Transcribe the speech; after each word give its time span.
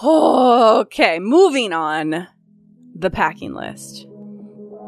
Okay, 0.00 1.18
moving 1.18 1.72
on. 1.72 2.28
The 2.94 3.10
packing 3.10 3.52
list. 3.52 4.06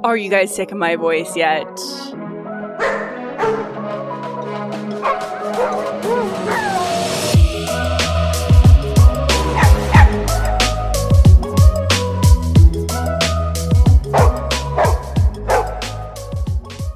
Are 0.04 0.16
you 0.16 0.30
guys 0.30 0.54
sick 0.54 0.70
of 0.70 0.78
my 0.78 0.94
voice 0.94 1.36
yet? 1.36 1.66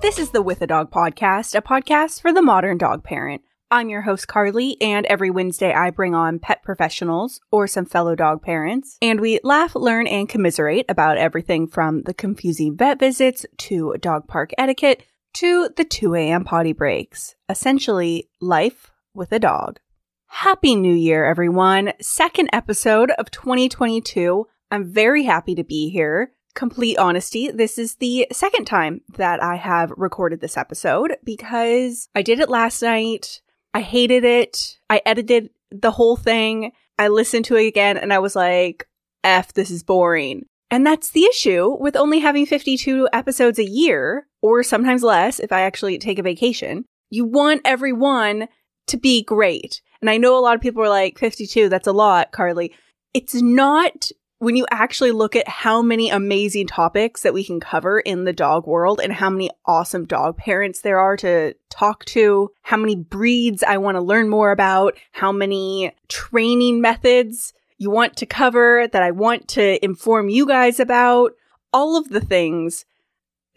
This 0.02 0.20
is 0.20 0.30
the 0.30 0.40
With 0.40 0.62
a 0.62 0.68
Dog 0.68 0.92
podcast, 0.92 1.56
a 1.56 1.62
podcast 1.62 2.20
for 2.20 2.32
the 2.32 2.42
modern 2.42 2.78
dog 2.78 3.02
parent. 3.02 3.42
I'm 3.74 3.88
your 3.88 4.02
host, 4.02 4.28
Carly, 4.28 4.80
and 4.80 5.04
every 5.06 5.32
Wednesday 5.32 5.74
I 5.74 5.90
bring 5.90 6.14
on 6.14 6.38
pet 6.38 6.62
professionals 6.62 7.40
or 7.50 7.66
some 7.66 7.86
fellow 7.86 8.14
dog 8.14 8.40
parents, 8.40 8.96
and 9.02 9.20
we 9.20 9.40
laugh, 9.42 9.74
learn, 9.74 10.06
and 10.06 10.28
commiserate 10.28 10.84
about 10.88 11.18
everything 11.18 11.66
from 11.66 12.02
the 12.02 12.14
confusing 12.14 12.76
vet 12.76 13.00
visits 13.00 13.44
to 13.56 13.96
dog 13.98 14.28
park 14.28 14.52
etiquette 14.56 15.02
to 15.32 15.70
the 15.76 15.84
2 15.84 16.14
a.m. 16.14 16.44
potty 16.44 16.72
breaks. 16.72 17.34
Essentially, 17.48 18.28
life 18.40 18.92
with 19.12 19.32
a 19.32 19.40
dog. 19.40 19.80
Happy 20.28 20.76
New 20.76 20.94
Year, 20.94 21.24
everyone. 21.24 21.94
Second 22.00 22.50
episode 22.52 23.10
of 23.18 23.32
2022. 23.32 24.46
I'm 24.70 24.84
very 24.84 25.24
happy 25.24 25.56
to 25.56 25.64
be 25.64 25.90
here. 25.90 26.30
Complete 26.54 26.96
honesty, 26.96 27.50
this 27.50 27.78
is 27.78 27.96
the 27.96 28.28
second 28.30 28.66
time 28.66 29.00
that 29.16 29.42
I 29.42 29.56
have 29.56 29.92
recorded 29.96 30.40
this 30.40 30.56
episode 30.56 31.16
because 31.24 32.08
I 32.14 32.22
did 32.22 32.38
it 32.38 32.48
last 32.48 32.80
night. 32.80 33.40
I 33.74 33.80
hated 33.80 34.24
it. 34.24 34.78
I 34.88 35.02
edited 35.04 35.50
the 35.70 35.90
whole 35.90 36.16
thing. 36.16 36.72
I 36.98 37.08
listened 37.08 37.44
to 37.46 37.56
it 37.56 37.66
again 37.66 37.96
and 37.96 38.12
I 38.12 38.20
was 38.20 38.36
like, 38.36 38.86
F, 39.24 39.52
this 39.52 39.70
is 39.70 39.82
boring. 39.82 40.46
And 40.70 40.86
that's 40.86 41.10
the 41.10 41.24
issue 41.24 41.76
with 41.78 41.96
only 41.96 42.20
having 42.20 42.46
52 42.46 43.08
episodes 43.12 43.58
a 43.58 43.68
year, 43.68 44.26
or 44.42 44.62
sometimes 44.62 45.02
less 45.02 45.38
if 45.38 45.52
I 45.52 45.62
actually 45.62 45.98
take 45.98 46.18
a 46.18 46.22
vacation. 46.22 46.84
You 47.10 47.24
want 47.26 47.62
everyone 47.64 48.48
to 48.88 48.96
be 48.96 49.22
great. 49.22 49.82
And 50.00 50.10
I 50.10 50.16
know 50.16 50.38
a 50.38 50.40
lot 50.40 50.56
of 50.56 50.60
people 50.60 50.82
are 50.82 50.88
like, 50.88 51.18
52, 51.18 51.68
that's 51.68 51.86
a 51.86 51.92
lot, 51.92 52.32
Carly. 52.32 52.74
It's 53.12 53.34
not 53.34 54.10
when 54.44 54.56
you 54.56 54.66
actually 54.70 55.10
look 55.10 55.34
at 55.34 55.48
how 55.48 55.80
many 55.80 56.10
amazing 56.10 56.66
topics 56.66 57.22
that 57.22 57.32
we 57.32 57.42
can 57.42 57.60
cover 57.60 57.98
in 57.98 58.24
the 58.24 58.32
dog 58.32 58.66
world 58.66 59.00
and 59.02 59.12
how 59.12 59.30
many 59.30 59.50
awesome 59.64 60.04
dog 60.04 60.36
parents 60.36 60.82
there 60.82 60.98
are 60.98 61.16
to 61.16 61.54
talk 61.70 62.04
to, 62.04 62.50
how 62.60 62.76
many 62.76 62.94
breeds 62.94 63.62
I 63.62 63.78
want 63.78 63.96
to 63.96 64.02
learn 64.02 64.28
more 64.28 64.50
about, 64.50 64.98
how 65.12 65.32
many 65.32 65.92
training 66.08 66.82
methods 66.82 67.54
you 67.78 67.90
want 67.90 68.16
to 68.18 68.26
cover 68.26 68.86
that 68.92 69.02
I 69.02 69.12
want 69.12 69.48
to 69.48 69.82
inform 69.82 70.28
you 70.28 70.46
guys 70.46 70.78
about, 70.78 71.32
all 71.72 71.96
of 71.96 72.10
the 72.10 72.20
things. 72.20 72.84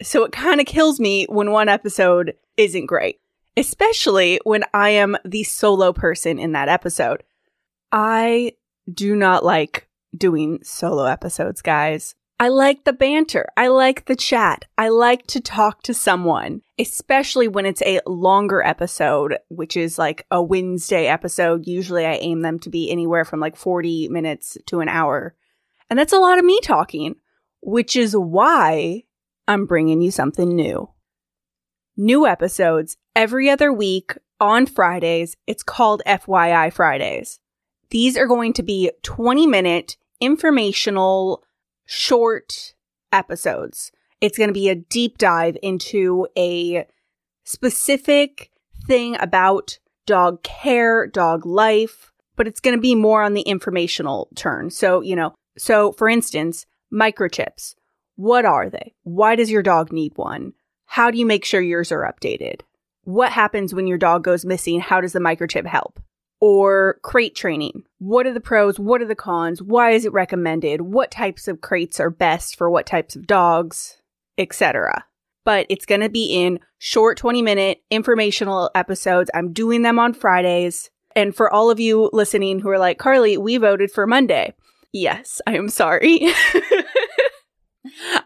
So 0.00 0.24
it 0.24 0.32
kind 0.32 0.58
of 0.58 0.66
kills 0.66 0.98
me 0.98 1.26
when 1.28 1.50
one 1.50 1.68
episode 1.68 2.34
isn't 2.56 2.86
great, 2.86 3.20
especially 3.56 4.40
when 4.44 4.64
I 4.72 4.90
am 4.90 5.18
the 5.24 5.44
solo 5.44 5.92
person 5.92 6.38
in 6.38 6.52
that 6.52 6.68
episode. 6.68 7.24
I 7.92 8.54
do 8.92 9.14
not 9.14 9.44
like 9.44 9.87
doing 10.16 10.60
solo 10.62 11.04
episodes, 11.04 11.62
guys. 11.62 12.14
I 12.40 12.48
like 12.48 12.84
the 12.84 12.92
banter. 12.92 13.48
I 13.56 13.66
like 13.66 14.04
the 14.04 14.14
chat. 14.14 14.64
I 14.76 14.90
like 14.90 15.26
to 15.28 15.40
talk 15.40 15.82
to 15.82 15.94
someone, 15.94 16.62
especially 16.78 17.48
when 17.48 17.66
it's 17.66 17.82
a 17.82 18.00
longer 18.06 18.62
episode, 18.62 19.38
which 19.48 19.76
is 19.76 19.98
like 19.98 20.24
a 20.30 20.40
Wednesday 20.40 21.08
episode. 21.08 21.66
Usually 21.66 22.06
I 22.06 22.14
aim 22.14 22.42
them 22.42 22.60
to 22.60 22.70
be 22.70 22.90
anywhere 22.90 23.24
from 23.24 23.40
like 23.40 23.56
40 23.56 24.08
minutes 24.10 24.56
to 24.66 24.78
an 24.78 24.88
hour. 24.88 25.34
And 25.90 25.98
that's 25.98 26.12
a 26.12 26.18
lot 26.18 26.38
of 26.38 26.44
me 26.44 26.60
talking, 26.62 27.16
which 27.60 27.96
is 27.96 28.16
why 28.16 29.02
I'm 29.48 29.66
bringing 29.66 30.00
you 30.00 30.12
something 30.12 30.54
new. 30.54 30.90
New 31.96 32.24
episodes 32.24 32.98
every 33.16 33.50
other 33.50 33.72
week 33.72 34.16
on 34.38 34.66
Fridays. 34.66 35.36
It's 35.48 35.64
called 35.64 36.02
FYI 36.06 36.72
Fridays. 36.72 37.40
These 37.90 38.16
are 38.16 38.26
going 38.26 38.52
to 38.54 38.62
be 38.62 38.90
20 39.02 39.46
minute 39.46 39.96
informational 40.20 41.44
short 41.86 42.74
episodes. 43.12 43.92
It's 44.20 44.36
going 44.36 44.48
to 44.48 44.54
be 44.54 44.68
a 44.68 44.74
deep 44.74 45.18
dive 45.18 45.56
into 45.62 46.26
a 46.36 46.86
specific 47.44 48.50
thing 48.86 49.16
about 49.20 49.78
dog 50.06 50.42
care, 50.42 51.06
dog 51.06 51.46
life, 51.46 52.12
but 52.36 52.46
it's 52.46 52.60
going 52.60 52.76
to 52.76 52.80
be 52.80 52.94
more 52.94 53.22
on 53.22 53.34
the 53.34 53.42
informational 53.42 54.28
turn. 54.34 54.70
So, 54.70 55.00
you 55.00 55.16
know, 55.16 55.34
so 55.56 55.92
for 55.92 56.08
instance, 56.08 56.66
microchips. 56.92 57.74
What 58.16 58.44
are 58.44 58.68
they? 58.68 58.94
Why 59.04 59.36
does 59.36 59.50
your 59.50 59.62
dog 59.62 59.92
need 59.92 60.12
one? 60.16 60.52
How 60.86 61.10
do 61.10 61.18
you 61.18 61.26
make 61.26 61.44
sure 61.44 61.60
yours 61.60 61.92
are 61.92 62.10
updated? 62.10 62.62
What 63.04 63.32
happens 63.32 63.72
when 63.72 63.86
your 63.86 63.98
dog 63.98 64.24
goes 64.24 64.44
missing? 64.44 64.80
How 64.80 65.00
does 65.00 65.12
the 65.12 65.20
microchip 65.20 65.66
help? 65.66 66.00
Or 66.40 66.98
crate 67.02 67.34
training. 67.34 67.82
What 67.98 68.26
are 68.26 68.32
the 68.32 68.40
pros? 68.40 68.78
What 68.78 69.02
are 69.02 69.06
the 69.06 69.14
cons? 69.14 69.62
Why 69.62 69.90
is 69.90 70.04
it 70.04 70.12
recommended? 70.12 70.82
What 70.82 71.10
types 71.10 71.48
of 71.48 71.60
crates 71.60 71.98
are 72.00 72.10
best 72.10 72.56
for 72.56 72.70
what 72.70 72.86
types 72.86 73.16
of 73.16 73.26
dogs, 73.26 74.00
etc. 74.36 75.04
But 75.44 75.66
it's 75.68 75.86
going 75.86 76.02
to 76.02 76.08
be 76.08 76.26
in 76.26 76.60
short 76.78 77.18
20 77.18 77.42
minute 77.42 77.82
informational 77.90 78.70
episodes. 78.74 79.30
I'm 79.34 79.52
doing 79.52 79.82
them 79.82 79.98
on 79.98 80.14
Fridays. 80.14 80.90
And 81.16 81.34
for 81.34 81.52
all 81.52 81.70
of 81.70 81.80
you 81.80 82.10
listening 82.12 82.60
who 82.60 82.68
are 82.68 82.78
like, 82.78 82.98
Carly, 82.98 83.36
we 83.36 83.56
voted 83.56 83.90
for 83.90 84.06
Monday. 84.06 84.54
Yes, 84.92 85.40
I 85.46 85.56
am 85.56 85.68
sorry. 85.68 86.20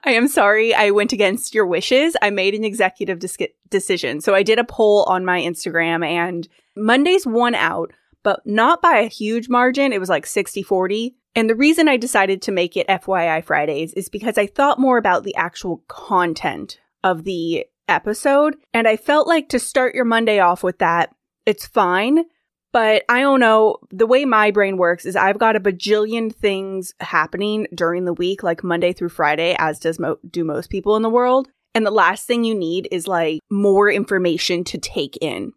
I 0.05 0.13
am 0.13 0.29
sorry 0.29 0.75
I 0.75 0.91
went 0.91 1.13
against 1.13 1.55
your 1.55 1.67
wishes. 1.67 2.17
I 2.21 2.31
made 2.31 2.55
an 2.55 2.65
executive 2.65 3.19
dis- 3.19 3.39
decision. 3.71 4.21
So 4.21 4.35
I 4.35 4.43
did 4.43 4.59
a 4.59 4.65
poll 4.65 5.05
on 5.05 5.25
my 5.25 5.41
Instagram 5.41 6.05
and 6.07 6.49
Monday's 6.77 7.27
won 7.27 7.55
out 7.55 7.93
but 8.23 8.47
not 8.47 8.83
by 8.83 8.99
a 8.99 9.09
huge 9.09 9.49
margin. 9.49 9.93
It 9.93 10.01
was 10.01 10.09
like 10.09 10.27
60 10.27 10.63
40. 10.63 11.17
And 11.35 11.49
the 11.49 11.55
reason 11.55 11.89
I 11.89 11.97
decided 11.97 12.43
to 12.43 12.53
make 12.53 12.77
it 12.77 12.89
FYI 12.89 13.43
Fridays 13.43 13.95
is 13.95 14.09
because 14.09 14.37
I 14.37 14.47
thought 14.47 14.79
more 14.79 14.99
about 14.99 15.25
the 15.25 15.35
actual 15.37 15.83
content 15.89 16.79
of 17.03 17.25
the 17.25 17.67
episode. 17.89 18.57
And 18.75 18.87
I 18.87 18.97
felt 18.97 19.27
like 19.27 19.49
to 19.51 19.59
start 19.59 19.95
your 19.95 20.05
Monday 20.05 20.41
off 20.41 20.63
with 20.63 20.79
that, 20.79 21.15
it's 21.47 21.67
fine. 21.67 22.25
But 22.73 23.05
I 23.09 23.21
don't 23.21 23.41
know. 23.41 23.77
The 23.91 24.07
way 24.07 24.25
my 24.25 24.51
brain 24.51 24.79
works 24.79 25.05
is 25.05 25.15
I've 25.15 25.39
got 25.39 25.57
a 25.57 25.61
bajillion 25.61 26.35
things 26.35 26.95
happening 27.01 27.67
during 27.75 28.07
the 28.07 28.15
week, 28.15 28.43
like 28.43 28.65
Monday 28.65 28.95
through 28.95 29.11
Friday, 29.11 29.55
as 29.59 29.79
does 29.79 29.99
mo- 29.99 30.19
do 30.31 30.43
most 30.43 30.71
people 30.71 30.97
in 30.97 31.03
the 31.03 31.11
world. 31.11 31.49
And 31.75 31.85
the 31.85 31.91
last 31.91 32.27
thing 32.27 32.45
you 32.45 32.55
need 32.55 32.89
is 32.91 33.07
like 33.07 33.41
more 33.51 33.91
information 33.91 34.65
to 34.65 34.79
take 34.79 35.19
in. 35.21 35.53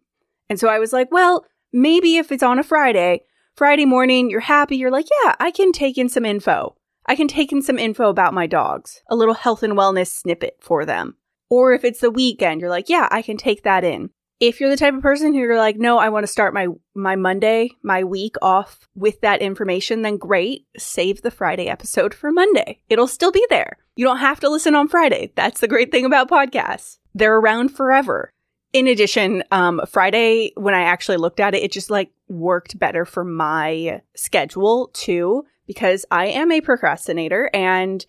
And 0.48 0.60
so 0.60 0.68
I 0.68 0.78
was 0.78 0.92
like, 0.92 1.10
well, 1.10 1.44
maybe 1.72 2.16
if 2.16 2.32
it's 2.32 2.42
on 2.42 2.58
a 2.58 2.62
Friday, 2.62 3.22
Friday 3.56 3.86
morning, 3.86 4.28
you're 4.28 4.40
happy, 4.40 4.76
you're 4.76 4.90
like, 4.90 5.06
yeah, 5.24 5.34
I 5.40 5.50
can 5.50 5.72
take 5.72 5.96
in 5.96 6.08
some 6.08 6.24
info. 6.26 6.76
I 7.06 7.16
can 7.16 7.28
take 7.28 7.52
in 7.52 7.62
some 7.62 7.78
info 7.78 8.08
about 8.08 8.34
my 8.34 8.46
dogs, 8.46 9.00
a 9.08 9.16
little 9.16 9.34
health 9.34 9.62
and 9.62 9.74
wellness 9.74 10.08
snippet 10.08 10.56
for 10.60 10.84
them. 10.84 11.16
Or 11.48 11.72
if 11.72 11.84
it's 11.84 12.00
the 12.00 12.10
weekend, 12.10 12.60
you're 12.60 12.70
like, 12.70 12.88
yeah, 12.88 13.08
I 13.10 13.22
can 13.22 13.36
take 13.36 13.62
that 13.62 13.84
in. 13.84 14.10
If 14.40 14.60
you're 14.60 14.68
the 14.68 14.76
type 14.76 14.92
of 14.92 15.00
person 15.00 15.32
who 15.32 15.40
you're 15.40 15.56
like, 15.56 15.76
no, 15.76 15.96
I 15.96 16.10
want 16.10 16.24
to 16.24 16.32
start 16.32 16.52
my, 16.52 16.66
my 16.94 17.16
Monday, 17.16 17.70
my 17.82 18.04
week 18.04 18.34
off 18.42 18.86
with 18.94 19.22
that 19.22 19.40
information, 19.40 20.02
then 20.02 20.18
great. 20.18 20.66
Save 20.76 21.22
the 21.22 21.30
Friday 21.30 21.68
episode 21.68 22.12
for 22.12 22.30
Monday. 22.30 22.80
It'll 22.90 23.06
still 23.06 23.32
be 23.32 23.46
there. 23.48 23.78
You 23.94 24.04
don't 24.04 24.18
have 24.18 24.40
to 24.40 24.50
listen 24.50 24.74
on 24.74 24.88
Friday. 24.88 25.32
That's 25.36 25.60
the 25.60 25.68
great 25.68 25.90
thing 25.90 26.04
about 26.04 26.28
podcasts. 26.28 26.98
They're 27.14 27.38
around 27.38 27.70
forever 27.70 28.34
in 28.72 28.88
addition, 28.88 29.42
um, 29.50 29.80
Friday, 29.88 30.52
when 30.56 30.74
I 30.74 30.82
actually 30.82 31.16
looked 31.16 31.40
at 31.40 31.54
it, 31.54 31.62
it 31.62 31.72
just 31.72 31.90
like 31.90 32.10
worked 32.28 32.78
better 32.78 33.04
for 33.04 33.24
my 33.24 34.02
schedule 34.14 34.90
too, 34.92 35.44
because 35.66 36.04
I 36.10 36.26
am 36.26 36.52
a 36.52 36.60
procrastinator 36.60 37.50
and 37.54 38.04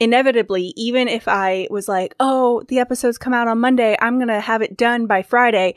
inevitably, 0.00 0.72
even 0.76 1.06
if 1.06 1.28
I 1.28 1.68
was 1.70 1.88
like, 1.88 2.14
oh, 2.18 2.64
the 2.68 2.80
episodes 2.80 3.18
come 3.18 3.34
out 3.34 3.48
on 3.48 3.60
Monday, 3.60 3.96
I'm 4.00 4.16
going 4.16 4.28
to 4.28 4.40
have 4.40 4.62
it 4.62 4.76
done 4.76 5.06
by 5.06 5.22
Friday. 5.22 5.76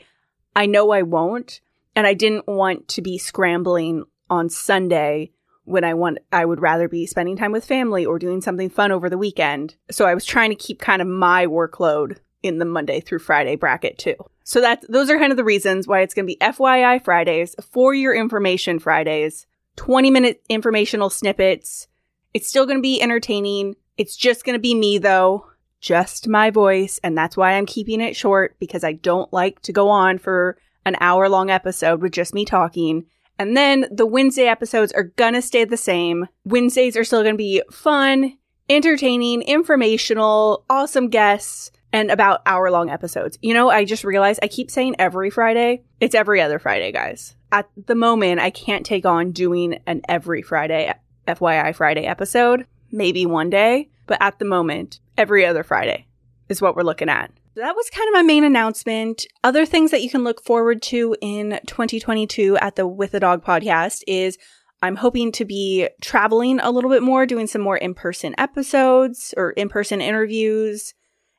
I 0.54 0.66
know 0.66 0.90
I 0.90 1.02
won't. 1.02 1.60
And 1.94 2.06
I 2.06 2.14
didn't 2.14 2.46
want 2.46 2.88
to 2.88 3.02
be 3.02 3.18
scrambling 3.18 4.04
on 4.28 4.50
Sunday 4.50 5.30
when 5.64 5.82
I 5.82 5.94
want, 5.94 6.18
I 6.30 6.44
would 6.44 6.60
rather 6.60 6.88
be 6.88 7.06
spending 7.06 7.36
time 7.36 7.52
with 7.52 7.64
family 7.64 8.04
or 8.04 8.18
doing 8.18 8.40
something 8.40 8.68
fun 8.68 8.92
over 8.92 9.08
the 9.08 9.18
weekend. 9.18 9.76
So 9.90 10.06
I 10.06 10.14
was 10.14 10.24
trying 10.24 10.50
to 10.50 10.56
keep 10.56 10.78
kind 10.78 11.00
of 11.00 11.08
my 11.08 11.46
workload 11.46 12.18
in 12.42 12.58
the 12.58 12.64
Monday 12.64 13.00
through 13.00 13.18
Friday 13.18 13.56
bracket 13.56 13.98
too. 13.98 14.16
So 14.44 14.60
that's 14.60 14.86
those 14.88 15.10
are 15.10 15.18
kind 15.18 15.32
of 15.32 15.36
the 15.36 15.44
reasons 15.44 15.86
why 15.86 16.00
it's 16.00 16.14
going 16.14 16.26
to 16.26 16.32
be 16.32 16.38
FYI 16.38 17.02
Fridays, 17.02 17.56
for 17.70 17.94
your 17.94 18.14
information 18.14 18.78
Fridays, 18.78 19.46
20 19.76 20.10
minute 20.10 20.42
informational 20.48 21.10
snippets. 21.10 21.88
It's 22.32 22.48
still 22.48 22.66
going 22.66 22.78
to 22.78 22.82
be 22.82 23.02
entertaining. 23.02 23.74
It's 23.96 24.16
just 24.16 24.44
going 24.44 24.54
to 24.54 24.60
be 24.60 24.74
me 24.74 24.98
though, 24.98 25.46
just 25.80 26.28
my 26.28 26.50
voice, 26.50 27.00
and 27.02 27.16
that's 27.16 27.36
why 27.36 27.52
I'm 27.52 27.66
keeping 27.66 28.00
it 28.00 28.16
short 28.16 28.56
because 28.58 28.84
I 28.84 28.92
don't 28.92 29.32
like 29.32 29.60
to 29.62 29.72
go 29.72 29.88
on 29.88 30.18
for 30.18 30.58
an 30.84 30.96
hour 31.00 31.28
long 31.28 31.50
episode 31.50 32.00
with 32.00 32.12
just 32.12 32.34
me 32.34 32.44
talking. 32.44 33.06
And 33.38 33.56
then 33.56 33.86
the 33.90 34.06
Wednesday 34.06 34.46
episodes 34.46 34.92
are 34.92 35.02
gonna 35.16 35.42
stay 35.42 35.64
the 35.64 35.76
same. 35.76 36.28
Wednesdays 36.44 36.96
are 36.96 37.04
still 37.04 37.22
gonna 37.22 37.36
be 37.36 37.62
fun, 37.70 38.38
entertaining, 38.68 39.42
informational, 39.42 40.64
awesome 40.70 41.08
guests, 41.08 41.70
and 41.92 42.10
about 42.10 42.42
hour 42.46 42.70
long 42.70 42.90
episodes. 42.90 43.38
You 43.40 43.54
know, 43.54 43.70
I 43.70 43.84
just 43.84 44.04
realized 44.04 44.40
I 44.42 44.48
keep 44.48 44.70
saying 44.70 44.96
every 44.98 45.30
Friday. 45.30 45.82
It's 46.00 46.14
every 46.14 46.40
other 46.40 46.58
Friday, 46.58 46.92
guys. 46.92 47.36
At 47.52 47.68
the 47.86 47.94
moment, 47.94 48.40
I 48.40 48.50
can't 48.50 48.84
take 48.84 49.06
on 49.06 49.32
doing 49.32 49.80
an 49.86 50.02
every 50.08 50.42
Friday, 50.42 50.92
FYI 51.26 51.74
Friday 51.74 52.04
episode. 52.04 52.66
Maybe 52.90 53.26
one 53.26 53.50
day, 53.50 53.90
but 54.06 54.18
at 54.20 54.38
the 54.38 54.44
moment, 54.44 55.00
every 55.16 55.44
other 55.44 55.62
Friday 55.62 56.06
is 56.48 56.62
what 56.62 56.76
we're 56.76 56.82
looking 56.82 57.08
at. 57.08 57.32
That 57.56 57.74
was 57.74 57.88
kind 57.88 58.06
of 58.08 58.12
my 58.12 58.22
main 58.22 58.44
announcement. 58.44 59.26
Other 59.42 59.64
things 59.64 59.90
that 59.90 60.02
you 60.02 60.10
can 60.10 60.24
look 60.24 60.44
forward 60.44 60.82
to 60.82 61.16
in 61.22 61.58
2022 61.66 62.58
at 62.58 62.76
the 62.76 62.86
With 62.86 63.14
a 63.14 63.20
Dog 63.20 63.44
podcast 63.44 64.02
is 64.06 64.36
I'm 64.82 64.96
hoping 64.96 65.32
to 65.32 65.44
be 65.46 65.88
traveling 66.02 66.60
a 66.60 66.70
little 66.70 66.90
bit 66.90 67.02
more, 67.02 67.24
doing 67.24 67.46
some 67.46 67.62
more 67.62 67.78
in 67.78 67.94
person 67.94 68.34
episodes 68.36 69.32
or 69.36 69.52
in 69.52 69.70
person 69.70 70.02
interviews 70.02 70.92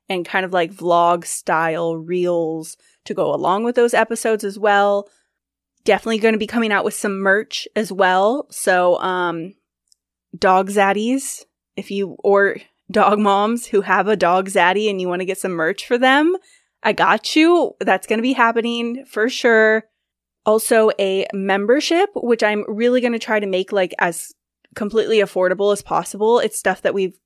and 0.09 0.25
kind 0.25 0.45
of 0.45 0.53
like 0.53 0.73
vlog 0.73 1.25
style 1.25 1.97
reels 1.97 2.77
to 3.05 3.13
go 3.13 3.33
along 3.33 3.63
with 3.63 3.75
those 3.75 3.93
episodes 3.93 4.43
as 4.43 4.57
well. 4.57 5.09
Definitely 5.83 6.19
going 6.19 6.33
to 6.33 6.39
be 6.39 6.47
coming 6.47 6.71
out 6.71 6.85
with 6.85 6.93
some 6.93 7.19
merch 7.19 7.67
as 7.75 7.91
well. 7.91 8.47
So, 8.51 8.99
um, 8.99 9.53
dog 10.37 10.69
zaddies, 10.69 11.45
if 11.75 11.91
you, 11.91 12.17
or 12.23 12.57
dog 12.91 13.19
moms 13.19 13.67
who 13.67 13.81
have 13.81 14.07
a 14.07 14.15
dog 14.15 14.49
zaddy 14.49 14.89
and 14.89 14.99
you 14.99 15.07
want 15.07 15.21
to 15.21 15.25
get 15.25 15.37
some 15.37 15.51
merch 15.51 15.85
for 15.85 15.97
them, 15.97 16.35
I 16.83 16.93
got 16.93 17.35
you. 17.35 17.75
That's 17.79 18.07
going 18.07 18.19
to 18.19 18.23
be 18.23 18.33
happening 18.33 19.05
for 19.05 19.29
sure. 19.29 19.85
Also, 20.45 20.91
a 20.99 21.27
membership, 21.33 22.09
which 22.15 22.43
I'm 22.43 22.63
really 22.67 23.01
going 23.01 23.13
to 23.13 23.19
try 23.19 23.39
to 23.39 23.47
make 23.47 23.71
like 23.71 23.93
as 23.99 24.33
completely 24.75 25.19
affordable 25.19 25.73
as 25.73 25.81
possible. 25.81 26.39
It's 26.39 26.57
stuff 26.57 26.81
that 26.83 26.93
we've 26.93 27.17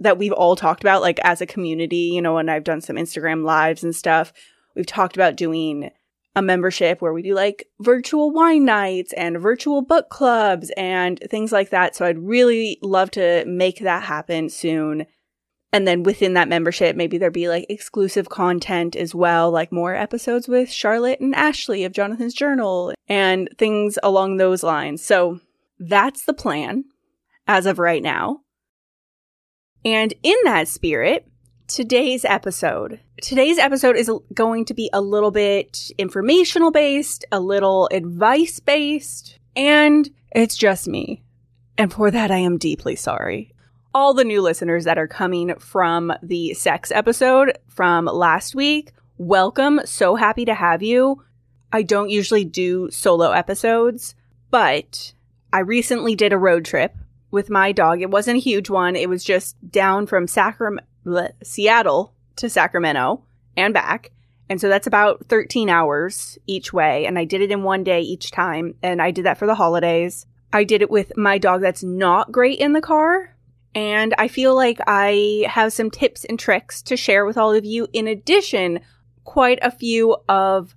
that 0.00 0.18
we've 0.18 0.32
all 0.32 0.56
talked 0.56 0.82
about 0.82 1.02
like 1.02 1.18
as 1.20 1.40
a 1.40 1.46
community, 1.46 2.10
you 2.12 2.22
know, 2.22 2.38
and 2.38 2.50
I've 2.50 2.64
done 2.64 2.80
some 2.80 2.96
Instagram 2.96 3.44
lives 3.44 3.82
and 3.82 3.94
stuff. 3.94 4.32
We've 4.74 4.86
talked 4.86 5.16
about 5.16 5.36
doing 5.36 5.90
a 6.34 6.42
membership 6.42 7.00
where 7.00 7.14
we 7.14 7.22
do 7.22 7.34
like 7.34 7.66
virtual 7.80 8.30
wine 8.30 8.66
nights 8.66 9.14
and 9.14 9.40
virtual 9.40 9.80
book 9.80 10.10
clubs 10.10 10.70
and 10.76 11.18
things 11.30 11.50
like 11.50 11.70
that. 11.70 11.96
So 11.96 12.04
I'd 12.04 12.18
really 12.18 12.78
love 12.82 13.10
to 13.12 13.44
make 13.46 13.80
that 13.80 14.02
happen 14.02 14.50
soon. 14.50 15.06
And 15.72 15.88
then 15.88 16.02
within 16.02 16.34
that 16.34 16.48
membership, 16.48 16.94
maybe 16.94 17.16
there'd 17.16 17.32
be 17.32 17.48
like 17.48 17.66
exclusive 17.70 18.28
content 18.28 18.94
as 18.94 19.14
well, 19.14 19.50
like 19.50 19.72
more 19.72 19.94
episodes 19.94 20.46
with 20.46 20.70
Charlotte 20.70 21.20
and 21.20 21.34
Ashley 21.34 21.84
of 21.84 21.92
Jonathan's 21.92 22.34
Journal 22.34 22.92
and 23.08 23.48
things 23.56 23.98
along 24.02 24.36
those 24.36 24.62
lines. 24.62 25.02
So 25.02 25.40
that's 25.78 26.24
the 26.24 26.34
plan 26.34 26.84
as 27.46 27.64
of 27.64 27.78
right 27.78 28.02
now. 28.02 28.40
And 29.86 30.12
in 30.24 30.34
that 30.42 30.66
spirit, 30.66 31.28
today's 31.68 32.24
episode. 32.24 32.98
Today's 33.22 33.56
episode 33.56 33.94
is 33.94 34.10
going 34.34 34.64
to 34.64 34.74
be 34.74 34.90
a 34.92 35.00
little 35.00 35.30
bit 35.30 35.92
informational 35.96 36.72
based, 36.72 37.24
a 37.30 37.38
little 37.38 37.88
advice 37.92 38.58
based, 38.58 39.38
and 39.54 40.10
it's 40.32 40.56
just 40.56 40.88
me. 40.88 41.22
And 41.78 41.92
for 41.92 42.10
that, 42.10 42.32
I 42.32 42.38
am 42.38 42.58
deeply 42.58 42.96
sorry. 42.96 43.52
All 43.94 44.12
the 44.12 44.24
new 44.24 44.42
listeners 44.42 44.86
that 44.86 44.98
are 44.98 45.06
coming 45.06 45.54
from 45.54 46.12
the 46.20 46.52
sex 46.54 46.90
episode 46.90 47.56
from 47.68 48.06
last 48.06 48.56
week, 48.56 48.90
welcome. 49.18 49.80
So 49.84 50.16
happy 50.16 50.44
to 50.46 50.54
have 50.54 50.82
you. 50.82 51.22
I 51.72 51.82
don't 51.82 52.10
usually 52.10 52.44
do 52.44 52.90
solo 52.90 53.30
episodes, 53.30 54.16
but 54.50 55.12
I 55.52 55.60
recently 55.60 56.16
did 56.16 56.32
a 56.32 56.38
road 56.38 56.64
trip 56.64 56.96
with 57.30 57.50
my 57.50 57.72
dog. 57.72 58.00
It 58.00 58.10
wasn't 58.10 58.38
a 58.38 58.40
huge 58.40 58.70
one. 58.70 58.96
It 58.96 59.08
was 59.08 59.24
just 59.24 59.56
down 59.70 60.06
from 60.06 60.26
Sacramento 60.26 60.84
Seattle 61.42 62.14
to 62.36 62.48
Sacramento 62.48 63.24
and 63.56 63.72
back. 63.72 64.12
And 64.48 64.60
so 64.60 64.68
that's 64.68 64.86
about 64.86 65.26
13 65.28 65.68
hours 65.68 66.38
each 66.46 66.72
way. 66.72 67.06
And 67.06 67.18
I 67.18 67.24
did 67.24 67.40
it 67.40 67.50
in 67.50 67.62
one 67.62 67.82
day 67.82 68.00
each 68.00 68.30
time. 68.30 68.74
And 68.82 69.02
I 69.02 69.10
did 69.10 69.24
that 69.24 69.38
for 69.38 69.46
the 69.46 69.54
holidays. 69.54 70.26
I 70.52 70.64
did 70.64 70.82
it 70.82 70.90
with 70.90 71.16
my 71.16 71.38
dog 71.38 71.62
that's 71.62 71.82
not 71.82 72.32
great 72.32 72.60
in 72.60 72.72
the 72.72 72.80
car. 72.80 73.36
And 73.74 74.14
I 74.18 74.28
feel 74.28 74.54
like 74.54 74.78
I 74.86 75.46
have 75.48 75.72
some 75.72 75.90
tips 75.90 76.24
and 76.24 76.38
tricks 76.38 76.80
to 76.82 76.96
share 76.96 77.26
with 77.26 77.36
all 77.36 77.52
of 77.52 77.64
you. 77.64 77.88
In 77.92 78.06
addition, 78.06 78.80
quite 79.24 79.58
a 79.60 79.70
few 79.70 80.16
of 80.28 80.74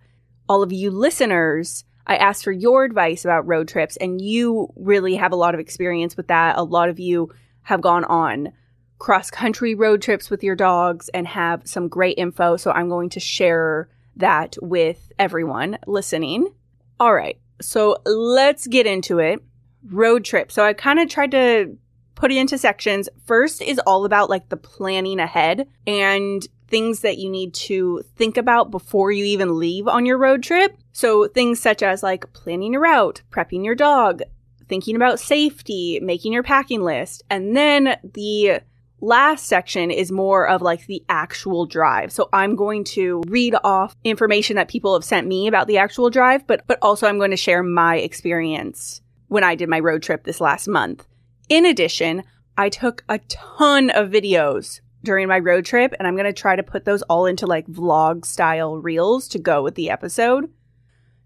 all 0.50 0.64
of 0.64 0.74
you 0.74 0.92
listeners, 0.92 1.86
I 2.10 2.16
asked 2.16 2.44
for 2.44 2.52
your 2.52 2.86
advice 2.86 3.24
about 3.24 3.48
road 3.48 3.68
trips, 3.68 3.96
and 3.96 4.20
you 4.20 4.74
really 4.76 5.16
have 5.16 5.32
a 5.32 5.36
lot 5.36 5.54
of 5.54 5.60
experience 5.60 6.18
with 6.18 6.28
that. 6.28 6.58
A 6.58 6.64
lot 6.64 6.90
of 6.90 7.00
you 7.00 7.32
have 7.62 7.82
gone 7.82 8.04
on 8.04 8.52
cross 8.98 9.30
country 9.30 9.76
road 9.76 10.02
trips 10.02 10.28
with 10.32 10.44
your 10.44 10.56
dogs 10.56 11.10
and 11.10 11.28
have 11.28 11.62
some 11.66 11.88
great 11.88 12.18
info. 12.18 12.58
So 12.58 12.72
I'm 12.72 12.90
going 12.90 13.10
to 13.12 13.20
share 13.20 13.90
that 14.16 14.58
with 14.60 15.12
everyone 15.20 15.78
listening. 15.86 16.52
All 17.00 17.14
right. 17.14 17.40
So 17.62 17.98
let's 18.06 18.66
get 18.66 18.88
into 18.88 19.20
it. 19.20 19.44
Road 19.86 20.26
trip. 20.26 20.52
So 20.52 20.66
I 20.66 20.74
kind 20.74 21.00
of 21.00 21.10
tried 21.10 21.32
to 21.32 21.78
put 22.20 22.32
it 22.32 22.38
into 22.38 22.58
sections. 22.58 23.08
First 23.26 23.62
is 23.62 23.80
all 23.88 24.04
about 24.06 24.30
like 24.30 24.50
the 24.50 24.58
planning 24.58 25.20
ahead 25.20 25.68
and 25.88 26.46
things 26.68 27.00
that 27.00 27.18
you 27.18 27.30
need 27.30 27.54
to 27.54 28.04
think 28.16 28.38
about 28.38 28.70
before 28.70 29.12
you 29.12 29.24
even 29.24 29.58
leave 29.58 29.88
on 29.88 30.06
your 30.06 30.18
road 30.18 30.44
trip. 30.44 30.78
So 30.92 31.28
things 31.28 31.60
such 31.60 31.82
as 31.82 32.04
like 32.04 32.32
planning 32.34 32.74
your 32.74 32.84
route, 32.84 33.22
prepping 33.32 33.64
your 33.64 33.74
dog, 33.74 34.22
thinking 34.68 34.98
about 34.98 35.20
safety, 35.20 36.00
making 36.02 36.34
your 36.34 36.44
packing 36.44 36.82
list, 36.82 37.24
and 37.30 37.56
then 37.56 37.98
the 38.14 38.60
last 39.02 39.46
section 39.46 39.90
is 39.90 40.12
more 40.12 40.46
of 40.48 40.62
like 40.62 40.86
the 40.88 41.02
actual 41.08 41.66
drive. 41.66 42.12
So 42.12 42.28
I'm 42.34 42.58
going 42.58 42.84
to 42.84 43.24
read 43.28 43.56
off 43.64 43.96
information 44.04 44.58
that 44.58 44.68
people 44.68 44.94
have 44.94 45.06
sent 45.06 45.26
me 45.26 45.48
about 45.48 45.68
the 45.68 45.78
actual 45.78 46.10
drive, 46.10 46.46
but 46.46 46.64
but 46.68 46.80
also 46.82 47.08
I'm 47.08 47.18
going 47.18 47.32
to 47.32 47.38
share 47.38 47.64
my 47.64 47.96
experience 47.96 49.02
when 49.30 49.46
I 49.46 49.56
did 49.56 49.70
my 49.70 49.80
road 49.80 50.04
trip 50.04 50.26
this 50.26 50.42
last 50.42 50.68
month. 50.68 51.08
In 51.50 51.66
addition, 51.66 52.24
I 52.58 52.70
took 52.70 53.04
a 53.10 53.20
ton 53.28 53.90
of 53.90 54.10
videos 54.10 54.82
during 55.04 55.28
my 55.28 55.40
road 55.40 55.66
trip 55.66 55.94
and 55.98 56.08
I'm 56.08 56.16
going 56.16 56.26
to 56.26 56.34
try 56.34 56.56
to 56.56 56.64
put 56.64 56.86
those 56.86 57.02
all 57.04 57.26
into 57.26 57.46
like 57.46 57.68
vlog 57.68 58.26
style 58.26 58.78
reels 58.78 59.28
to 59.30 59.40
go 59.40 59.64
with 59.64 59.76
the 59.76 59.90
episode. 59.90 60.52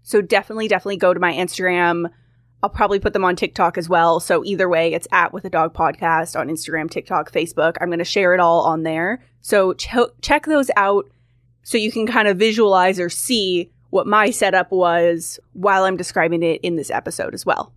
So 0.02 0.20
definitely 0.20 0.68
definitely 0.68 0.96
go 0.96 1.14
to 1.14 1.20
my 1.20 1.32
Instagram 1.32 2.10
I'll 2.64 2.70
probably 2.70 2.98
put 2.98 3.12
them 3.12 3.26
on 3.26 3.36
TikTok 3.36 3.76
as 3.76 3.90
well. 3.90 4.20
So 4.20 4.42
either 4.42 4.70
way, 4.70 4.94
it's 4.94 5.06
at 5.12 5.34
with 5.34 5.44
a 5.44 5.50
dog 5.50 5.74
podcast 5.74 6.34
on 6.34 6.48
Instagram, 6.48 6.90
TikTok, 6.90 7.30
Facebook. 7.30 7.76
I'm 7.78 7.88
going 7.88 7.98
to 7.98 8.06
share 8.06 8.32
it 8.32 8.40
all 8.40 8.62
on 8.62 8.84
there. 8.84 9.22
So 9.42 9.74
ch- 9.74 9.94
check 10.22 10.46
those 10.46 10.70
out 10.74 11.04
so 11.62 11.76
you 11.76 11.92
can 11.92 12.06
kind 12.06 12.26
of 12.26 12.38
visualize 12.38 12.98
or 12.98 13.10
see 13.10 13.70
what 13.90 14.06
my 14.06 14.30
setup 14.30 14.72
was 14.72 15.38
while 15.52 15.84
I'm 15.84 15.98
describing 15.98 16.42
it 16.42 16.62
in 16.62 16.76
this 16.76 16.90
episode 16.90 17.34
as 17.34 17.44
well. 17.44 17.74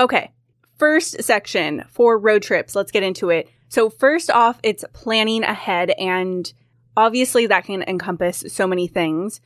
Okay. 0.00 0.32
First 0.80 1.22
section 1.22 1.84
for 1.90 2.18
road 2.18 2.42
trips. 2.42 2.74
Let's 2.74 2.90
get 2.90 3.02
into 3.02 3.28
it. 3.28 3.50
So 3.68 3.90
first 3.90 4.30
off, 4.30 4.58
it's 4.62 4.82
planning 4.94 5.44
ahead 5.44 5.90
and 5.90 6.50
obviously 6.96 7.46
that 7.48 7.66
can 7.66 7.82
encompass 7.82 8.44
so 8.48 8.66
many 8.66 8.86
things. 8.86 9.42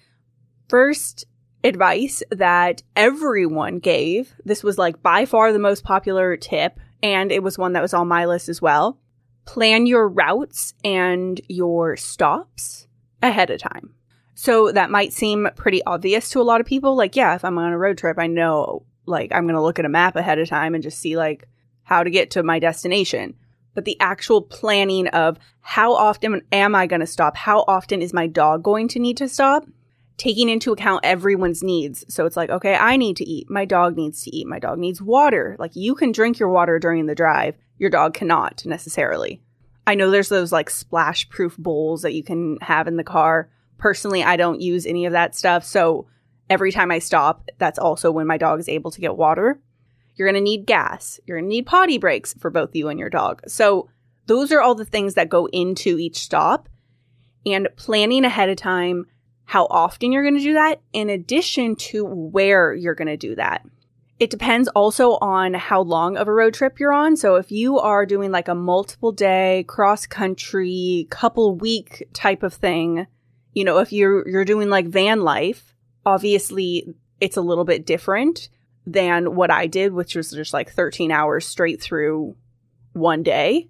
First, 0.68 1.24
advice 1.64 2.22
that 2.30 2.84
everyone 2.94 3.80
gave. 3.80 4.32
This 4.44 4.62
was 4.62 4.78
like 4.78 5.02
by 5.02 5.26
far 5.26 5.52
the 5.52 5.58
most 5.58 5.82
popular 5.82 6.36
tip, 6.36 6.78
and 7.02 7.32
it 7.32 7.42
was 7.42 7.58
one 7.58 7.72
that 7.72 7.82
was 7.82 7.94
on 7.94 8.06
my 8.06 8.26
list 8.26 8.48
as 8.48 8.62
well. 8.62 9.00
Plan 9.44 9.86
your 9.86 10.08
routes 10.08 10.74
and 10.84 11.40
your 11.48 11.96
stops 11.96 12.86
ahead 13.20 13.50
of 13.50 13.60
time. 13.60 13.94
So 14.36 14.70
that 14.70 14.88
might 14.88 15.12
seem 15.12 15.48
pretty 15.56 15.82
obvious 15.84 16.30
to 16.30 16.40
a 16.40 16.42
lot 16.42 16.60
of 16.60 16.66
people. 16.66 16.94
Like, 16.94 17.16
yeah, 17.16 17.34
if 17.34 17.44
I'm 17.44 17.58
on 17.58 17.72
a 17.72 17.78
road 17.78 17.98
trip, 17.98 18.20
I 18.20 18.28
know 18.28 18.86
like 19.06 19.32
I'm 19.32 19.44
going 19.44 19.54
to 19.54 19.62
look 19.62 19.78
at 19.78 19.84
a 19.84 19.90
map 19.90 20.16
ahead 20.16 20.38
of 20.38 20.48
time 20.48 20.74
and 20.74 20.82
just 20.82 20.98
see 20.98 21.16
like 21.16 21.48
how 21.82 22.02
to 22.02 22.10
get 22.10 22.32
to 22.32 22.42
my 22.42 22.58
destination. 22.58 23.34
But 23.74 23.84
the 23.84 23.98
actual 24.00 24.40
planning 24.40 25.08
of 25.08 25.38
how 25.60 25.94
often 25.94 26.42
am 26.52 26.74
I 26.74 26.86
going 26.86 27.00
to 27.00 27.06
stop? 27.06 27.36
How 27.36 27.64
often 27.66 28.02
is 28.02 28.12
my 28.12 28.26
dog 28.26 28.62
going 28.62 28.88
to 28.88 28.98
need 28.98 29.16
to 29.16 29.28
stop? 29.28 29.66
taking 30.16 30.48
into 30.48 30.72
account 30.72 31.04
everyone's 31.04 31.62
needs. 31.62 32.04
So 32.08 32.26
it's 32.26 32.36
like, 32.36 32.50
okay, 32.50 32.76
I 32.76 32.96
need 32.96 33.16
to 33.16 33.24
eat. 33.24 33.50
My 33.50 33.64
dog 33.64 33.96
needs 33.96 34.22
to 34.22 34.34
eat. 34.34 34.46
My 34.46 34.58
dog 34.58 34.78
needs 34.78 35.02
water. 35.02 35.56
Like 35.58 35.74
you 35.74 35.94
can 35.94 36.12
drink 36.12 36.38
your 36.38 36.48
water 36.48 36.78
during 36.78 37.06
the 37.06 37.14
drive. 37.14 37.56
Your 37.78 37.90
dog 37.90 38.14
cannot 38.14 38.64
necessarily. 38.64 39.42
I 39.86 39.96
know 39.96 40.10
there's 40.10 40.28
those 40.28 40.52
like 40.52 40.70
splash 40.70 41.28
proof 41.28 41.56
bowls 41.56 42.02
that 42.02 42.14
you 42.14 42.22
can 42.22 42.58
have 42.60 42.86
in 42.86 42.96
the 42.96 43.04
car. 43.04 43.50
Personally, 43.76 44.22
I 44.22 44.36
don't 44.36 44.60
use 44.60 44.86
any 44.86 45.04
of 45.06 45.12
that 45.12 45.34
stuff. 45.34 45.64
So 45.64 46.06
every 46.50 46.72
time 46.72 46.90
I 46.90 46.98
stop, 46.98 47.48
that's 47.58 47.78
also 47.78 48.10
when 48.10 48.26
my 48.26 48.36
dog 48.36 48.60
is 48.60 48.68
able 48.68 48.90
to 48.90 49.00
get 49.00 49.16
water. 49.16 49.60
You're 50.16 50.28
going 50.28 50.40
to 50.42 50.50
need 50.50 50.66
gas. 50.66 51.18
You're 51.26 51.38
going 51.38 51.50
to 51.50 51.54
need 51.54 51.66
potty 51.66 51.98
breaks 51.98 52.34
for 52.34 52.50
both 52.50 52.74
you 52.74 52.88
and 52.88 52.98
your 52.98 53.10
dog. 53.10 53.42
So 53.48 53.88
those 54.26 54.52
are 54.52 54.60
all 54.60 54.74
the 54.74 54.84
things 54.84 55.14
that 55.14 55.28
go 55.28 55.46
into 55.46 55.98
each 55.98 56.18
stop. 56.18 56.68
And 57.46 57.68
planning 57.76 58.24
ahead 58.24 58.48
of 58.48 58.56
time 58.56 59.06
how 59.44 59.66
often 59.66 60.12
you're 60.12 60.22
going 60.22 60.38
to 60.38 60.40
do 60.40 60.54
that, 60.54 60.80
in 60.94 61.10
addition 61.10 61.76
to 61.76 62.04
where 62.04 62.72
you're 62.72 62.94
going 62.94 63.08
to 63.08 63.16
do 63.16 63.34
that. 63.34 63.62
It 64.18 64.30
depends 64.30 64.68
also 64.68 65.18
on 65.20 65.54
how 65.54 65.82
long 65.82 66.16
of 66.16 66.28
a 66.28 66.32
road 66.32 66.54
trip 66.54 66.80
you're 66.80 66.92
on. 66.92 67.16
So 67.16 67.34
if 67.34 67.50
you 67.50 67.78
are 67.78 68.06
doing 68.06 68.30
like 68.30 68.48
a 68.48 68.54
multiple 68.54 69.12
day 69.12 69.64
cross 69.68 70.06
country 70.06 71.06
couple 71.10 71.56
week 71.56 72.08
type 72.14 72.42
of 72.42 72.54
thing, 72.54 73.06
you 73.52 73.64
know, 73.64 73.78
if 73.78 73.92
you're 73.92 74.26
you're 74.26 74.44
doing 74.44 74.70
like 74.70 74.86
van 74.86 75.22
life, 75.22 75.73
obviously 76.06 76.94
it's 77.20 77.36
a 77.36 77.42
little 77.42 77.64
bit 77.64 77.86
different 77.86 78.48
than 78.86 79.34
what 79.34 79.50
I 79.50 79.66
did, 79.66 79.92
which 79.92 80.14
was 80.14 80.30
just 80.30 80.52
like 80.52 80.70
13 80.70 81.10
hours 81.10 81.46
straight 81.46 81.80
through 81.80 82.36
one 82.92 83.22
day 83.22 83.68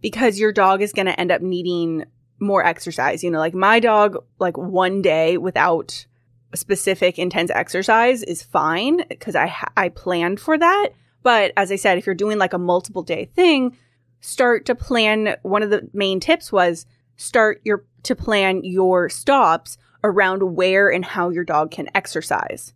because 0.00 0.38
your 0.38 0.52
dog 0.52 0.82
is 0.82 0.92
going 0.92 1.06
to 1.06 1.18
end 1.18 1.30
up 1.30 1.42
needing 1.42 2.04
more 2.38 2.64
exercise. 2.64 3.22
You 3.22 3.30
know, 3.30 3.38
like 3.38 3.54
my 3.54 3.80
dog, 3.80 4.24
like 4.38 4.56
one 4.56 5.02
day 5.02 5.36
without 5.36 6.06
specific 6.54 7.18
intense 7.18 7.50
exercise 7.50 8.22
is 8.22 8.42
fine 8.42 9.04
because 9.08 9.36
I 9.36 9.54
I 9.76 9.88
planned 9.88 10.40
for 10.40 10.58
that. 10.58 10.88
But 11.22 11.52
as 11.56 11.70
I 11.70 11.76
said, 11.76 11.98
if 11.98 12.06
you're 12.06 12.14
doing 12.14 12.38
like 12.38 12.54
a 12.54 12.58
multiple 12.58 13.02
day 13.02 13.26
thing, 13.26 13.76
start 14.20 14.66
to 14.66 14.74
plan. 14.74 15.36
One 15.42 15.62
of 15.62 15.70
the 15.70 15.88
main 15.92 16.18
tips 16.18 16.50
was 16.50 16.86
start 17.16 17.60
your 17.64 17.84
to 18.02 18.16
plan 18.16 18.64
your 18.64 19.08
stops 19.08 19.76
around 20.02 20.54
where 20.54 20.88
and 20.88 21.04
how 21.04 21.30
your 21.30 21.44
dog 21.44 21.70
can 21.70 21.88
exercise. 21.94 22.72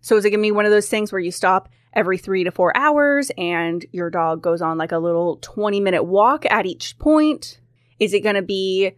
So 0.00 0.16
is 0.16 0.24
it 0.24 0.30
going 0.30 0.40
to 0.40 0.46
be 0.46 0.52
one 0.52 0.64
of 0.64 0.70
those 0.70 0.88
things 0.88 1.12
where 1.12 1.20
you 1.20 1.30
stop 1.30 1.68
every 1.92 2.18
three 2.18 2.44
to 2.44 2.50
four 2.50 2.76
hours 2.76 3.30
and 3.36 3.84
your 3.92 4.10
dog 4.10 4.42
goes 4.42 4.62
on 4.62 4.78
like 4.78 4.92
a 4.92 4.98
little 4.98 5.36
20 5.42 5.80
minute 5.80 6.04
walk 6.04 6.44
at 6.50 6.66
each 6.66 6.98
point? 6.98 7.60
Is 7.98 8.14
it 8.14 8.20
going 8.20 8.36
to 8.36 8.42
be 8.42 8.92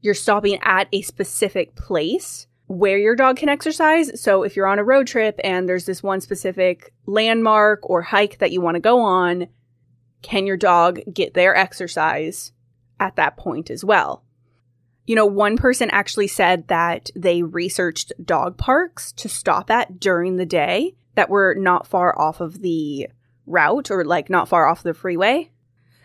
you're 0.00 0.14
stopping 0.14 0.58
at 0.62 0.88
a 0.92 1.02
specific 1.02 1.74
place 1.76 2.46
where 2.66 2.98
your 2.98 3.14
dog 3.14 3.36
can 3.36 3.48
exercise? 3.48 4.20
So 4.20 4.42
if 4.42 4.56
you're 4.56 4.66
on 4.66 4.78
a 4.78 4.84
road 4.84 5.06
trip 5.06 5.38
and 5.44 5.68
there's 5.68 5.86
this 5.86 6.02
one 6.02 6.20
specific 6.20 6.92
landmark 7.06 7.88
or 7.88 8.02
hike 8.02 8.38
that 8.38 8.52
you 8.52 8.60
want 8.60 8.76
to 8.76 8.80
go 8.80 9.00
on, 9.00 9.48
can 10.22 10.46
your 10.46 10.56
dog 10.56 11.00
get 11.12 11.34
their 11.34 11.54
exercise 11.54 12.52
at 12.98 13.16
that 13.16 13.36
point 13.36 13.70
as 13.70 13.84
well? 13.84 14.24
You 15.10 15.16
know, 15.16 15.26
one 15.26 15.56
person 15.56 15.90
actually 15.90 16.28
said 16.28 16.68
that 16.68 17.10
they 17.16 17.42
researched 17.42 18.12
dog 18.24 18.56
parks 18.56 19.10
to 19.14 19.28
stop 19.28 19.68
at 19.68 19.98
during 19.98 20.36
the 20.36 20.46
day 20.46 20.94
that 21.16 21.28
were 21.28 21.56
not 21.58 21.88
far 21.88 22.16
off 22.16 22.40
of 22.40 22.62
the 22.62 23.08
route 23.44 23.90
or 23.90 24.04
like 24.04 24.30
not 24.30 24.48
far 24.48 24.68
off 24.68 24.84
the 24.84 24.94
freeway. 24.94 25.50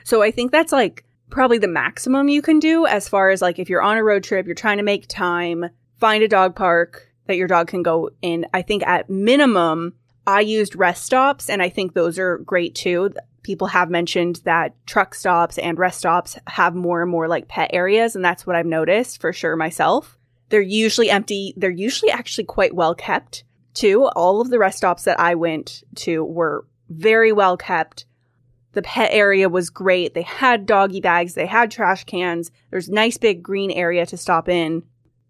So 0.04 0.24
I 0.24 0.32
think 0.32 0.52
that's 0.52 0.72
like 0.72 1.06
probably 1.30 1.60
the 1.60 1.68
maximum 1.68 2.30
you 2.30 2.42
can 2.42 2.58
do 2.58 2.88
as 2.88 3.08
far 3.08 3.30
as 3.30 3.44
like 3.44 3.60
if 3.60 3.70
you're 3.70 3.84
on 3.84 3.98
a 3.98 4.04
road 4.04 4.24
trip, 4.24 4.48
you're 4.48 4.56
trying 4.56 4.78
to 4.78 4.84
make 4.84 5.06
time, 5.08 5.66
find 6.00 6.24
a 6.24 6.28
dog 6.28 6.56
park 6.56 7.08
that 7.28 7.38
your 7.38 7.48
dog 7.48 7.68
can 7.68 7.84
go 7.84 8.10
in. 8.24 8.48
I 8.56 8.64
think 8.64 8.82
at 8.88 9.08
minimum, 9.08 9.94
I 10.26 10.40
used 10.40 10.76
rest 10.76 11.06
stops 11.06 11.48
and 11.48 11.62
I 11.62 11.70
think 11.70 11.94
those 11.94 12.18
are 12.18 12.40
great 12.40 12.74
too. 12.74 13.14
People 13.46 13.68
have 13.68 13.92
mentioned 13.92 14.42
that 14.44 14.74
truck 14.88 15.14
stops 15.14 15.60
and 15.60 15.78
rest 15.78 16.00
stops 16.00 16.36
have 16.48 16.74
more 16.74 17.04
and 17.04 17.12
more 17.12 17.28
like 17.28 17.48
pet 17.48 17.70
areas. 17.74 18.16
And 18.16 18.26
that's 18.26 18.48
what 18.48 18.56
I've 18.56 18.66
noticed 18.66 19.22
for 19.22 19.32
sure 19.32 19.56
myself. 19.56 20.18
They're 20.50 20.62
usually 20.62 21.12
empty. 21.12 21.54
They're 21.56 21.70
usually 21.70 22.10
actually 22.10 22.46
quite 22.46 22.74
well 22.74 22.96
kept 22.96 23.44
too. 23.76 24.08
All 24.16 24.42
of 24.42 24.50
the 24.50 24.58
rest 24.58 24.78
stops 24.78 25.04
that 25.04 25.20
I 25.20 25.36
went 25.36 25.84
to 25.98 26.24
were 26.24 26.66
very 26.90 27.32
well 27.32 27.56
kept. 27.56 28.08
The 28.72 28.82
pet 28.82 29.12
area 29.14 29.48
was 29.48 29.70
great. 29.70 30.16
They 30.16 30.24
had 30.24 30.66
doggy 30.66 31.00
bags, 31.00 31.36
they 31.36 31.46
had 31.46 31.70
trash 31.70 32.04
cans. 32.06 32.50
There's 32.72 32.90
nice 32.90 33.18
big 33.18 33.44
green 33.44 33.70
area 33.70 34.08
to 34.08 34.18
stop 34.18 34.50
in. 34.50 34.82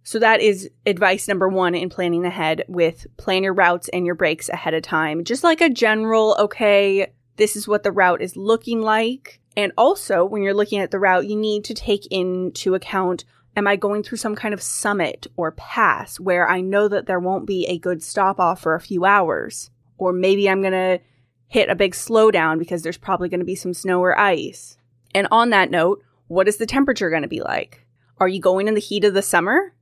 So 0.04 0.20
that 0.20 0.40
is 0.40 0.70
advice 0.86 1.28
number 1.28 1.50
1 1.50 1.76
in 1.76 1.90
planning 1.90 2.24
ahead 2.24 2.64
with 2.70 3.08
plan 3.18 3.44
your 3.44 3.54
routes 3.54 3.90
and 3.90 4.06
your 4.06 4.16
breaks 4.16 4.48
ahead 4.48 4.74
of 4.74 4.84
time. 4.84 5.26
Just 5.26 5.44
like 5.44 5.60
a 5.60 5.70
general 5.70 6.38
okay, 6.40 7.12
this 7.38 7.56
is 7.56 7.68
what 7.68 7.84
the 7.84 7.92
route 7.92 8.22
is 8.22 8.38
looking 8.38 8.82
like. 8.82 9.40
And 9.58 9.72
also, 9.78 10.26
when 10.26 10.44
you're 10.44 10.54
looking 10.54 10.80
at 10.80 10.92
the 10.92 11.00
route, 11.00 11.28
you 11.28 11.36
need 11.36 11.64
to 11.66 11.74
take 11.74 12.08
into 12.08 12.76
account 12.76 13.26
am 13.58 13.68
I 13.68 13.76
going 13.76 14.04
through 14.04 14.18
some 14.18 14.36
kind 14.36 14.54
of 14.54 14.62
summit 14.62 15.28
or 15.38 15.52
pass 15.52 16.20
where 16.20 16.50
I 16.50 16.62
know 16.62 16.88
that 16.88 17.06
there 17.06 17.20
won't 17.20 17.46
be 17.46 17.66
a 17.68 17.78
good 17.78 18.04
stop 18.04 18.40
off 18.40 18.62
for 18.62 18.76
a 18.76 18.82
few 18.82 19.06
hours? 19.06 19.70
Or 19.98 20.12
maybe 20.12 20.50
I'm 20.50 20.62
going 20.62 20.74
to 20.74 21.00
hit 21.48 21.70
a 21.70 21.76
big 21.76 21.94
slowdown 21.94 22.60
because 22.60 22.84
there's 22.84 22.98
probably 22.98 23.30
going 23.30 23.40
to 23.40 23.46
be 23.46 23.56
some 23.56 23.74
snow 23.74 24.02
or 24.02 24.18
ice. 24.20 24.78
And 25.14 25.28
on 25.32 25.52
that 25.52 25.72
note, 25.72 26.04
what 26.28 26.48
is 26.48 26.58
the 26.58 26.66
temperature 26.66 27.10
going 27.10 27.22
to 27.22 27.28
be 27.28 27.42
like? 27.42 27.86
Are 28.18 28.28
you 28.28 28.42
going 28.42 28.68
in 28.68 28.74
the 28.74 28.82
heat 28.82 29.06
of 29.06 29.14
the 29.14 29.22
summer? 29.22 29.74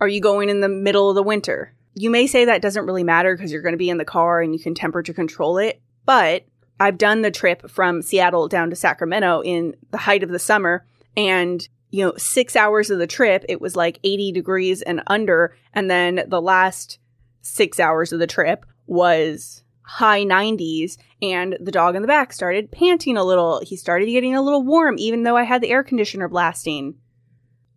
Are 0.00 0.08
you 0.08 0.20
going 0.20 0.48
in 0.48 0.60
the 0.60 0.68
middle 0.68 1.08
of 1.08 1.14
the 1.14 1.22
winter? 1.22 1.74
You 1.94 2.10
may 2.10 2.26
say 2.26 2.44
that 2.44 2.62
doesn't 2.62 2.86
really 2.86 3.04
matter 3.04 3.34
because 3.34 3.52
you're 3.52 3.62
going 3.62 3.72
to 3.74 3.78
be 3.78 3.90
in 3.90 3.98
the 3.98 4.04
car 4.04 4.40
and 4.40 4.52
you 4.52 4.60
can 4.60 4.74
temperature 4.74 5.12
control 5.12 5.58
it, 5.58 5.80
but 6.04 6.44
I've 6.80 6.98
done 6.98 7.22
the 7.22 7.30
trip 7.30 7.70
from 7.70 8.02
Seattle 8.02 8.48
down 8.48 8.70
to 8.70 8.76
Sacramento 8.76 9.42
in 9.42 9.74
the 9.90 9.98
height 9.98 10.22
of 10.22 10.30
the 10.30 10.38
summer 10.38 10.84
and 11.16 11.68
you 11.94 12.04
know, 12.04 12.12
six 12.16 12.56
hours 12.56 12.90
of 12.90 12.98
the 12.98 13.06
trip, 13.06 13.44
it 13.48 13.60
was 13.60 13.76
like 13.76 14.00
80 14.02 14.32
degrees 14.32 14.82
and 14.82 15.00
under. 15.06 15.56
And 15.72 15.88
then 15.88 16.24
the 16.26 16.42
last 16.42 16.98
six 17.40 17.78
hours 17.78 18.12
of 18.12 18.18
the 18.18 18.26
trip 18.26 18.66
was 18.88 19.62
high 19.82 20.24
90s. 20.24 20.96
And 21.22 21.56
the 21.60 21.70
dog 21.70 21.94
in 21.94 22.02
the 22.02 22.08
back 22.08 22.32
started 22.32 22.72
panting 22.72 23.16
a 23.16 23.22
little. 23.22 23.60
He 23.62 23.76
started 23.76 24.06
getting 24.06 24.34
a 24.34 24.42
little 24.42 24.64
warm, 24.64 24.96
even 24.98 25.22
though 25.22 25.36
I 25.36 25.44
had 25.44 25.62
the 25.62 25.70
air 25.70 25.84
conditioner 25.84 26.26
blasting. 26.26 26.96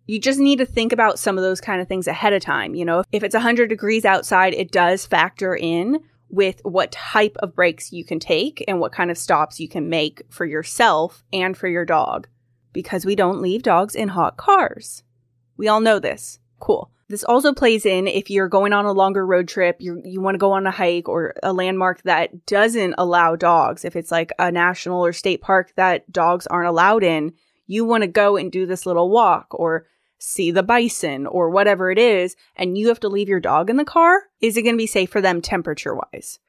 You 0.08 0.20
just 0.20 0.40
need 0.40 0.58
to 0.58 0.66
think 0.66 0.92
about 0.92 1.20
some 1.20 1.38
of 1.38 1.44
those 1.44 1.62
kind 1.62 1.80
of 1.80 1.88
things 1.88 2.08
ahead 2.08 2.34
of 2.34 2.42
time. 2.42 2.74
You 2.74 2.86
know, 2.86 3.04
if 3.12 3.22
it's 3.22 3.36
100 3.36 3.68
degrees 3.68 4.04
outside, 4.04 4.56
it 4.56 4.72
does 4.72 5.06
factor 5.06 5.56
in 5.56 6.00
with 6.30 6.60
what 6.64 6.92
type 6.92 7.38
of 7.40 7.56
breaks 7.56 7.92
you 7.92 8.04
can 8.04 8.20
take 8.20 8.64
and 8.68 8.80
what 8.80 8.92
kind 8.92 9.10
of 9.12 9.18
stops 9.18 9.60
you 9.60 9.70
can 9.70 9.90
make 9.90 10.22
for 10.30 10.46
yourself 10.46 11.24
and 11.32 11.58
for 11.58 11.68
your 11.68 11.86
dog 11.86 12.28
because 12.74 13.06
we 13.06 13.16
don't 13.16 13.42
leave 13.42 13.64
dogs 13.64 13.96
in 13.96 14.10
hot 14.10 14.38
cars. 14.38 15.04
We 15.58 15.68
all 15.68 15.80
know 15.80 16.00
this. 16.00 16.40
Cool. 16.60 16.92
This 17.10 17.24
also 17.24 17.54
plays 17.54 17.86
in 17.86 18.06
if 18.08 18.30
you're 18.30 18.50
going 18.50 18.74
on 18.74 18.86
a 18.86 18.92
longer 18.92 19.26
road 19.26 19.48
trip, 19.48 19.78
you 19.80 20.02
you 20.04 20.20
want 20.20 20.36
to 20.36 20.40
go 20.40 20.52
on 20.52 20.68
a 20.68 20.72
hike 20.72 21.08
or 21.08 21.34
a 21.42 21.54
landmark 21.54 22.02
that 22.04 22.46
doesn't 22.46 22.96
allow 22.98 23.36
dogs. 23.38 23.86
If 23.86 23.96
it's 23.96 24.12
like 24.12 24.34
a 24.38 24.52
national 24.52 25.06
or 25.06 25.14
state 25.14 25.42
park 25.42 25.72
that 25.78 26.12
dogs 26.12 26.48
aren't 26.48 26.68
allowed 26.68 27.04
in, 27.04 27.34
you 27.66 27.86
want 27.86 28.02
to 28.02 28.08
go 28.08 28.36
and 28.36 28.52
do 28.52 28.66
this 28.66 28.86
little 28.86 29.10
walk 29.10 29.48
or 29.52 29.86
see 30.20 30.52
the 30.52 30.64
bison 30.64 31.28
or 31.28 31.50
whatever 31.50 31.92
it 31.92 31.98
is, 31.98 32.36
and 32.56 32.78
you 32.78 32.88
have 32.88 33.00
to 33.02 33.10
leave 33.10 33.30
your 33.30 33.40
dog 33.40 33.70
in 33.70 33.78
the 33.78 33.86
car. 33.86 34.24
Is 34.42 34.58
it 34.58 34.64
going 34.64 34.76
to 34.76 34.78
be 34.78 34.88
safe 34.88 35.10
for 35.10 35.22
them 35.22 35.42
temperature 35.42 35.96
wise? 35.96 36.40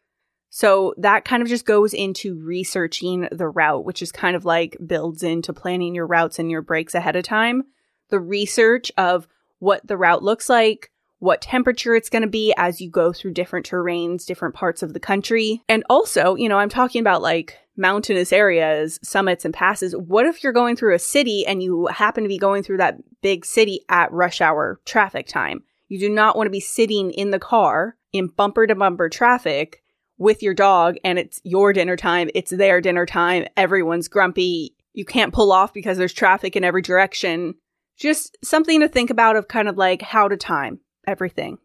So 0.50 0.94
that 0.96 1.24
kind 1.24 1.42
of 1.42 1.48
just 1.48 1.66
goes 1.66 1.92
into 1.92 2.42
researching 2.42 3.28
the 3.30 3.48
route, 3.48 3.84
which 3.84 4.00
is 4.00 4.10
kind 4.10 4.34
of 4.34 4.44
like 4.44 4.76
builds 4.84 5.22
into 5.22 5.52
planning 5.52 5.94
your 5.94 6.06
routes 6.06 6.38
and 6.38 6.50
your 6.50 6.62
breaks 6.62 6.94
ahead 6.94 7.16
of 7.16 7.24
time. 7.24 7.64
The 8.08 8.20
research 8.20 8.90
of 8.96 9.28
what 9.58 9.86
the 9.86 9.96
route 9.96 10.22
looks 10.22 10.48
like, 10.48 10.90
what 11.18 11.40
temperature 11.40 11.94
it's 11.94 12.10
going 12.10 12.22
to 12.22 12.28
be 12.28 12.54
as 12.56 12.80
you 12.80 12.90
go 12.90 13.12
through 13.12 13.32
different 13.32 13.68
terrains, 13.68 14.24
different 14.24 14.54
parts 14.54 14.82
of 14.82 14.92
the 14.92 15.00
country. 15.00 15.62
And 15.68 15.84
also, 15.90 16.36
you 16.36 16.48
know, 16.48 16.58
I'm 16.58 16.68
talking 16.68 17.00
about 17.00 17.22
like 17.22 17.58
mountainous 17.76 18.32
areas, 18.32 18.98
summits 19.02 19.44
and 19.44 19.54
passes. 19.54 19.96
What 19.96 20.26
if 20.26 20.42
you're 20.42 20.52
going 20.52 20.76
through 20.76 20.94
a 20.94 21.00
city 21.00 21.46
and 21.46 21.62
you 21.62 21.86
happen 21.86 22.24
to 22.24 22.28
be 22.28 22.38
going 22.38 22.62
through 22.62 22.78
that 22.78 22.98
big 23.22 23.44
city 23.44 23.80
at 23.88 24.12
rush 24.12 24.40
hour 24.40 24.80
traffic 24.84 25.26
time? 25.26 25.62
You 25.88 25.98
do 25.98 26.08
not 26.08 26.36
want 26.36 26.46
to 26.46 26.52
be 26.52 26.60
sitting 26.60 27.10
in 27.12 27.30
the 27.30 27.38
car 27.38 27.96
in 28.12 28.28
bumper 28.28 28.66
to 28.66 28.74
bumper 28.74 29.08
traffic 29.08 29.82
with 30.18 30.42
your 30.42 30.54
dog 30.54 30.96
and 31.04 31.18
it's 31.18 31.40
your 31.44 31.72
dinner 31.72 31.96
time, 31.96 32.28
it's 32.34 32.50
their 32.50 32.80
dinner 32.80 33.06
time, 33.06 33.46
everyone's 33.56 34.08
grumpy, 34.08 34.74
you 34.92 35.04
can't 35.04 35.32
pull 35.32 35.52
off 35.52 35.72
because 35.72 35.96
there's 35.96 36.12
traffic 36.12 36.56
in 36.56 36.64
every 36.64 36.82
direction. 36.82 37.54
Just 37.96 38.36
something 38.42 38.80
to 38.80 38.88
think 38.88 39.10
about 39.10 39.36
of 39.36 39.48
kind 39.48 39.68
of 39.68 39.76
like 39.76 40.02
how 40.02 40.26
to 40.28 40.36
time 40.36 40.80
everything. 41.08 41.58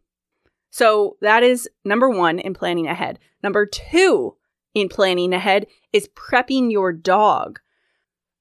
So 0.71 1.17
that 1.21 1.43
is 1.43 1.69
number 1.85 2.09
one 2.09 2.39
in 2.39 2.55
planning 2.55 2.87
ahead. 2.87 3.19
Number 3.43 3.65
two 3.65 4.35
in 4.73 4.89
planning 4.89 5.33
ahead 5.33 5.67
is 5.91 6.09
prepping 6.15 6.71
your 6.71 6.91
dog. 6.91 7.59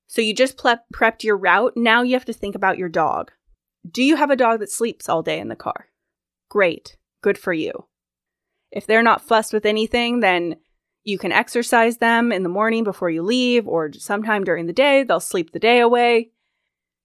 So 0.06 0.22
you 0.22 0.34
just 0.34 0.56
prepped 0.56 1.24
your 1.24 1.36
route. 1.36 1.74
Now 1.76 2.02
you 2.02 2.14
have 2.14 2.24
to 2.26 2.32
think 2.32 2.54
about 2.54 2.78
your 2.78 2.88
dog. 2.88 3.32
Do 3.90 4.02
you 4.02 4.16
have 4.16 4.30
a 4.30 4.36
dog 4.36 4.60
that 4.60 4.70
sleeps 4.70 5.08
all 5.08 5.22
day 5.22 5.40
in 5.40 5.48
the 5.48 5.56
car? 5.56 5.88
Great. 6.48 6.96
Good 7.22 7.36
for 7.36 7.52
you. 7.52 7.86
If 8.70 8.86
they're 8.86 9.02
not 9.02 9.20
fussed 9.20 9.52
with 9.52 9.66
anything, 9.66 10.20
then 10.20 10.56
you 11.04 11.18
can 11.18 11.32
exercise 11.32 11.98
them 11.98 12.30
in 12.30 12.42
the 12.42 12.48
morning 12.48 12.84
before 12.84 13.10
you 13.10 13.22
leave 13.22 13.66
or 13.66 13.92
sometime 13.92 14.44
during 14.44 14.66
the 14.66 14.72
day. 14.72 15.02
They'll 15.02 15.20
sleep 15.20 15.52
the 15.52 15.58
day 15.58 15.80
away. 15.80 16.30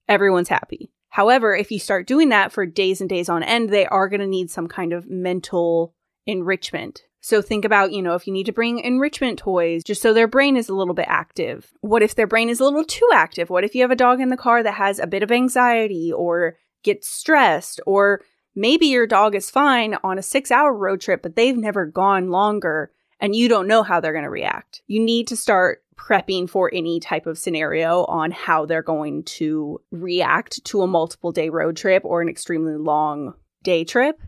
Everyone's 0.07 0.49
happy. 0.49 0.91
However, 1.17 1.55
if 1.55 1.71
you 1.71 1.79
start 1.79 2.05
doing 2.05 2.29
that 2.29 2.51
for 2.51 2.67
days 2.67 3.01
and 3.01 3.09
days 3.09 3.27
on 3.27 3.41
end, 3.41 3.69
they 3.69 3.87
are 3.87 4.07
going 4.07 4.19
to 4.19 4.27
need 4.27 4.51
some 4.51 4.67
kind 4.67 4.93
of 4.93 5.09
mental 5.09 5.95
enrichment. 6.27 7.01
So 7.21 7.41
think 7.41 7.65
about, 7.65 7.91
you 7.91 8.03
know, 8.03 8.13
if 8.13 8.27
you 8.27 8.33
need 8.33 8.45
to 8.45 8.51
bring 8.51 8.77
enrichment 8.77 9.39
toys 9.39 9.83
just 9.83 9.99
so 9.99 10.13
their 10.13 10.27
brain 10.27 10.55
is 10.55 10.69
a 10.69 10.75
little 10.75 10.93
bit 10.93 11.07
active. 11.09 11.71
What 11.81 12.03
if 12.03 12.13
their 12.13 12.27
brain 12.27 12.49
is 12.49 12.59
a 12.59 12.63
little 12.65 12.83
too 12.83 13.09
active? 13.11 13.49
What 13.49 13.63
if 13.63 13.73
you 13.73 13.81
have 13.81 13.89
a 13.89 13.95
dog 13.95 14.21
in 14.21 14.29
the 14.29 14.37
car 14.37 14.61
that 14.61 14.75
has 14.75 14.99
a 14.99 15.07
bit 15.07 15.23
of 15.23 15.31
anxiety 15.31 16.13
or 16.13 16.57
gets 16.83 17.09
stressed 17.09 17.81
or 17.87 18.21
Maybe 18.59 18.87
your 18.87 19.05
dog 19.05 19.35
is 19.35 19.51
fine 19.51 19.97
on 20.03 20.17
a 20.17 20.23
six 20.23 20.49
hour 20.49 20.73
road 20.73 20.99
trip, 20.99 21.21
but 21.21 21.35
they've 21.35 21.55
never 21.55 21.85
gone 21.85 22.31
longer 22.31 22.91
and 23.19 23.35
you 23.35 23.47
don't 23.47 23.67
know 23.67 23.83
how 23.83 23.99
they're 23.99 24.13
going 24.13 24.23
to 24.23 24.31
react. 24.31 24.81
You 24.87 24.99
need 24.99 25.27
to 25.27 25.35
start 25.35 25.83
prepping 25.97 26.49
for 26.49 26.69
any 26.73 26.99
type 26.99 27.25
of 27.25 27.37
scenario 27.37 28.05
on 28.05 28.31
how 28.31 28.65
they're 28.65 28.81
going 28.81 29.23
to 29.23 29.81
react 29.91 30.63
to 30.65 30.81
a 30.81 30.87
multiple 30.87 31.31
day 31.31 31.49
road 31.49 31.75
trip 31.75 32.03
or 32.05 32.21
an 32.21 32.29
extremely 32.29 32.75
long 32.75 33.33
day 33.63 33.83
trip. 33.83 34.21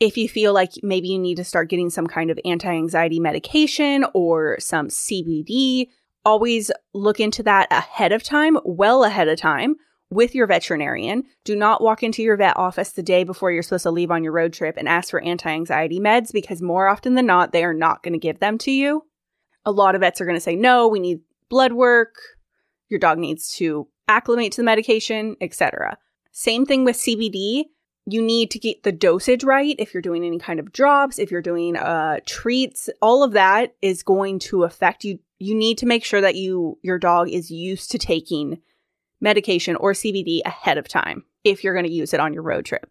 If 0.00 0.16
you 0.16 0.28
feel 0.28 0.52
like 0.52 0.72
maybe 0.82 1.08
you 1.08 1.18
need 1.18 1.36
to 1.36 1.44
start 1.44 1.70
getting 1.70 1.90
some 1.90 2.06
kind 2.06 2.30
of 2.30 2.38
anti 2.44 2.68
anxiety 2.68 3.20
medication 3.20 4.04
or 4.12 4.56
some 4.60 4.88
CBD, 4.88 5.88
always 6.24 6.70
look 6.92 7.20
into 7.20 7.42
that 7.44 7.68
ahead 7.70 8.12
of 8.12 8.22
time, 8.22 8.58
well 8.64 9.04
ahead 9.04 9.28
of 9.28 9.38
time 9.38 9.76
with 10.10 10.34
your 10.34 10.46
veterinarian. 10.46 11.24
Do 11.44 11.56
not 11.56 11.82
walk 11.82 12.02
into 12.02 12.22
your 12.22 12.36
vet 12.36 12.56
office 12.56 12.92
the 12.92 13.02
day 13.02 13.24
before 13.24 13.50
you're 13.50 13.62
supposed 13.62 13.82
to 13.84 13.90
leave 13.90 14.10
on 14.10 14.22
your 14.22 14.32
road 14.32 14.52
trip 14.52 14.76
and 14.76 14.88
ask 14.88 15.10
for 15.10 15.22
anti 15.22 15.50
anxiety 15.50 16.00
meds 16.00 16.32
because 16.32 16.62
more 16.62 16.88
often 16.88 17.14
than 17.14 17.26
not, 17.26 17.52
they 17.52 17.64
are 17.64 17.74
not 17.74 18.02
going 18.02 18.12
to 18.12 18.18
give 18.18 18.38
them 18.38 18.58
to 18.58 18.70
you. 18.70 19.02
A 19.66 19.72
lot 19.72 19.94
of 19.94 20.00
vets 20.00 20.20
are 20.20 20.24
going 20.24 20.36
to 20.36 20.40
say, 20.40 20.56
no, 20.56 20.88
we 20.88 21.00
need 21.00 21.20
blood 21.48 21.72
work. 21.72 22.16
Your 22.88 23.00
dog 23.00 23.18
needs 23.18 23.54
to 23.56 23.88
acclimate 24.08 24.52
to 24.52 24.56
the 24.58 24.64
medication, 24.64 25.36
etc. 25.40 25.98
Same 26.32 26.66
thing 26.66 26.84
with 26.84 26.96
CBD. 26.96 27.64
You 28.06 28.20
need 28.20 28.50
to 28.50 28.58
get 28.58 28.82
the 28.82 28.92
dosage 28.92 29.44
right 29.44 29.74
if 29.78 29.94
you're 29.94 30.02
doing 30.02 30.24
any 30.24 30.38
kind 30.38 30.60
of 30.60 30.72
drops, 30.72 31.18
if 31.18 31.30
you're 31.30 31.40
doing 31.40 31.76
uh, 31.76 32.20
treats, 32.26 32.90
all 33.00 33.22
of 33.22 33.32
that 33.32 33.74
is 33.80 34.02
going 34.02 34.38
to 34.40 34.64
affect 34.64 35.04
you. 35.04 35.18
You 35.38 35.54
need 35.54 35.78
to 35.78 35.86
make 35.86 36.04
sure 36.04 36.20
that 36.20 36.34
you 36.34 36.78
your 36.82 36.98
dog 36.98 37.30
is 37.30 37.50
used 37.50 37.90
to 37.92 37.98
taking 37.98 38.60
medication 39.20 39.76
or 39.76 39.92
CBD 39.92 40.40
ahead 40.44 40.76
of 40.76 40.86
time 40.86 41.24
if 41.44 41.64
you're 41.64 41.74
going 41.74 41.86
to 41.86 41.90
use 41.90 42.12
it 42.12 42.20
on 42.20 42.34
your 42.34 42.42
road 42.42 42.66
trip. 42.66 42.90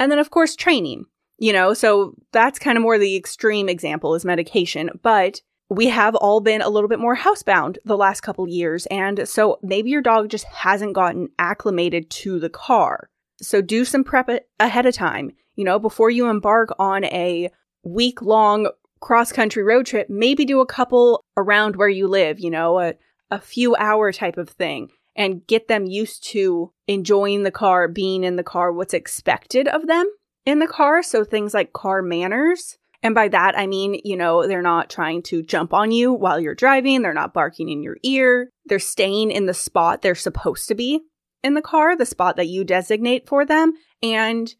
And 0.00 0.10
then, 0.10 0.18
of 0.18 0.30
course, 0.30 0.56
training, 0.56 1.06
you 1.38 1.52
know, 1.52 1.74
so 1.74 2.14
that's 2.32 2.58
kind 2.58 2.76
of 2.76 2.82
more 2.82 2.98
the 2.98 3.16
extreme 3.16 3.68
example 3.68 4.14
is 4.14 4.24
medication, 4.24 4.90
but 5.02 5.40
we 5.70 5.88
have 5.88 6.14
all 6.14 6.40
been 6.40 6.62
a 6.62 6.68
little 6.68 6.88
bit 6.88 6.98
more 6.98 7.16
housebound 7.16 7.76
the 7.84 7.96
last 7.96 8.22
couple 8.22 8.48
years. 8.48 8.86
And 8.86 9.28
so 9.28 9.58
maybe 9.62 9.90
your 9.90 10.02
dog 10.02 10.30
just 10.30 10.46
hasn't 10.46 10.94
gotten 10.94 11.28
acclimated 11.38 12.10
to 12.10 12.38
the 12.38 12.48
car. 12.48 13.10
So 13.40 13.60
do 13.60 13.84
some 13.84 14.04
prep 14.04 14.30
ahead 14.58 14.86
of 14.86 14.94
time, 14.94 15.32
you 15.56 15.64
know, 15.64 15.78
before 15.78 16.10
you 16.10 16.28
embark 16.28 16.74
on 16.78 17.04
a 17.04 17.50
week 17.84 18.22
long 18.22 18.68
cross 19.00 19.30
country 19.30 19.62
road 19.62 19.86
trip, 19.86 20.08
maybe 20.10 20.44
do 20.44 20.60
a 20.60 20.66
couple 20.66 21.22
around 21.36 21.76
where 21.76 21.88
you 21.88 22.08
live, 22.08 22.40
you 22.40 22.50
know, 22.50 22.80
a, 22.80 22.94
a 23.30 23.38
few 23.38 23.76
hour 23.76 24.10
type 24.10 24.38
of 24.38 24.48
thing 24.48 24.88
and 25.14 25.46
get 25.46 25.68
them 25.68 25.86
used 25.86 26.24
to 26.24 26.72
enjoying 26.86 27.42
the 27.42 27.50
car, 27.50 27.88
being 27.88 28.24
in 28.24 28.36
the 28.36 28.42
car, 28.42 28.72
what's 28.72 28.94
expected 28.94 29.68
of 29.68 29.86
them 29.86 30.10
in 30.46 30.58
the 30.58 30.66
car. 30.66 31.02
So 31.02 31.24
things 31.24 31.54
like 31.54 31.72
car 31.72 32.02
manners. 32.02 32.78
And 33.02 33.14
by 33.14 33.28
that, 33.28 33.56
I 33.56 33.66
mean, 33.66 34.00
you 34.04 34.16
know, 34.16 34.46
they're 34.46 34.62
not 34.62 34.90
trying 34.90 35.22
to 35.24 35.42
jump 35.42 35.72
on 35.72 35.92
you 35.92 36.12
while 36.12 36.40
you're 36.40 36.54
driving. 36.54 37.02
They're 37.02 37.14
not 37.14 37.32
barking 37.32 37.68
in 37.68 37.82
your 37.82 37.96
ear. 38.02 38.50
They're 38.66 38.78
staying 38.78 39.30
in 39.30 39.46
the 39.46 39.54
spot 39.54 40.02
they're 40.02 40.14
supposed 40.14 40.68
to 40.68 40.74
be 40.74 41.00
in 41.44 41.54
the 41.54 41.62
car, 41.62 41.96
the 41.96 42.06
spot 42.06 42.36
that 42.36 42.48
you 42.48 42.64
designate 42.64 43.28
for 43.28 43.44
them. 43.44 43.74
And 44.02 44.52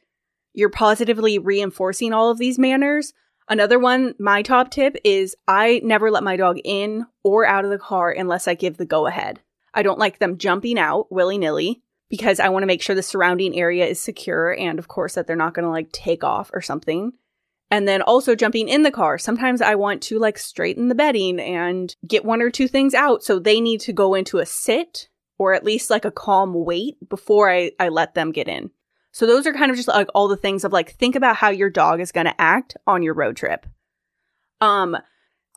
you're 0.55 0.71
positively 0.71 1.39
reinforcing 1.39 2.13
all 2.13 2.31
of 2.31 2.39
these 2.39 2.59
manners. 2.59 3.13
Another 3.49 3.79
one, 3.79 4.15
my 4.19 4.43
top 4.43 4.71
tip 4.71 4.97
is 5.05 5.35
I 5.47 5.81
never 5.83 6.11
let 6.11 6.23
my 6.23 6.37
dog 6.37 6.59
in 6.65 7.07
or 7.25 7.47
out 7.47 7.65
of 7.65 7.71
the 7.71 7.79
car 7.79 8.11
unless 8.11 8.47
I 8.47 8.55
give 8.55 8.77
the 8.77 8.85
go 8.85 9.07
ahead. 9.07 9.41
I 9.75 9.83
don't 9.83 9.99
like 9.99 10.19
them 10.19 10.39
jumping 10.39 10.79
out 10.79 11.11
willy 11.11 11.39
nilly 11.39 11.83
because 12.09 12.41
I 12.41 12.49
want 12.51 12.63
to 12.63 12.67
make 12.67 12.83
sure 12.83 12.95
the 12.95 13.03
surrounding 13.03 13.59
area 13.59 13.87
is 13.87 14.01
secure 14.01 14.55
and, 14.55 14.79
of 14.79 14.89
course, 14.89 15.15
that 15.15 15.27
they're 15.27 15.37
not 15.37 15.55
going 15.55 15.65
to 15.65 15.71
like 15.71 15.93
take 15.93 16.25
off 16.25 16.51
or 16.53 16.61
something. 16.61 17.13
And 17.71 17.87
then 17.87 18.01
also 18.01 18.35
jumping 18.35 18.69
in 18.69 18.83
the 18.83 18.91
car. 18.91 19.19
Sometimes 19.19 19.61
I 19.61 19.75
want 19.75 20.03
to 20.05 20.19
like 20.19 20.39
straighten 20.39 20.89
the 20.89 20.95
bedding 20.95 21.39
and 21.39 21.95
get 22.07 22.25
one 22.25 22.41
or 22.41 22.51
two 22.51 22.67
things 22.67 22.95
out. 22.95 23.23
So 23.23 23.39
they 23.39 23.61
need 23.61 23.81
to 23.83 23.93
go 23.93 24.15
into 24.15 24.39
a 24.39 24.47
sit 24.47 25.09
or 25.39 25.53
at 25.53 25.65
least 25.65 25.91
like 25.91 26.05
a 26.05 26.11
calm 26.11 26.55
wait 26.55 26.97
before 27.09 27.51
I, 27.51 27.73
I 27.79 27.91
let 27.91 28.15
them 28.15 28.33
get 28.33 28.49
in. 28.49 28.71
So 29.13 29.27
those 29.27 29.47
are 29.47 29.53
kind 29.53 29.71
of 29.71 29.77
just 29.77 29.89
like 29.89 30.09
all 30.15 30.29
the 30.29 30.37
things 30.37 30.65
of 30.65 30.73
like, 30.73 30.93
think 30.93 31.15
about 31.15 31.37
how 31.37 31.51
your 31.51 31.71
dog 31.71 32.01
is 32.01 32.13
going 32.13 32.27
to 32.27 32.41
act 32.41 32.77
on 32.87 33.03
your 33.03 33.15
road 33.15 33.37
trip. 33.37 33.67
Um, 34.61 34.97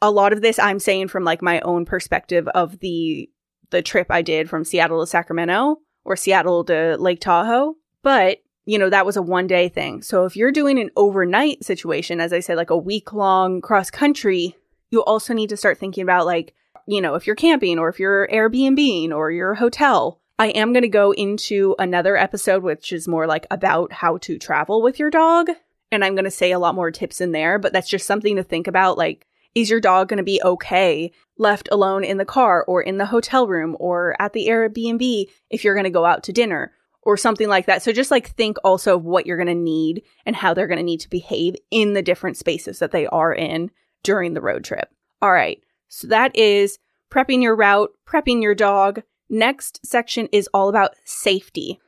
a 0.01 0.12
lot 0.12 0.33
of 0.33 0.41
this 0.41 0.59
I'm 0.59 0.79
saying 0.79 1.09
from 1.09 1.23
like 1.23 1.41
my 1.41 1.62
own 1.62 1.86
perspective 1.86 2.47
of 2.49 2.79
the 2.79 3.29
the 3.69 3.81
trip 3.81 4.07
I 4.09 4.21
did 4.21 4.49
from 4.49 4.65
Seattle 4.65 4.99
to 4.99 5.07
Sacramento 5.07 5.77
or 6.03 6.15
Seattle 6.15 6.63
to 6.65 6.97
Lake 6.97 7.21
Tahoe. 7.21 7.75
But, 8.03 8.39
you 8.65 8.78
know, 8.78 8.89
that 8.89 9.06
was 9.06 9.17
a 9.17 9.21
one 9.21 9.47
day 9.47 9.69
thing. 9.69 10.02
So 10.02 10.26
if 10.26 10.36
you're 10.36 10.52
doing 10.52 10.80
an 10.80 10.91
overnight 10.95 11.63
situation, 11.63 12.21
as 12.21 12.34
I 12.34 12.39
said, 12.39 12.58
like 12.58 12.69
a 12.69 12.78
week 12.78 13.13
long 13.13 13.62
cross 13.62 13.89
country, 13.89 14.56
you 14.91 15.04
also 15.04 15.34
need 15.34 15.50
to 15.50 15.58
start 15.58 15.78
thinking 15.78 16.04
about 16.04 16.26
like, 16.26 16.54
you 16.88 17.02
know, 17.02 17.15
if 17.15 17.26
you're 17.26 17.36
camping 17.36 17.80
or 17.80 17.89
if 17.89 18.00
you're 18.00 18.28
Airbnb 18.28 19.12
or 19.12 19.32
you're 19.32 19.54
a 19.54 19.60
hotel. 19.60 20.19
I 20.38 20.47
am 20.47 20.74
going 20.74 20.82
to 20.82 20.89
go 20.89 21.12
into 21.12 21.76
another 21.78 22.17
episode, 22.17 22.63
which 22.63 22.91
is 22.91 23.08
more 23.08 23.28
like 23.28 23.45
about 23.52 23.93
how 23.93 24.17
to 24.19 24.39
travel 24.39 24.82
with 24.82 24.97
your 24.97 25.12
dog. 25.12 25.50
And 25.91 26.04
I'm 26.04 26.15
going 26.15 26.26
to 26.26 26.32
say 26.32 26.52
a 26.52 26.58
lot 26.58 26.74
more 26.74 26.89
tips 26.89 27.21
in 27.21 27.32
there, 27.32 27.60
but 27.60 27.74
that's 27.74 27.89
just 27.89 28.08
something 28.08 28.36
to 28.38 28.43
think 28.43 28.65
about. 28.65 28.97
Like, 28.97 29.28
is 29.54 29.69
your 29.69 29.80
dog 29.80 30.08
going 30.08 30.17
to 30.17 30.24
be 30.24 30.41
okay 30.43 31.12
left 31.38 31.69
alone 31.71 32.04
in 32.04 32.17
the 32.17 32.26
car 32.26 32.63
or 32.63 32.82
in 32.82 32.97
the 32.97 33.06
hotel 33.06 33.47
room 33.47 33.76
or 33.80 34.15
at 34.19 34.34
the 34.34 34.47
Airbnb 34.47 35.30
if 35.50 35.63
you're 35.63 35.76
going 35.76 35.84
to 35.84 35.89
go 35.89 36.06
out 36.06 36.24
to 36.24 36.34
dinner 36.34 36.71
or 37.03 37.17
something 37.17 37.47
like 37.47 37.65
that? 37.65 37.81
So 37.81 37.91
just 37.91 38.11
like 38.11 38.29
think 38.29 38.57
also 38.63 38.97
of 38.97 39.03
what 39.03 39.25
you're 39.25 39.37
going 39.37 39.47
to 39.47 39.55
need 39.55 40.03
and 40.25 40.35
how 40.35 40.53
they're 40.53 40.67
going 40.67 40.77
to 40.77 40.83
need 40.83 41.01
to 41.01 41.09
behave 41.09 41.55
in 41.69 41.93
the 41.93 42.01
different 42.01 42.37
spaces 42.37 42.79
that 42.79 42.91
they 42.91 43.07
are 43.07 43.33
in 43.33 43.71
during 44.03 44.33
the 44.33 44.41
road 44.41 44.63
trip. 44.63 44.89
All 45.21 45.31
right. 45.31 45.61
So 45.87 46.07
that 46.07 46.35
is 46.35 46.79
prepping 47.11 47.41
your 47.41 47.55
route, 47.55 47.91
prepping 48.07 48.41
your 48.41 48.55
dog. 48.55 49.03
Next 49.29 49.85
section 49.85 50.27
is 50.31 50.49
all 50.53 50.69
about 50.69 50.91
safety. 51.05 51.79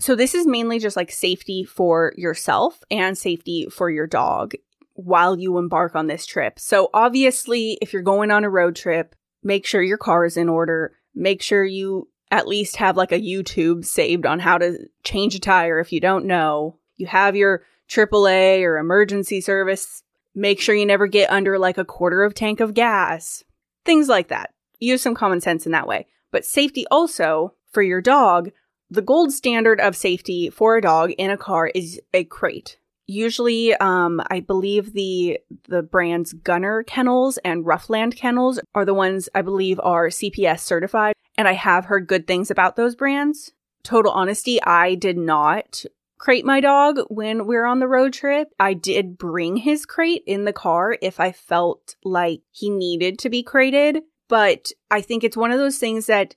So, 0.00 0.14
this 0.14 0.34
is 0.34 0.46
mainly 0.46 0.78
just 0.78 0.96
like 0.96 1.10
safety 1.10 1.64
for 1.64 2.12
yourself 2.16 2.82
and 2.90 3.18
safety 3.18 3.66
for 3.70 3.90
your 3.90 4.06
dog 4.06 4.54
while 4.98 5.38
you 5.38 5.58
embark 5.58 5.94
on 5.94 6.08
this 6.08 6.26
trip. 6.26 6.58
So 6.58 6.90
obviously, 6.92 7.78
if 7.80 7.92
you're 7.92 8.02
going 8.02 8.32
on 8.32 8.42
a 8.42 8.50
road 8.50 8.74
trip, 8.74 9.14
make 9.44 9.64
sure 9.64 9.80
your 9.80 9.96
car 9.96 10.24
is 10.24 10.36
in 10.36 10.48
order. 10.48 10.92
Make 11.14 11.40
sure 11.40 11.64
you 11.64 12.08
at 12.30 12.48
least 12.48 12.76
have 12.76 12.96
like 12.96 13.12
a 13.12 13.20
YouTube 13.20 13.84
saved 13.84 14.26
on 14.26 14.40
how 14.40 14.58
to 14.58 14.88
change 15.04 15.34
a 15.34 15.40
tire 15.40 15.80
if 15.80 15.92
you 15.92 16.00
don't 16.00 16.26
know. 16.26 16.78
You 16.96 17.06
have 17.06 17.36
your 17.36 17.62
AAA 17.88 18.62
or 18.62 18.78
emergency 18.78 19.40
service. 19.40 20.02
Make 20.34 20.60
sure 20.60 20.74
you 20.74 20.86
never 20.86 21.06
get 21.06 21.30
under 21.30 21.58
like 21.58 21.78
a 21.78 21.84
quarter 21.84 22.22
of 22.22 22.34
tank 22.34 22.60
of 22.60 22.74
gas. 22.74 23.44
Things 23.84 24.08
like 24.08 24.28
that. 24.28 24.52
Use 24.78 25.02
some 25.02 25.14
common 25.14 25.40
sense 25.40 25.66
in 25.66 25.72
that 25.72 25.88
way. 25.88 26.06
But 26.30 26.44
safety 26.44 26.84
also 26.90 27.54
for 27.72 27.82
your 27.82 28.00
dog, 28.00 28.50
the 28.90 29.02
gold 29.02 29.32
standard 29.32 29.80
of 29.80 29.96
safety 29.96 30.50
for 30.50 30.76
a 30.76 30.82
dog 30.82 31.12
in 31.12 31.30
a 31.30 31.36
car 31.36 31.68
is 31.68 32.00
a 32.12 32.24
crate 32.24 32.78
usually 33.08 33.74
um 33.76 34.20
i 34.28 34.38
believe 34.38 34.92
the 34.92 35.40
the 35.68 35.82
brands 35.82 36.34
gunner 36.34 36.82
kennels 36.84 37.38
and 37.38 37.66
Ruff 37.66 37.88
Land 37.88 38.14
kennels 38.14 38.60
are 38.74 38.84
the 38.84 38.94
ones 38.94 39.28
i 39.34 39.42
believe 39.42 39.80
are 39.82 40.08
cps 40.08 40.60
certified 40.60 41.14
and 41.38 41.48
i 41.48 41.54
have 41.54 41.86
heard 41.86 42.06
good 42.06 42.26
things 42.26 42.50
about 42.50 42.76
those 42.76 42.94
brands 42.94 43.52
total 43.82 44.12
honesty 44.12 44.62
i 44.64 44.94
did 44.94 45.16
not 45.16 45.84
crate 46.18 46.44
my 46.44 46.60
dog 46.60 46.98
when 47.08 47.46
we 47.46 47.56
are 47.56 47.64
on 47.64 47.78
the 47.78 47.88
road 47.88 48.12
trip 48.12 48.52
i 48.60 48.74
did 48.74 49.16
bring 49.16 49.56
his 49.56 49.86
crate 49.86 50.22
in 50.26 50.44
the 50.44 50.52
car 50.52 50.98
if 51.00 51.18
i 51.18 51.32
felt 51.32 51.96
like 52.04 52.42
he 52.50 52.68
needed 52.68 53.18
to 53.18 53.30
be 53.30 53.42
crated 53.42 54.02
but 54.28 54.70
i 54.90 55.00
think 55.00 55.24
it's 55.24 55.36
one 55.36 55.52
of 55.52 55.58
those 55.58 55.78
things 55.78 56.04
that 56.04 56.34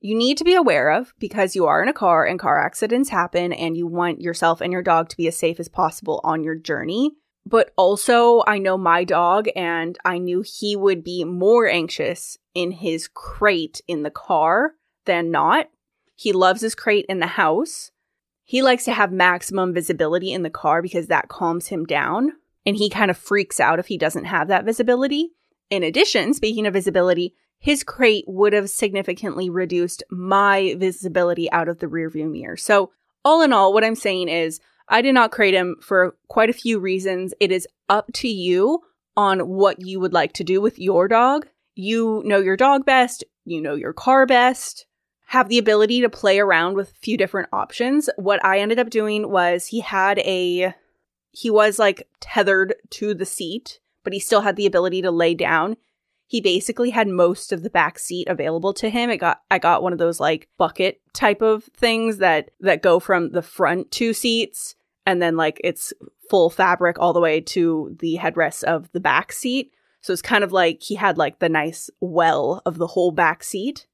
you 0.00 0.14
need 0.16 0.36
to 0.38 0.44
be 0.44 0.54
aware 0.54 0.90
of 0.90 1.14
because 1.18 1.56
you 1.56 1.66
are 1.66 1.82
in 1.82 1.88
a 1.88 1.92
car 1.92 2.24
and 2.24 2.38
car 2.38 2.60
accidents 2.60 3.08
happen 3.08 3.52
and 3.52 3.76
you 3.76 3.86
want 3.86 4.20
yourself 4.20 4.60
and 4.60 4.72
your 4.72 4.82
dog 4.82 5.08
to 5.08 5.16
be 5.16 5.26
as 5.26 5.36
safe 5.36 5.58
as 5.58 5.68
possible 5.68 6.20
on 6.22 6.44
your 6.44 6.54
journey. 6.54 7.12
But 7.48 7.72
also, 7.76 8.42
I 8.44 8.58
know 8.58 8.76
my 8.76 9.04
dog 9.04 9.46
and 9.54 9.96
I 10.04 10.18
knew 10.18 10.42
he 10.44 10.74
would 10.74 11.04
be 11.04 11.22
more 11.22 11.68
anxious 11.68 12.36
in 12.54 12.72
his 12.72 13.06
crate 13.06 13.80
in 13.86 14.02
the 14.02 14.10
car 14.10 14.72
than 15.04 15.30
not. 15.30 15.68
He 16.16 16.32
loves 16.32 16.60
his 16.60 16.74
crate 16.74 17.06
in 17.08 17.20
the 17.20 17.26
house. 17.28 17.92
He 18.44 18.62
likes 18.62 18.84
to 18.86 18.92
have 18.92 19.12
maximum 19.12 19.72
visibility 19.72 20.32
in 20.32 20.42
the 20.42 20.50
car 20.50 20.82
because 20.82 21.06
that 21.06 21.28
calms 21.28 21.68
him 21.68 21.84
down. 21.84 22.32
And 22.64 22.76
he 22.76 22.90
kind 22.90 23.12
of 23.12 23.16
freaks 23.16 23.60
out 23.60 23.78
if 23.78 23.86
he 23.86 23.96
doesn't 23.96 24.24
have 24.24 24.48
that 24.48 24.64
visibility. 24.64 25.30
In 25.70 25.84
addition, 25.84 26.34
speaking 26.34 26.66
of 26.66 26.72
visibility, 26.72 27.34
his 27.60 27.84
crate 27.84 28.24
would 28.26 28.54
have 28.54 28.70
significantly 28.70 29.48
reduced 29.48 30.02
my 30.10 30.74
visibility 30.78 31.50
out 31.52 31.68
of 31.68 31.78
the 31.78 31.86
rearview 31.86 32.28
mirror. 32.28 32.56
So, 32.56 32.90
all 33.24 33.42
in 33.42 33.52
all, 33.52 33.72
what 33.72 33.84
I'm 33.84 33.94
saying 33.94 34.28
is 34.28 34.60
I 34.88 35.02
did 35.02 35.14
not 35.14 35.32
crate 35.32 35.54
him 35.54 35.76
for 35.80 36.16
quite 36.28 36.50
a 36.50 36.54
few 36.54 36.78
reasons. 36.78 37.34
It 37.40 37.50
is 37.50 37.66
up 37.88 38.12
to 38.14 38.28
you 38.28 38.82
on 39.16 39.48
what 39.48 39.84
you 39.84 39.98
would 40.00 40.12
like 40.12 40.32
to 40.34 40.44
do 40.44 40.60
with 40.60 40.78
your 40.78 41.08
dog. 41.08 41.48
You 41.74 42.22
know 42.24 42.38
your 42.38 42.56
dog 42.56 42.86
best, 42.86 43.24
you 43.44 43.60
know 43.60 43.74
your 43.74 43.92
car 43.92 44.26
best, 44.26 44.86
have 45.26 45.48
the 45.48 45.58
ability 45.58 46.00
to 46.00 46.08
play 46.08 46.38
around 46.38 46.74
with 46.74 46.90
a 46.90 46.94
few 46.94 47.16
different 47.16 47.48
options. 47.52 48.08
What 48.16 48.42
I 48.44 48.60
ended 48.60 48.78
up 48.78 48.90
doing 48.90 49.30
was 49.30 49.66
he 49.66 49.80
had 49.80 50.18
a 50.20 50.74
he 51.32 51.50
was 51.50 51.78
like 51.78 52.08
tethered 52.20 52.76
to 52.90 53.12
the 53.12 53.26
seat, 53.26 53.80
but 54.04 54.12
he 54.12 54.20
still 54.20 54.40
had 54.40 54.56
the 54.56 54.66
ability 54.66 55.02
to 55.02 55.10
lay 55.10 55.34
down. 55.34 55.76
He 56.28 56.40
basically 56.40 56.90
had 56.90 57.08
most 57.08 57.52
of 57.52 57.62
the 57.62 57.70
back 57.70 57.98
seat 57.98 58.26
available 58.28 58.72
to 58.74 58.88
him. 58.88 59.10
It 59.10 59.18
got 59.18 59.42
I 59.50 59.58
got 59.58 59.82
one 59.82 59.92
of 59.92 59.98
those 59.98 60.18
like 60.18 60.48
bucket 60.56 61.00
type 61.12 61.42
of 61.42 61.64
things 61.76 62.18
that 62.18 62.52
that 62.60 62.82
go 62.82 63.00
from 63.00 63.32
the 63.32 63.42
front 63.42 63.90
two 63.90 64.14
seats 64.14 64.75
and 65.06 65.22
then 65.22 65.36
like 65.36 65.60
it's 65.64 65.92
full 66.28 66.50
fabric 66.50 66.98
all 66.98 67.12
the 67.12 67.20
way 67.20 67.40
to 67.40 67.96
the 68.00 68.18
headrest 68.20 68.64
of 68.64 68.90
the 68.92 69.00
back 69.00 69.32
seat. 69.32 69.72
So 70.02 70.12
it's 70.12 70.22
kind 70.22 70.44
of 70.44 70.52
like 70.52 70.82
he 70.82 70.96
had 70.96 71.16
like 71.16 71.38
the 71.38 71.48
nice 71.48 71.88
well 72.00 72.62
of 72.66 72.78
the 72.78 72.88
whole 72.88 73.12
back 73.12 73.42
seat. 73.42 73.86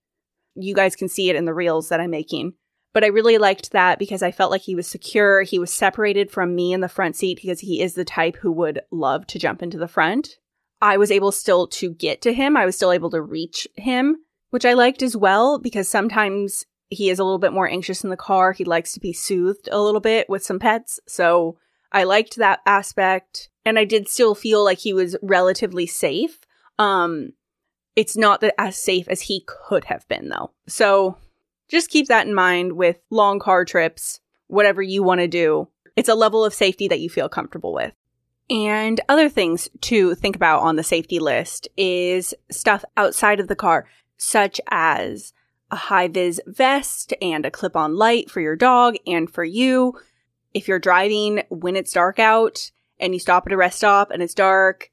You 0.54 0.74
guys 0.74 0.96
can 0.96 1.08
see 1.08 1.30
it 1.30 1.36
in 1.36 1.44
the 1.44 1.54
reels 1.54 1.88
that 1.88 2.00
I'm 2.00 2.10
making. 2.10 2.54
But 2.92 3.04
I 3.04 3.08
really 3.08 3.38
liked 3.38 3.72
that 3.72 3.98
because 3.98 4.22
I 4.22 4.32
felt 4.32 4.50
like 4.50 4.60
he 4.60 4.74
was 4.74 4.86
secure. 4.86 5.42
He 5.42 5.58
was 5.58 5.72
separated 5.72 6.30
from 6.30 6.54
me 6.54 6.74
in 6.74 6.80
the 6.80 6.88
front 6.88 7.16
seat 7.16 7.38
because 7.40 7.60
he 7.60 7.80
is 7.80 7.94
the 7.94 8.04
type 8.04 8.36
who 8.36 8.52
would 8.52 8.82
love 8.90 9.26
to 9.28 9.38
jump 9.38 9.62
into 9.62 9.78
the 9.78 9.88
front. 9.88 10.36
I 10.82 10.98
was 10.98 11.10
able 11.10 11.32
still 11.32 11.66
to 11.68 11.94
get 11.94 12.20
to 12.22 12.34
him. 12.34 12.56
I 12.56 12.66
was 12.66 12.76
still 12.76 12.92
able 12.92 13.10
to 13.10 13.22
reach 13.22 13.66
him, 13.76 14.16
which 14.50 14.66
I 14.66 14.74
liked 14.74 15.00
as 15.00 15.16
well 15.16 15.58
because 15.58 15.88
sometimes 15.88 16.66
he 16.92 17.10
is 17.10 17.18
a 17.18 17.24
little 17.24 17.38
bit 17.38 17.52
more 17.52 17.68
anxious 17.68 18.04
in 18.04 18.10
the 18.10 18.16
car. 18.16 18.52
He 18.52 18.64
likes 18.64 18.92
to 18.92 19.00
be 19.00 19.12
soothed 19.12 19.68
a 19.70 19.80
little 19.80 20.00
bit 20.00 20.28
with 20.28 20.44
some 20.44 20.58
pets. 20.58 21.00
So 21.06 21.58
I 21.90 22.04
liked 22.04 22.36
that 22.36 22.60
aspect. 22.66 23.48
And 23.64 23.78
I 23.78 23.84
did 23.84 24.08
still 24.08 24.34
feel 24.34 24.64
like 24.64 24.78
he 24.78 24.92
was 24.92 25.16
relatively 25.22 25.86
safe. 25.86 26.40
Um, 26.78 27.32
it's 27.94 28.16
not 28.16 28.40
that 28.40 28.54
as 28.58 28.76
safe 28.76 29.06
as 29.08 29.22
he 29.22 29.44
could 29.46 29.84
have 29.84 30.06
been 30.08 30.28
though. 30.28 30.52
So 30.66 31.16
just 31.68 31.90
keep 31.90 32.08
that 32.08 32.26
in 32.26 32.34
mind 32.34 32.72
with 32.72 32.98
long 33.10 33.38
car 33.38 33.64
trips, 33.64 34.20
whatever 34.48 34.82
you 34.82 35.02
want 35.02 35.20
to 35.20 35.28
do. 35.28 35.68
It's 35.96 36.08
a 36.08 36.14
level 36.14 36.44
of 36.44 36.54
safety 36.54 36.88
that 36.88 37.00
you 37.00 37.08
feel 37.08 37.28
comfortable 37.28 37.72
with. 37.72 37.94
And 38.50 39.00
other 39.08 39.28
things 39.28 39.68
to 39.82 40.14
think 40.14 40.36
about 40.36 40.62
on 40.62 40.76
the 40.76 40.82
safety 40.82 41.18
list 41.18 41.68
is 41.76 42.34
stuff 42.50 42.84
outside 42.96 43.40
of 43.40 43.48
the 43.48 43.56
car, 43.56 43.86
such 44.16 44.60
as 44.70 45.32
a 45.72 45.76
high 45.76 46.06
vis 46.06 46.40
vest 46.46 47.14
and 47.20 47.44
a 47.44 47.50
clip 47.50 47.74
on 47.74 47.96
light 47.96 48.30
for 48.30 48.40
your 48.40 48.54
dog 48.54 48.94
and 49.06 49.28
for 49.28 49.42
you. 49.42 49.98
If 50.54 50.68
you're 50.68 50.78
driving 50.78 51.42
when 51.48 51.74
it's 51.74 51.94
dark 51.94 52.18
out 52.18 52.70
and 53.00 53.14
you 53.14 53.18
stop 53.18 53.46
at 53.46 53.52
a 53.52 53.56
rest 53.56 53.78
stop 53.78 54.10
and 54.10 54.22
it's 54.22 54.34
dark, 54.34 54.90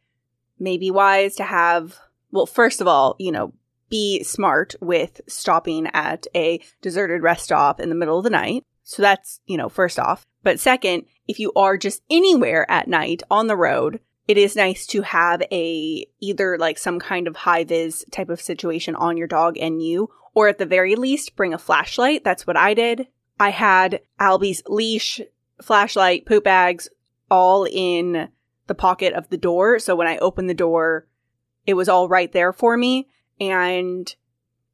maybe 0.58 0.89
wise 0.89 1.36
to 1.36 1.44
have, 1.44 2.00
well, 2.32 2.46
first 2.46 2.80
of 2.80 2.88
all, 2.88 3.18
you 3.20 3.32
know, 3.32 3.54
be 3.89 4.24
smart 4.24 4.76
with 4.80 5.20
stopping 5.28 5.88
at 5.94 6.28
a 6.34 6.62
deserted 6.82 7.22
rest 7.22 7.44
stop 7.44 7.80
in 7.80 7.89
the 7.89 7.96
middle 7.96 8.18
of 8.18 8.24
the 8.24 8.30
night. 8.30 8.63
So 8.84 9.02
that's, 9.02 9.42
you 9.46 9.58
know, 9.58 9.68
first 9.70 10.00
off. 10.00 10.26
But 10.44 10.60
second, 10.60 11.06
if 11.28 11.39
you 11.39 11.52
are 11.56 11.78
just 11.78 12.02
anywhere 12.10 12.70
at 12.72 12.88
night 12.88 13.22
on 13.30 13.48
the 13.48 13.58
road, 13.58 14.00
it 14.30 14.38
is 14.38 14.56
nice 14.56 14.86
to 14.86 15.02
have 15.02 15.42
a 15.52 16.06
either 16.20 16.56
like 16.60 16.78
some 16.78 17.00
kind 17.00 17.28
of 17.28 17.36
high 17.36 17.63
vis 17.63 18.06
type 18.12 18.30
of 18.30 18.39
situation 18.39 18.94
on 18.94 19.18
your 19.18 19.26
dog 19.26 19.58
and 19.58 19.82
you, 19.82 20.12
or 20.36 20.48
at 20.48 20.60
the 20.60 20.68
very 20.68 20.96
least 20.96 21.36
bring 21.36 21.52
a 21.52 21.58
flashlight. 21.58 22.24
That's 22.24 22.46
what 22.46 22.56
I 22.56 22.76
did. 22.76 23.08
I 23.39 23.50
had 23.50 24.02
Albie's 24.20 24.62
leash, 24.68 25.20
flashlight, 25.63 26.28
poop 26.28 26.44
bags 26.44 26.89
all 27.32 27.65
in 27.65 28.30
the 28.68 28.76
pocket 28.76 29.13
of 29.13 29.28
the 29.30 29.38
door. 29.38 29.80
So 29.80 29.96
when 29.96 30.08
I 30.08 30.20
opened 30.20 30.48
the 30.48 30.54
door, 30.54 31.08
it 31.65 31.74
was 31.74 31.89
all 31.89 32.08
right 32.08 32.32
there 32.32 32.54
for 32.54 32.78
me. 32.78 33.08
And 33.39 34.13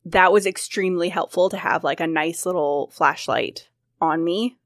that 0.03 0.33
was 0.33 0.45
extremely 0.45 1.07
helpful 1.07 1.49
to 1.49 1.57
have 1.57 1.81
like 1.81 2.01
a 2.01 2.07
nice 2.07 2.45
little 2.45 2.91
flashlight 2.91 3.69
on 4.01 4.21
me. 4.21 4.57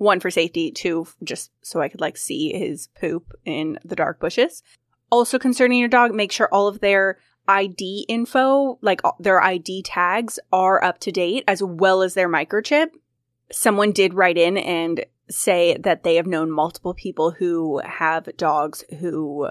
One 0.00 0.18
for 0.18 0.30
safety, 0.30 0.70
two 0.70 1.06
just 1.22 1.50
so 1.60 1.82
I 1.82 1.90
could 1.90 2.00
like 2.00 2.16
see 2.16 2.54
his 2.58 2.88
poop 2.98 3.34
in 3.44 3.78
the 3.84 3.94
dark 3.94 4.18
bushes. 4.18 4.62
Also 5.10 5.38
concerning 5.38 5.78
your 5.78 5.90
dog, 5.90 6.14
make 6.14 6.32
sure 6.32 6.48
all 6.50 6.68
of 6.68 6.80
their 6.80 7.18
ID 7.46 8.06
info, 8.08 8.78
like 8.80 9.02
their 9.18 9.42
ID 9.42 9.82
tags 9.82 10.38
are 10.50 10.82
up 10.82 11.00
to 11.00 11.12
date 11.12 11.44
as 11.46 11.62
well 11.62 12.00
as 12.00 12.14
their 12.14 12.30
microchip. 12.30 12.86
Someone 13.52 13.92
did 13.92 14.14
write 14.14 14.38
in 14.38 14.56
and 14.56 15.04
say 15.28 15.76
that 15.76 16.02
they 16.02 16.14
have 16.14 16.26
known 16.26 16.50
multiple 16.50 16.94
people 16.94 17.32
who 17.32 17.82
have 17.84 18.34
dogs 18.38 18.82
who 19.00 19.50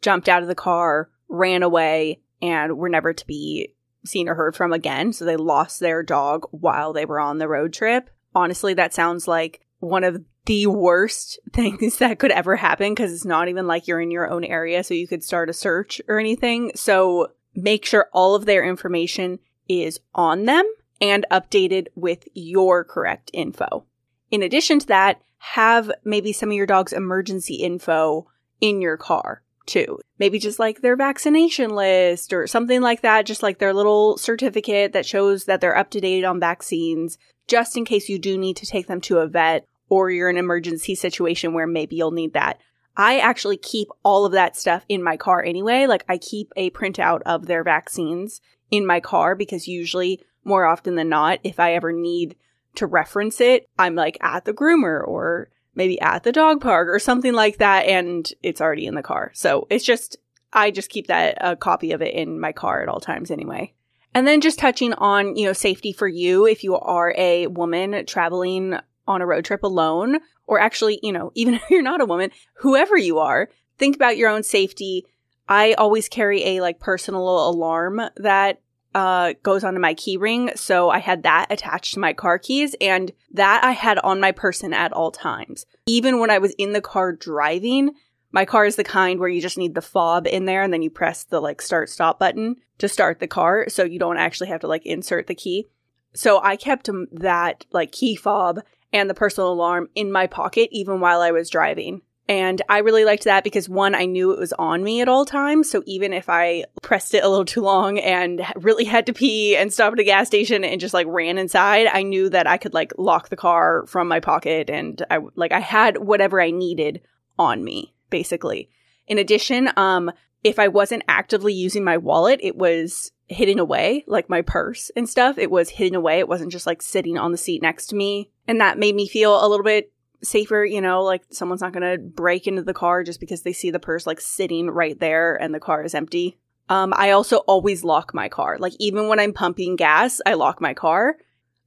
jumped 0.00 0.28
out 0.28 0.42
of 0.42 0.48
the 0.48 0.54
car, 0.54 1.10
ran 1.28 1.64
away, 1.64 2.20
and 2.40 2.78
were 2.78 2.88
never 2.88 3.12
to 3.12 3.26
be 3.26 3.74
seen 4.06 4.28
or 4.28 4.36
heard 4.36 4.54
from 4.54 4.72
again. 4.72 5.12
So 5.12 5.24
they 5.24 5.34
lost 5.34 5.80
their 5.80 6.04
dog 6.04 6.46
while 6.52 6.92
they 6.92 7.04
were 7.04 7.18
on 7.18 7.38
the 7.38 7.48
road 7.48 7.72
trip. 7.72 8.10
Honestly, 8.32 8.74
that 8.74 8.94
sounds 8.94 9.26
like 9.26 9.64
one 9.80 10.04
of 10.04 10.22
the 10.46 10.66
worst 10.66 11.38
things 11.52 11.98
that 11.98 12.18
could 12.18 12.30
ever 12.30 12.56
happen 12.56 12.94
because 12.94 13.12
it's 13.12 13.24
not 13.24 13.48
even 13.48 13.66
like 13.66 13.86
you're 13.86 14.00
in 14.00 14.10
your 14.10 14.30
own 14.30 14.44
area 14.44 14.82
so 14.82 14.94
you 14.94 15.08
could 15.08 15.22
start 15.22 15.50
a 15.50 15.52
search 15.52 16.00
or 16.08 16.18
anything. 16.18 16.72
So 16.74 17.32
make 17.54 17.84
sure 17.84 18.08
all 18.12 18.34
of 18.34 18.46
their 18.46 18.64
information 18.64 19.38
is 19.68 20.00
on 20.14 20.44
them 20.44 20.64
and 21.00 21.26
updated 21.30 21.88
with 21.94 22.26
your 22.34 22.84
correct 22.84 23.30
info. 23.32 23.84
In 24.30 24.42
addition 24.42 24.78
to 24.80 24.86
that, 24.88 25.22
have 25.38 25.90
maybe 26.04 26.32
some 26.32 26.50
of 26.50 26.56
your 26.56 26.66
dog's 26.66 26.92
emergency 26.92 27.54
info 27.56 28.26
in 28.60 28.80
your 28.80 28.96
car 28.96 29.42
too. 29.66 30.00
Maybe 30.18 30.38
just 30.38 30.58
like 30.58 30.80
their 30.80 30.96
vaccination 30.96 31.70
list 31.70 32.32
or 32.32 32.46
something 32.46 32.80
like 32.80 33.02
that, 33.02 33.26
just 33.26 33.42
like 33.42 33.58
their 33.58 33.74
little 33.74 34.16
certificate 34.16 34.92
that 34.92 35.06
shows 35.06 35.44
that 35.44 35.60
they're 35.60 35.76
up 35.76 35.90
to 35.90 36.00
date 36.00 36.24
on 36.24 36.40
vaccines, 36.40 37.18
just 37.48 37.76
in 37.76 37.84
case 37.84 38.08
you 38.08 38.18
do 38.18 38.38
need 38.38 38.56
to 38.58 38.66
take 38.66 38.86
them 38.86 39.00
to 39.00 39.18
a 39.18 39.26
vet 39.26 39.66
or 39.88 40.10
you're 40.10 40.30
in 40.30 40.36
an 40.36 40.44
emergency 40.44 40.94
situation 40.94 41.54
where 41.54 41.66
maybe 41.66 41.96
you'll 41.96 42.10
need 42.10 42.34
that. 42.34 42.60
I 42.96 43.18
actually 43.18 43.56
keep 43.56 43.88
all 44.02 44.24
of 44.24 44.32
that 44.32 44.56
stuff 44.56 44.84
in 44.88 45.02
my 45.02 45.16
car 45.16 45.42
anyway. 45.42 45.86
Like 45.86 46.04
I 46.08 46.18
keep 46.18 46.52
a 46.56 46.70
printout 46.70 47.22
of 47.24 47.46
their 47.46 47.64
vaccines 47.64 48.40
in 48.70 48.86
my 48.86 49.00
car 49.00 49.34
because 49.34 49.68
usually 49.68 50.20
more 50.44 50.66
often 50.66 50.96
than 50.96 51.08
not, 51.08 51.38
if 51.44 51.58
I 51.58 51.74
ever 51.74 51.92
need 51.92 52.36
to 52.74 52.86
reference 52.86 53.40
it, 53.40 53.68
I'm 53.78 53.94
like 53.94 54.18
at 54.20 54.44
the 54.44 54.52
groomer 54.52 55.06
or 55.06 55.48
maybe 55.74 56.00
at 56.00 56.24
the 56.24 56.32
dog 56.32 56.60
park 56.60 56.88
or 56.88 56.98
something 56.98 57.32
like 57.32 57.58
that 57.58 57.86
and 57.86 58.30
it's 58.42 58.60
already 58.60 58.86
in 58.86 58.94
the 58.94 59.02
car. 59.02 59.30
So 59.34 59.66
it's 59.70 59.84
just 59.84 60.16
I 60.52 60.70
just 60.70 60.90
keep 60.90 61.06
that 61.06 61.38
a 61.40 61.56
copy 61.56 61.92
of 61.92 62.02
it 62.02 62.14
in 62.14 62.40
my 62.40 62.52
car 62.52 62.82
at 62.82 62.88
all 62.88 63.00
times 63.00 63.30
anyway. 63.30 63.72
And 64.14 64.26
then 64.26 64.40
just 64.40 64.58
touching 64.58 64.94
on, 64.94 65.36
you 65.36 65.46
know, 65.46 65.52
safety 65.52 65.92
for 65.92 66.08
you 66.08 66.46
if 66.46 66.64
you 66.64 66.76
are 66.76 67.14
a 67.16 67.46
woman 67.46 68.04
traveling 68.06 68.78
on 69.06 69.22
a 69.22 69.26
road 69.26 69.44
trip 69.44 69.62
alone 69.62 70.18
or 70.46 70.58
actually, 70.58 70.98
you 71.02 71.12
know, 71.12 71.30
even 71.34 71.54
if 71.54 71.62
you're 71.70 71.82
not 71.82 72.00
a 72.00 72.06
woman, 72.06 72.30
whoever 72.56 72.96
you 72.96 73.18
are, 73.18 73.48
think 73.78 73.96
about 73.96 74.16
your 74.16 74.30
own 74.30 74.42
safety. 74.42 75.04
I 75.48 75.72
always 75.74 76.08
carry 76.08 76.44
a 76.44 76.60
like 76.60 76.78
personal 76.78 77.48
alarm 77.48 78.00
that 78.16 78.60
uh, 78.94 79.34
goes 79.42 79.64
onto 79.64 79.80
my 79.80 79.94
keyring. 79.94 80.56
So 80.58 80.90
I 80.90 80.98
had 80.98 81.22
that 81.22 81.46
attached 81.50 81.94
to 81.94 82.00
my 82.00 82.12
car 82.12 82.38
keys 82.38 82.74
and 82.80 83.12
that 83.32 83.62
I 83.62 83.72
had 83.72 83.98
on 84.00 84.20
my 84.20 84.32
person 84.32 84.72
at 84.72 84.92
all 84.92 85.10
times. 85.10 85.66
Even 85.86 86.18
when 86.18 86.30
I 86.30 86.38
was 86.38 86.52
in 86.58 86.72
the 86.72 86.80
car 86.80 87.12
driving, 87.12 87.92
my 88.32 88.44
car 88.44 88.66
is 88.66 88.76
the 88.76 88.84
kind 88.84 89.18
where 89.18 89.28
you 89.28 89.40
just 89.40 89.58
need 89.58 89.74
the 89.74 89.82
fob 89.82 90.26
in 90.26 90.44
there 90.44 90.62
and 90.62 90.72
then 90.72 90.82
you 90.82 90.90
press 90.90 91.24
the 91.24 91.40
like 91.40 91.62
start 91.62 91.88
stop 91.88 92.18
button 92.18 92.56
to 92.78 92.88
start 92.88 93.20
the 93.20 93.26
car. 93.26 93.68
So 93.68 93.84
you 93.84 93.98
don't 93.98 94.18
actually 94.18 94.48
have 94.48 94.60
to 94.60 94.68
like 94.68 94.84
insert 94.84 95.26
the 95.26 95.34
key. 95.34 95.66
So 96.14 96.40
I 96.42 96.56
kept 96.56 96.88
that 97.12 97.64
like 97.70 97.92
key 97.92 98.16
fob 98.16 98.60
and 98.92 99.08
the 99.08 99.14
personal 99.14 99.52
alarm 99.52 99.88
in 99.94 100.12
my 100.12 100.26
pocket 100.26 100.68
even 100.72 101.00
while 101.00 101.20
I 101.20 101.30
was 101.30 101.50
driving. 101.50 102.02
And 102.30 102.60
I 102.68 102.78
really 102.78 103.06
liked 103.06 103.24
that 103.24 103.42
because 103.42 103.70
one, 103.70 103.94
I 103.94 104.04
knew 104.04 104.32
it 104.32 104.38
was 104.38 104.52
on 104.52 104.84
me 104.84 105.00
at 105.00 105.08
all 105.08 105.24
times. 105.24 105.70
So 105.70 105.82
even 105.86 106.12
if 106.12 106.28
I 106.28 106.64
pressed 106.82 107.14
it 107.14 107.24
a 107.24 107.28
little 107.28 107.46
too 107.46 107.62
long 107.62 107.98
and 107.98 108.44
really 108.56 108.84
had 108.84 109.06
to 109.06 109.14
pee 109.14 109.56
and 109.56 109.72
stop 109.72 109.94
at 109.94 109.98
a 109.98 110.04
gas 110.04 110.26
station 110.26 110.62
and 110.62 110.78
just 110.78 110.92
like 110.92 111.06
ran 111.08 111.38
inside, 111.38 111.86
I 111.86 112.02
knew 112.02 112.28
that 112.28 112.46
I 112.46 112.58
could 112.58 112.74
like 112.74 112.92
lock 112.98 113.30
the 113.30 113.36
car 113.36 113.86
from 113.86 114.08
my 114.08 114.20
pocket 114.20 114.68
and 114.68 115.02
I 115.10 115.20
like 115.36 115.52
I 115.52 115.60
had 115.60 115.96
whatever 115.96 116.38
I 116.38 116.50
needed 116.50 117.00
on 117.38 117.64
me, 117.64 117.94
basically. 118.10 118.70
In 119.06 119.18
addition, 119.18 119.70
um, 119.76 120.10
if 120.44 120.58
I 120.58 120.68
wasn't 120.68 121.04
actively 121.08 121.52
using 121.52 121.84
my 121.84 121.96
wallet, 121.96 122.40
it 122.42 122.56
was 122.56 123.10
hidden 123.26 123.58
away, 123.58 124.04
like 124.06 124.28
my 124.28 124.42
purse 124.42 124.90
and 124.96 125.08
stuff. 125.08 125.38
It 125.38 125.50
was 125.50 125.70
hidden 125.70 125.96
away. 125.96 126.18
It 126.18 126.28
wasn't 126.28 126.52
just 126.52 126.66
like 126.66 126.80
sitting 126.80 127.18
on 127.18 127.32
the 127.32 127.38
seat 127.38 127.62
next 127.62 127.88
to 127.88 127.96
me. 127.96 128.30
And 128.46 128.60
that 128.60 128.78
made 128.78 128.94
me 128.94 129.08
feel 129.08 129.44
a 129.44 129.48
little 129.48 129.64
bit 129.64 129.92
safer, 130.22 130.64
you 130.64 130.80
know, 130.80 131.02
like 131.02 131.22
someone's 131.30 131.60
not 131.60 131.72
going 131.72 131.90
to 131.90 132.02
break 132.02 132.46
into 132.46 132.62
the 132.62 132.74
car 132.74 133.04
just 133.04 133.20
because 133.20 133.42
they 133.42 133.52
see 133.52 133.70
the 133.70 133.78
purse 133.78 134.06
like 134.06 134.20
sitting 134.20 134.70
right 134.70 134.98
there 134.98 135.36
and 135.36 135.54
the 135.54 135.60
car 135.60 135.84
is 135.84 135.94
empty. 135.94 136.38
Um, 136.68 136.92
I 136.96 137.10
also 137.10 137.38
always 137.38 137.84
lock 137.84 138.14
my 138.14 138.28
car. 138.28 138.58
Like 138.58 138.74
even 138.78 139.08
when 139.08 139.20
I'm 139.20 139.32
pumping 139.32 139.76
gas, 139.76 140.20
I 140.26 140.34
lock 140.34 140.60
my 140.60 140.74
car. 140.74 141.16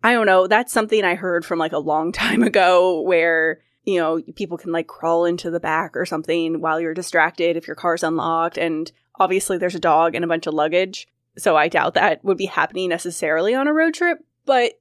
I 0.03 0.13
don't 0.13 0.25
know. 0.25 0.47
That's 0.47 0.73
something 0.73 1.03
I 1.03 1.15
heard 1.15 1.45
from 1.45 1.59
like 1.59 1.73
a 1.73 1.79
long 1.79 2.11
time 2.11 2.43
ago 2.43 3.01
where, 3.01 3.61
you 3.83 3.99
know, 3.99 4.21
people 4.35 4.57
can 4.57 4.71
like 4.71 4.87
crawl 4.87 5.25
into 5.25 5.49
the 5.49 5.59
back 5.59 5.95
or 5.95 6.05
something 6.05 6.61
while 6.61 6.79
you're 6.79 6.93
distracted 6.93 7.57
if 7.57 7.67
your 7.67 7.75
car's 7.75 8.03
unlocked. 8.03 8.57
And 8.57 8.91
obviously 9.19 9.57
there's 9.57 9.75
a 9.75 9.79
dog 9.79 10.15
and 10.15 10.23
a 10.23 10.27
bunch 10.27 10.47
of 10.47 10.53
luggage. 10.53 11.07
So 11.37 11.55
I 11.55 11.67
doubt 11.67 11.93
that 11.95 12.23
would 12.23 12.37
be 12.37 12.45
happening 12.45 12.89
necessarily 12.89 13.55
on 13.55 13.67
a 13.67 13.73
road 13.73 13.93
trip, 13.93 14.19
but 14.45 14.73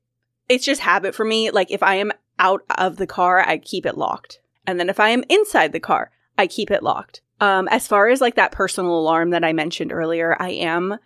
it's 0.48 0.64
just 0.64 0.80
habit 0.80 1.14
for 1.14 1.24
me. 1.24 1.50
Like 1.50 1.70
if 1.70 1.82
I 1.82 1.94
am 1.96 2.12
out 2.38 2.62
of 2.76 2.96
the 2.96 3.06
car, 3.06 3.40
I 3.46 3.58
keep 3.58 3.86
it 3.86 3.96
locked. 3.96 4.40
And 4.66 4.78
then 4.78 4.88
if 4.88 5.00
I 5.00 5.10
am 5.10 5.24
inside 5.28 5.72
the 5.72 5.80
car, 5.80 6.10
I 6.36 6.46
keep 6.46 6.70
it 6.70 6.82
locked. 6.82 7.22
Um, 7.40 7.68
as 7.68 7.86
far 7.86 8.08
as 8.08 8.20
like 8.20 8.34
that 8.34 8.52
personal 8.52 8.98
alarm 8.98 9.30
that 9.30 9.44
I 9.44 9.52
mentioned 9.52 9.92
earlier, 9.92 10.36
I 10.38 10.50
am 10.50 10.98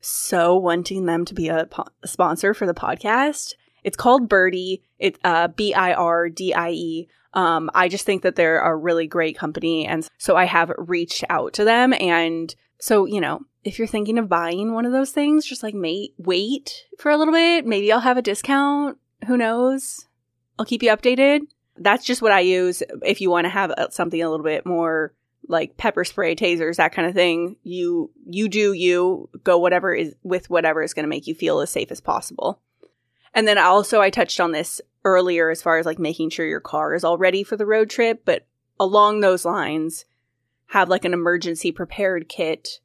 so 0.00 0.56
wanting 0.56 1.06
them 1.06 1.24
to 1.26 1.34
be 1.34 1.48
a, 1.48 1.66
po- 1.66 1.86
a 2.02 2.08
sponsor 2.08 2.52
for 2.52 2.66
the 2.66 2.74
podcast. 2.74 3.54
It's 3.84 3.96
called 3.96 4.28
Birdie. 4.28 4.82
It's 4.98 5.18
uh, 5.24 5.48
B 5.48 5.72
I 5.72 5.94
R 5.94 6.28
D 6.28 6.52
I 6.52 6.70
E. 6.70 7.08
Um, 7.32 7.70
I 7.74 7.88
just 7.88 8.04
think 8.04 8.22
that 8.22 8.36
they're 8.36 8.60
a 8.60 8.76
really 8.76 9.06
great 9.06 9.38
company. 9.38 9.86
And 9.86 10.08
so 10.18 10.36
I 10.36 10.44
have 10.44 10.72
reached 10.76 11.24
out 11.28 11.52
to 11.54 11.64
them. 11.64 11.94
And 12.00 12.54
so, 12.80 13.04
you 13.04 13.20
know, 13.20 13.42
if 13.62 13.78
you're 13.78 13.88
thinking 13.88 14.18
of 14.18 14.28
buying 14.28 14.72
one 14.72 14.86
of 14.86 14.92
those 14.92 15.10
things, 15.10 15.46
just 15.46 15.62
like 15.62 15.74
mate, 15.74 16.14
wait 16.18 16.86
for 16.98 17.10
a 17.10 17.16
little 17.16 17.34
bit. 17.34 17.66
Maybe 17.66 17.92
I'll 17.92 18.00
have 18.00 18.16
a 18.16 18.22
discount. 18.22 18.98
Who 19.26 19.36
knows? 19.36 20.06
I'll 20.58 20.64
keep 20.64 20.82
you 20.82 20.90
updated. 20.90 21.42
That's 21.76 22.04
just 22.04 22.22
what 22.22 22.32
I 22.32 22.40
use. 22.40 22.82
If 23.02 23.20
you 23.20 23.30
want 23.30 23.44
to 23.46 23.50
have 23.50 23.70
uh, 23.70 23.90
something 23.90 24.20
a 24.20 24.30
little 24.30 24.44
bit 24.44 24.66
more 24.66 25.14
like 25.48 25.76
pepper 25.76 26.04
spray, 26.04 26.34
tasers, 26.34 26.76
that 26.76 26.92
kind 26.92 27.08
of 27.08 27.14
thing, 27.14 27.56
you 27.62 28.10
you 28.26 28.48
do 28.48 28.72
you 28.72 29.28
go 29.42 29.58
whatever 29.58 29.94
is 29.94 30.14
with 30.22 30.48
whatever 30.50 30.82
is 30.82 30.94
going 30.94 31.04
to 31.04 31.08
make 31.08 31.26
you 31.26 31.34
feel 31.34 31.60
as 31.60 31.70
safe 31.70 31.90
as 31.90 32.00
possible. 32.00 32.60
And 33.34 33.46
then 33.46 33.58
also 33.58 34.00
I 34.00 34.10
touched 34.10 34.40
on 34.40 34.52
this 34.52 34.80
earlier 35.04 35.50
as 35.50 35.62
far 35.62 35.78
as 35.78 35.86
like 35.86 35.98
making 35.98 36.30
sure 36.30 36.46
your 36.46 36.60
car 36.60 36.94
is 36.94 37.04
all 37.04 37.18
ready 37.18 37.42
for 37.42 37.56
the 37.56 37.66
road 37.66 37.90
trip, 37.90 38.22
but 38.24 38.46
along 38.78 39.20
those 39.20 39.44
lines, 39.44 40.04
have 40.68 40.88
like 40.88 41.04
an 41.04 41.12
emergency 41.12 41.72
prepared 41.72 42.28
kit 42.28 42.80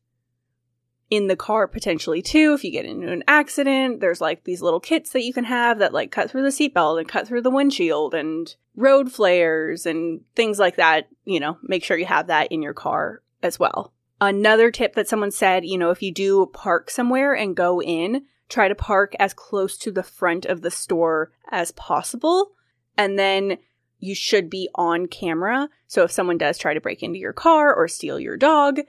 in 1.09 1.27
the 1.27 1.35
car 1.35 1.67
potentially 1.67 2.21
too. 2.21 2.53
If 2.53 2.63
you 2.63 2.71
get 2.71 2.85
into 2.85 3.11
an 3.11 3.23
accident, 3.27 4.01
there's 4.01 4.21
like 4.21 4.43
these 4.43 4.61
little 4.61 4.79
kits 4.79 5.11
that 5.11 5.23
you 5.23 5.33
can 5.33 5.43
have 5.45 5.79
that 5.79 5.93
like 5.93 6.11
cut 6.11 6.31
through 6.31 6.41
the 6.41 6.49
seatbelt 6.49 6.99
and 6.99 7.07
cut 7.07 7.27
through 7.27 7.41
the 7.41 7.51
windshield 7.51 8.13
and 8.13 8.53
road 8.75 9.11
flares 9.11 9.85
and 9.85 10.21
things 10.35 10.57
like 10.57 10.77
that. 10.77 11.07
You 11.25 11.39
know, 11.39 11.57
make 11.61 11.83
sure 11.83 11.97
you 11.97 12.05
have 12.05 12.27
that 12.27 12.51
in 12.51 12.61
your 12.61 12.73
car 12.73 13.21
as 13.43 13.59
well. 13.59 13.93
Another 14.19 14.71
tip 14.71 14.95
that 14.95 15.07
someone 15.07 15.31
said, 15.31 15.65
you 15.65 15.77
know, 15.77 15.91
if 15.91 16.01
you 16.01 16.11
do 16.11 16.45
park 16.53 16.89
somewhere 16.89 17.35
and 17.35 17.55
go 17.55 17.81
in, 17.81 18.25
try 18.49 18.67
to 18.67 18.75
park 18.75 19.13
as 19.19 19.33
close 19.33 19.77
to 19.79 19.91
the 19.91 20.03
front 20.03 20.45
of 20.45 20.61
the 20.61 20.71
store 20.71 21.31
as 21.51 21.71
possible. 21.71 22.51
And 22.97 23.17
then 23.17 23.57
you 23.99 24.15
should 24.15 24.49
be 24.49 24.69
on 24.75 25.07
camera. 25.07 25.69
So 25.87 26.03
if 26.03 26.11
someone 26.11 26.37
does 26.37 26.57
try 26.57 26.73
to 26.73 26.81
break 26.81 27.01
into 27.01 27.19
your 27.19 27.33
car 27.33 27.73
or 27.73 27.87
steal 27.87 28.19
your 28.19 28.37
dog, 28.37 28.79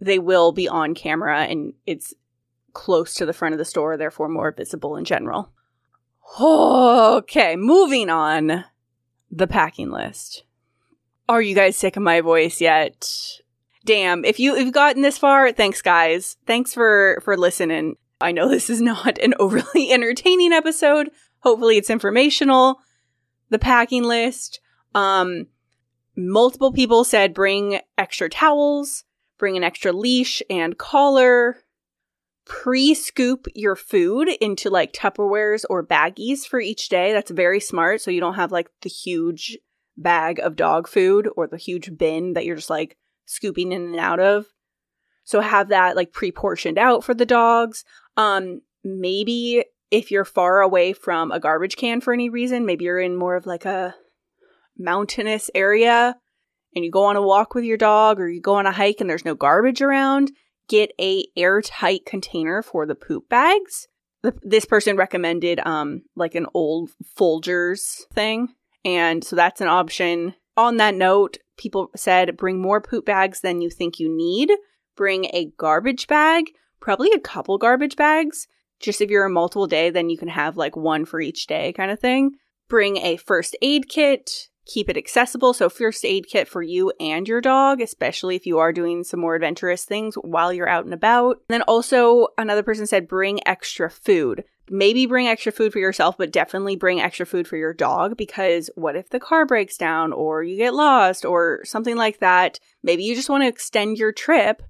they 0.00 0.18
will 0.18 0.52
be 0.52 0.68
on 0.68 0.94
camera 0.94 1.44
and 1.44 1.72
it's 1.86 2.12
close 2.72 3.14
to 3.14 3.24
the 3.24 3.32
front 3.32 3.54
of 3.54 3.58
the 3.58 3.64
store, 3.64 3.96
therefore 3.96 4.28
more 4.28 4.52
visible 4.52 4.96
in 4.96 5.04
general. 5.04 5.52
Okay, 6.38 7.56
moving 7.56 8.10
on. 8.10 8.64
The 9.30 9.46
packing 9.46 9.90
list. 9.90 10.44
Are 11.28 11.42
you 11.42 11.54
guys 11.54 11.76
sick 11.76 11.96
of 11.96 12.02
my 12.02 12.20
voice 12.20 12.60
yet? 12.60 13.40
Damn, 13.84 14.24
if 14.24 14.38
you 14.38 14.54
have 14.56 14.72
gotten 14.72 15.02
this 15.02 15.18
far, 15.18 15.52
thanks 15.52 15.80
guys. 15.80 16.36
Thanks 16.46 16.74
for 16.74 17.20
for 17.24 17.36
listening. 17.36 17.96
I 18.20 18.32
know 18.32 18.48
this 18.48 18.70
is 18.70 18.80
not 18.80 19.18
an 19.18 19.34
overly 19.38 19.90
entertaining 19.92 20.52
episode. 20.52 21.10
Hopefully 21.40 21.76
it's 21.76 21.90
informational. 21.90 22.80
The 23.50 23.58
packing 23.58 24.04
list. 24.04 24.60
Um 24.94 25.46
multiple 26.16 26.72
people 26.72 27.04
said 27.04 27.34
bring 27.34 27.80
extra 27.98 28.28
towels, 28.28 29.04
bring 29.38 29.56
an 29.56 29.64
extra 29.64 29.92
leash 29.92 30.42
and 30.48 30.78
collar, 30.78 31.58
pre 32.46 32.94
scoop 32.94 33.46
your 33.54 33.76
food 33.76 34.28
into 34.40 34.70
like 34.70 34.92
Tupperwares 34.92 35.64
or 35.68 35.86
baggies 35.86 36.46
for 36.46 36.58
each 36.58 36.88
day. 36.88 37.12
That's 37.12 37.30
very 37.30 37.60
smart. 37.60 38.00
So 38.00 38.10
you 38.10 38.20
don't 38.20 38.34
have 38.34 38.52
like 38.52 38.70
the 38.80 38.88
huge 38.88 39.58
bag 39.98 40.38
of 40.38 40.56
dog 40.56 40.88
food 40.88 41.28
or 41.36 41.46
the 41.46 41.56
huge 41.56 41.96
bin 41.96 42.32
that 42.34 42.44
you're 42.44 42.56
just 42.56 42.70
like 42.70 42.96
scooping 43.26 43.72
in 43.72 43.82
and 43.82 43.98
out 43.98 44.20
of. 44.20 44.46
So 45.24 45.40
have 45.40 45.68
that 45.68 45.96
like 45.96 46.12
pre 46.12 46.30
portioned 46.30 46.78
out 46.78 47.04
for 47.04 47.12
the 47.12 47.26
dogs. 47.26 47.84
Um, 48.16 48.62
maybe 48.84 49.64
if 49.90 50.10
you're 50.10 50.24
far 50.24 50.60
away 50.60 50.92
from 50.92 51.30
a 51.30 51.40
garbage 51.40 51.76
can 51.76 52.00
for 52.00 52.12
any 52.12 52.28
reason, 52.28 52.66
maybe 52.66 52.84
you're 52.84 53.00
in 53.00 53.16
more 53.16 53.36
of 53.36 53.46
like 53.46 53.64
a 53.64 53.94
mountainous 54.78 55.50
area 55.54 56.16
and 56.74 56.84
you 56.84 56.90
go 56.90 57.04
on 57.04 57.16
a 57.16 57.22
walk 57.22 57.54
with 57.54 57.64
your 57.64 57.76
dog 57.76 58.20
or 58.20 58.28
you 58.28 58.40
go 58.40 58.54
on 58.54 58.66
a 58.66 58.72
hike 58.72 59.00
and 59.00 59.08
there's 59.08 59.24
no 59.24 59.34
garbage 59.34 59.80
around, 59.80 60.32
get 60.68 60.92
a 61.00 61.26
airtight 61.36 62.04
container 62.04 62.62
for 62.62 62.86
the 62.86 62.94
poop 62.94 63.28
bags. 63.28 63.88
This 64.42 64.64
person 64.64 64.96
recommended 64.96 65.60
um 65.64 66.02
like 66.16 66.34
an 66.34 66.46
old 66.52 66.90
Folgers 67.18 68.06
thing, 68.12 68.48
and 68.84 69.22
so 69.22 69.36
that's 69.36 69.60
an 69.60 69.68
option. 69.68 70.34
On 70.56 70.78
that 70.78 70.94
note, 70.94 71.38
people 71.56 71.90
said 71.94 72.36
bring 72.36 72.60
more 72.60 72.80
poop 72.80 73.06
bags 73.06 73.40
than 73.40 73.60
you 73.60 73.70
think 73.70 74.00
you 74.00 74.08
need. 74.14 74.50
Bring 74.96 75.26
a 75.26 75.52
garbage 75.56 76.08
bag, 76.08 76.46
probably 76.86 77.10
a 77.10 77.18
couple 77.18 77.58
garbage 77.58 77.96
bags. 77.96 78.46
Just 78.78 79.00
if 79.00 79.10
you're 79.10 79.24
a 79.24 79.30
multiple 79.30 79.66
day, 79.66 79.90
then 79.90 80.08
you 80.08 80.16
can 80.16 80.28
have 80.28 80.56
like 80.56 80.76
one 80.76 81.04
for 81.04 81.20
each 81.20 81.48
day 81.48 81.72
kind 81.72 81.90
of 81.90 81.98
thing. 81.98 82.36
Bring 82.68 82.98
a 82.98 83.16
first 83.16 83.56
aid 83.60 83.88
kit, 83.88 84.50
keep 84.66 84.88
it 84.88 84.96
accessible. 84.96 85.52
So, 85.52 85.68
first 85.68 86.04
aid 86.04 86.26
kit 86.28 86.46
for 86.46 86.62
you 86.62 86.92
and 87.00 87.26
your 87.26 87.40
dog, 87.40 87.80
especially 87.80 88.36
if 88.36 88.46
you 88.46 88.58
are 88.58 88.72
doing 88.72 89.02
some 89.02 89.18
more 89.18 89.34
adventurous 89.34 89.84
things 89.84 90.14
while 90.14 90.52
you're 90.52 90.68
out 90.68 90.84
and 90.84 90.94
about. 90.94 91.38
And 91.48 91.54
then 91.54 91.62
also, 91.62 92.28
another 92.38 92.62
person 92.62 92.86
said 92.86 93.08
bring 93.08 93.44
extra 93.48 93.90
food. 93.90 94.44
Maybe 94.70 95.06
bring 95.06 95.26
extra 95.26 95.50
food 95.50 95.72
for 95.72 95.80
yourself, 95.80 96.16
but 96.16 96.30
definitely 96.30 96.76
bring 96.76 97.00
extra 97.00 97.26
food 97.26 97.48
for 97.48 97.56
your 97.56 97.74
dog 97.74 98.16
because 98.16 98.70
what 98.76 98.94
if 98.94 99.10
the 99.10 99.18
car 99.18 99.44
breaks 99.44 99.76
down 99.76 100.12
or 100.12 100.44
you 100.44 100.56
get 100.56 100.72
lost 100.72 101.24
or 101.24 101.64
something 101.64 101.96
like 101.96 102.20
that? 102.20 102.60
Maybe 102.84 103.02
you 103.02 103.16
just 103.16 103.28
want 103.28 103.42
to 103.42 103.48
extend 103.48 103.98
your 103.98 104.12
trip 104.12 104.62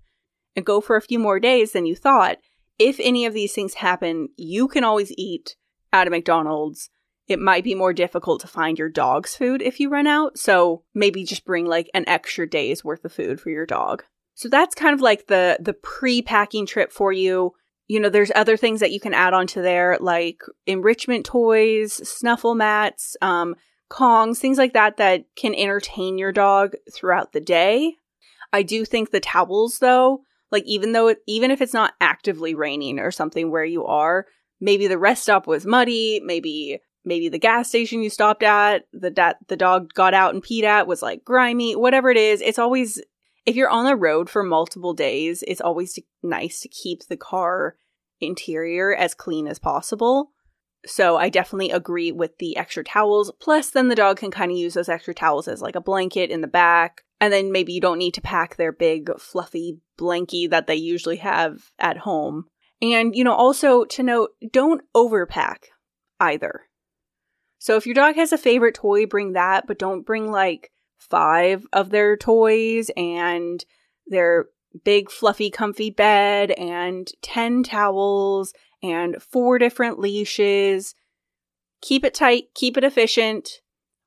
go 0.63 0.81
for 0.81 0.97
a 0.97 1.03
few 1.03 1.19
more 1.19 1.41
days 1.41 1.73
than 1.73 1.87
you 1.87 1.95
thought. 1.95 2.39
If 2.79 3.01
any 3.01 3.25
of 3.25 3.35
these 3.35 3.53
things 3.53 3.75
happen, 3.75 4.29
you 4.37 4.69
can 4.69 4.85
always 4.85 5.13
eat 5.17 5.57
at 5.93 6.07
a 6.07 6.11
McDonald's 6.11 6.91
it 7.29 7.41
might 7.41 7.65
be 7.65 7.75
more 7.75 7.93
difficult 7.93 8.41
to 8.41 8.47
find 8.47 8.79
your 8.79 8.89
dog's 8.89 9.35
food 9.35 9.61
if 9.61 9.81
you 9.81 9.89
run 9.89 10.07
out. 10.07 10.39
So 10.39 10.85
maybe 10.95 11.25
just 11.25 11.45
bring 11.45 11.67
like 11.67 11.91
an 11.93 12.05
extra 12.09 12.49
day's 12.49 12.85
worth 12.85 13.05
of 13.05 13.13
food 13.13 13.41
for 13.41 13.51
your 13.51 13.67
dog. 13.67 14.05
So 14.35 14.49
that's 14.49 14.75
kind 14.75 14.95
of 14.95 15.01
like 15.01 15.27
the 15.27 15.59
the 15.61 15.73
pre-packing 15.73 16.67
trip 16.67 16.93
for 16.93 17.13
you. 17.13 17.55
You 17.89 18.01
know, 18.01 18.09
there's 18.09 18.33
other 18.35 18.57
things 18.57 18.81
that 18.81 18.93
you 18.93 19.01
can 19.01 19.15
add 19.15 19.33
onto 19.33 19.63
there 19.63 19.97
like 20.01 20.41
enrichment 20.67 21.25
toys, 21.25 21.95
snuffle 22.09 22.55
mats, 22.55 23.17
um, 23.23 23.57
Kongs, 23.91 24.39
things 24.39 24.59
like 24.59 24.73
that 24.73 24.97
that 24.97 25.25
can 25.37 25.55
entertain 25.55 26.19
your 26.19 26.33
dog 26.33 26.75
throughout 26.93 27.33
the 27.33 27.41
day. 27.41 27.95
I 28.53 28.63
do 28.63 28.85
think 28.85 29.11
the 29.11 29.21
towels 29.21 29.79
though, 29.79 30.23
like 30.51 30.65
even 30.67 30.93
though 30.93 31.09
it, 31.09 31.19
even 31.27 31.51
if 31.51 31.61
it's 31.61 31.75
not 31.75 31.95
actively 32.01 32.55
raining 32.55 32.99
or 32.99 33.11
something 33.11 33.51
where 33.51 33.65
you 33.65 33.85
are, 33.85 34.27
maybe 34.61 34.87
the 34.87 34.99
rest 34.99 35.25
stop 35.25 35.47
was 35.47 35.67
muddy, 35.67 36.21
maybe 36.25 36.81
maybe 37.05 37.29
the 37.29 37.39
gas 37.39 37.69
station 37.69 38.03
you 38.03 38.11
stopped 38.11 38.43
at, 38.43 38.87
the 38.93 39.11
that 39.11 39.37
the 39.49 39.57
dog 39.57 39.93
got 39.95 40.15
out 40.15 40.35
and 40.35 40.43
peed 40.43 40.65
at 40.65 40.87
was 40.87 41.03
like 41.03 41.25
grimy, 41.25 41.75
whatever 41.75 42.11
it 42.11 42.17
is. 42.17 42.41
It's 42.41 42.59
always 42.59 43.01
if 43.47 43.55
you're 43.55 43.71
on 43.71 43.85
the 43.85 43.97
road 43.97 44.29
for 44.29 44.43
multiple 44.43 44.93
days, 44.93 45.45
it's 45.47 45.61
always 45.61 45.99
nice 46.23 46.61
to 46.61 46.69
keep 46.69 47.07
the 47.09 47.17
car 47.17 47.77
interior 48.21 48.95
as 48.95 49.15
clean 49.15 49.47
as 49.47 49.59
possible. 49.59 50.33
So 50.85 51.17
I 51.17 51.29
definitely 51.29 51.71
agree 51.71 52.13
with 52.13 52.39
the 52.39 52.57
extra 52.57 52.85
towels. 52.85 53.33
Plus, 53.41 53.71
then 53.71 53.89
the 53.89 53.95
dog 53.95 54.19
can 54.19 54.31
kind 54.31 54.51
of 54.51 54.57
use 54.57 54.75
those 54.75 54.89
extra 54.89 55.15
towels 55.15 55.49
as 55.49 55.63
like 55.63 55.75
a 55.75 55.81
blanket 55.81 56.31
in 56.31 56.41
the 56.41 56.47
back. 56.47 57.03
And 57.21 57.33
then 57.33 57.53
maybe 57.53 57.73
you 57.73 57.81
don't 57.81 57.99
need 57.99 58.15
to 58.15 58.21
pack 58.21 58.57
their 58.57 58.73
big 58.73 59.11
fluffy 59.19 59.81
blankie 59.99 60.51
that 60.51 60.67
they 60.67 60.75
usually 60.75 61.17
have 61.17 61.71
at 61.79 61.99
home. 61.99 62.45
And, 62.83 63.17
you 63.17 63.25
know, 63.25 63.33
also 63.33 63.85
to 63.85 64.03
note, 64.03 64.31
don't 64.53 64.83
overpack 64.95 65.69
either. 66.21 66.63
So 67.59 67.77
if 67.77 67.87
your 67.87 67.95
dog 67.95 68.17
has 68.17 68.33
a 68.33 68.39
favorite 68.39 68.75
toy, 68.75 69.07
bring 69.07 69.33
that, 69.33 69.67
but 69.67 69.79
don't 69.79 70.05
bring 70.05 70.31
like 70.31 70.71
five 70.99 71.67
of 71.73 71.91
their 71.91 72.17
toys 72.17 72.91
and 72.97 73.65
their 74.07 74.47
big 74.85 75.11
fluffy 75.11 75.51
comfy 75.51 75.91
bed 75.91 76.51
and 76.53 77.11
10 77.23 77.63
towels 77.63 78.53
and 78.83 79.21
four 79.23 79.59
different 79.59 79.99
leashes. 79.99 80.95
Keep 81.81 82.05
it 82.05 82.15
tight, 82.15 82.55
keep 82.55 82.77
it 82.77 82.85
efficient. 82.85 83.49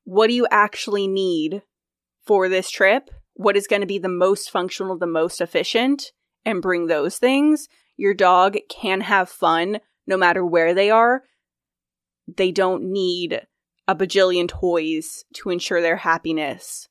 What 0.03 0.27
do 0.27 0.33
you 0.33 0.47
actually 0.51 1.07
need 1.07 1.63
for 2.29 2.47
this 2.47 2.69
trip? 2.69 3.09
What 3.33 3.57
is 3.57 3.67
going 3.67 3.81
to 3.81 3.87
be 3.87 3.97
the 3.97 4.07
most 4.07 4.51
functional, 4.51 4.97
the 4.97 5.07
most 5.07 5.41
efficient? 5.41 6.11
And 6.45 6.61
bring 6.61 6.87
those 6.87 7.17
things. 7.17 7.67
Your 7.97 8.13
dog 8.13 8.55
can 8.69 9.01
have 9.01 9.29
fun 9.29 9.79
no 10.07 10.15
matter 10.15 10.45
where 10.45 10.73
they 10.73 10.89
are 10.89 11.23
they 12.37 12.51
don't 12.51 12.83
need 12.83 13.41
a 13.87 13.95
bajillion 13.95 14.47
toys 14.47 15.23
to 15.33 15.49
ensure 15.49 15.81
their 15.81 15.97
happiness 15.97 16.87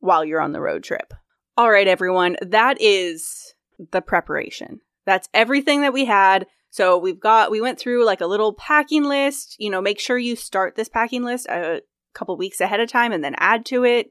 while 0.00 0.24
you're 0.24 0.40
on 0.40 0.52
the 0.52 0.60
road 0.60 0.82
trip. 0.82 1.14
All 1.56 1.70
right, 1.70 1.88
everyone, 1.88 2.36
that 2.42 2.80
is 2.80 3.54
the 3.92 4.02
preparation. 4.02 4.80
That's 5.06 5.28
everything 5.32 5.82
that 5.82 5.92
we 5.92 6.04
had. 6.04 6.46
So 6.70 6.98
we've 6.98 7.20
got, 7.20 7.50
we 7.50 7.60
went 7.60 7.78
through 7.78 8.04
like 8.04 8.20
a 8.20 8.26
little 8.26 8.52
packing 8.52 9.04
list. 9.04 9.56
You 9.58 9.70
know, 9.70 9.80
make 9.80 10.00
sure 10.00 10.18
you 10.18 10.36
start 10.36 10.74
this 10.74 10.88
packing 10.88 11.22
list 11.22 11.46
a 11.46 11.82
couple 12.14 12.36
weeks 12.36 12.60
ahead 12.60 12.80
of 12.80 12.88
time 12.88 13.12
and 13.12 13.22
then 13.22 13.36
add 13.38 13.64
to 13.66 13.84
it. 13.84 14.08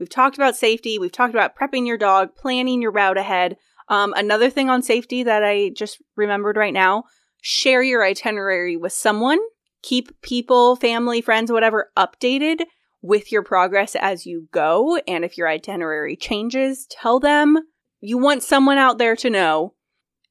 We've 0.00 0.08
talked 0.08 0.36
about 0.36 0.56
safety. 0.56 0.98
We've 0.98 1.12
talked 1.12 1.34
about 1.34 1.54
prepping 1.54 1.86
your 1.86 1.98
dog, 1.98 2.34
planning 2.34 2.80
your 2.80 2.90
route 2.90 3.18
ahead. 3.18 3.58
Um, 3.88 4.14
another 4.16 4.48
thing 4.48 4.70
on 4.70 4.82
safety 4.82 5.22
that 5.24 5.44
I 5.44 5.68
just 5.68 6.02
remembered 6.16 6.56
right 6.56 6.72
now 6.72 7.04
share 7.42 7.82
your 7.82 8.04
itinerary 8.04 8.76
with 8.76 8.92
someone. 8.92 9.38
Keep 9.82 10.20
people, 10.22 10.76
family, 10.76 11.20
friends, 11.20 11.52
whatever, 11.52 11.90
updated 11.96 12.62
with 13.02 13.32
your 13.32 13.42
progress 13.42 13.94
as 13.94 14.26
you 14.26 14.48
go. 14.52 14.98
And 15.06 15.24
if 15.24 15.38
your 15.38 15.48
itinerary 15.48 16.16
changes, 16.16 16.86
tell 16.90 17.20
them. 17.20 17.58
You 18.00 18.18
want 18.18 18.42
someone 18.42 18.78
out 18.78 18.98
there 18.98 19.16
to 19.16 19.30
know 19.30 19.74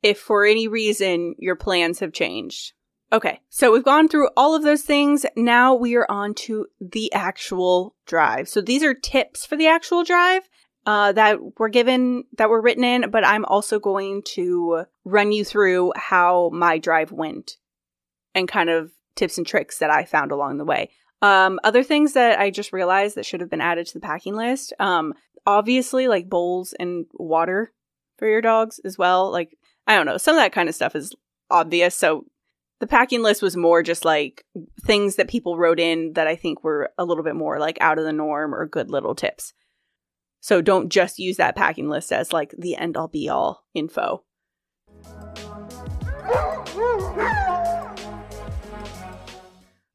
if 0.01 0.19
for 0.19 0.45
any 0.45 0.67
reason 0.67 1.35
your 1.37 1.55
plans 1.55 1.99
have 1.99 2.13
changed. 2.13 2.73
Okay, 3.11 3.39
so 3.49 3.71
we've 3.71 3.83
gone 3.83 4.07
through 4.07 4.29
all 4.37 4.53
of 4.53 4.61
those 4.61 4.83
things. 4.83 5.25
Now 5.35 5.73
we 5.73 5.95
are 5.95 6.09
on 6.09 6.35
to 6.35 6.67
the 6.79 7.11
actual 7.11 7.95
drive. 8.05 8.47
So 8.47 8.61
these 8.61 8.83
are 8.83 8.93
tips 8.93 9.47
for 9.47 9.55
the 9.55 9.67
actual 9.67 10.03
drive 10.03 10.47
uh, 10.85 11.11
that 11.13 11.39
were 11.57 11.69
given, 11.69 12.25
that 12.37 12.49
were 12.49 12.61
written 12.61 12.83
in, 12.83 13.09
but 13.09 13.25
I'm 13.25 13.45
also 13.45 13.79
going 13.79 14.21
to 14.35 14.85
run 15.05 15.31
you 15.31 15.43
through 15.43 15.93
how 15.95 16.51
my 16.53 16.77
drive 16.77 17.11
went 17.11 17.57
and 18.35 18.47
kind 18.47 18.69
of 18.69 18.91
tips 19.15 19.39
and 19.39 19.47
tricks 19.47 19.79
that 19.79 19.89
I 19.89 20.05
found 20.05 20.31
along 20.31 20.57
the 20.57 20.65
way. 20.65 20.91
Um, 21.23 21.59
other 21.63 21.83
things 21.83 22.13
that 22.13 22.39
I 22.39 22.51
just 22.51 22.71
realized 22.71 23.15
that 23.15 23.25
should 23.25 23.41
have 23.41 23.49
been 23.49 23.59
added 23.59 23.87
to 23.87 23.93
the 23.95 23.99
packing 23.99 24.35
list. 24.35 24.71
Um, 24.79 25.15
obviously, 25.47 26.07
like 26.07 26.29
bowls 26.29 26.73
and 26.79 27.07
water 27.13 27.73
for 28.17 28.27
your 28.27 28.41
dogs 28.41 28.79
as 28.85 28.99
well. 28.99 29.31
Like, 29.31 29.57
I 29.87 29.95
don't 29.95 30.05
know, 30.05 30.17
some 30.17 30.35
of 30.35 30.41
that 30.41 30.53
kind 30.53 30.69
of 30.69 30.75
stuff 30.75 30.95
is 30.95 31.15
obvious. 31.49 31.95
So 31.95 32.25
the 32.79 32.87
packing 32.87 33.21
list 33.21 33.41
was 33.41 33.57
more 33.57 33.83
just 33.83 34.05
like 34.05 34.45
things 34.85 35.15
that 35.15 35.27
people 35.27 35.57
wrote 35.57 35.79
in 35.79 36.13
that 36.13 36.27
I 36.27 36.35
think 36.35 36.63
were 36.63 36.89
a 36.97 37.05
little 37.05 37.23
bit 37.23 37.35
more 37.35 37.59
like 37.59 37.77
out 37.81 37.97
of 37.97 38.05
the 38.05 38.13
norm 38.13 38.55
or 38.55 38.65
good 38.65 38.89
little 38.89 39.15
tips. 39.15 39.53
So 40.39 40.61
don't 40.61 40.89
just 40.89 41.19
use 41.19 41.37
that 41.37 41.55
packing 41.55 41.89
list 41.89 42.13
as 42.13 42.31
like 42.31 42.53
the 42.57 42.77
end 42.77 42.95
all 42.95 43.09
be 43.09 43.27
all 43.27 43.65
info. 43.73 44.23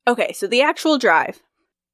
Okay, 0.06 0.34
so 0.34 0.46
the 0.46 0.60
actual 0.60 0.98
drive. 0.98 1.40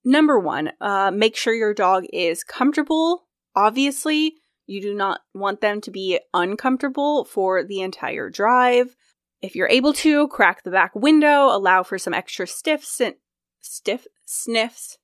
Number 0.04 0.40
one, 0.40 0.72
uh, 0.80 1.12
make 1.12 1.36
sure 1.36 1.54
your 1.54 1.74
dog 1.74 2.04
is 2.12 2.42
comfortable. 2.42 3.28
Obviously, 3.54 4.34
you 4.66 4.80
do 4.80 4.94
not 4.94 5.20
want 5.32 5.60
them 5.60 5.80
to 5.82 5.92
be 5.92 6.18
uncomfortable 6.34 7.24
for 7.24 7.62
the 7.62 7.82
entire 7.82 8.28
drive. 8.30 8.96
If 9.42 9.56
you're 9.56 9.68
able 9.68 9.92
to, 9.94 10.28
crack 10.28 10.62
the 10.62 10.70
back 10.70 10.94
window, 10.94 11.46
allow 11.46 11.82
for 11.82 11.98
some 11.98 12.14
extra 12.14 12.46
stiffs 12.46 13.00
stiff 13.60 14.06
sniffs, 14.26 14.98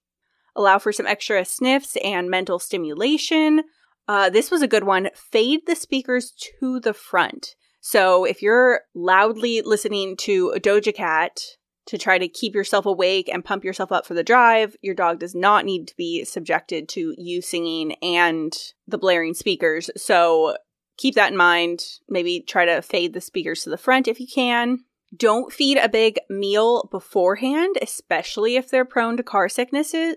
allow 0.55 0.79
for 0.79 0.93
some 0.93 1.07
extra 1.07 1.45
sniffs 1.45 1.97
and 2.03 2.31
mental 2.31 2.59
stimulation. 2.59 3.63
Uh, 4.09 4.31
this 4.31 4.51
was 4.51 4.63
a 4.63 4.69
good 4.69 4.85
one. 4.85 5.09
Fade 5.15 5.61
the 5.67 5.77
speakers 5.77 6.33
to 6.61 6.81
the 6.81 6.95
front. 6.95 7.57
So 7.81 8.25
if 8.25 8.43
you're 8.43 8.81
loudly 8.95 9.63
listening 9.63 10.17
to 10.19 10.53
a 10.55 10.61
Doja 10.61 10.95
Cat 10.95 11.39
to 11.87 11.97
try 11.97 12.19
to 12.19 12.29
keep 12.29 12.55
yourself 12.55 12.85
awake 12.85 13.29
and 13.33 13.45
pump 13.45 13.65
yourself 13.65 13.93
up 13.93 14.07
for 14.07 14.15
the 14.15 14.25
drive, 14.25 14.77
your 14.83 14.95
dog 14.95 15.21
does 15.21 15.35
not 15.35 15.65
need 15.65 15.87
to 15.89 15.97
be 15.97 16.25
subjected 16.25 16.89
to 16.91 17.15
you 17.17 17.41
singing 17.41 17.93
and 18.03 18.57
the 18.89 18.99
blaring 18.99 19.35
speakers. 19.35 19.89
So 19.97 20.57
keep 20.97 21.15
that 21.15 21.31
in 21.31 21.37
mind. 21.37 21.85
Maybe 22.09 22.41
try 22.41 22.65
to 22.65 22.83
fade 22.83 23.13
the 23.13 23.21
speakers 23.21 23.63
to 23.63 23.71
the 23.71 23.79
front 23.79 24.09
if 24.09 24.21
you 24.21 24.27
can. 24.27 24.85
Don't 25.17 25.53
feed 25.53 25.79
a 25.79 25.89
big 25.89 26.19
meal 26.29 26.89
beforehand, 26.91 27.77
especially 27.81 28.57
if 28.57 28.71
they're 28.71 28.85
prone 28.85 29.17
to 29.17 29.23
car 29.23 29.49
sicknesses. 29.49 30.17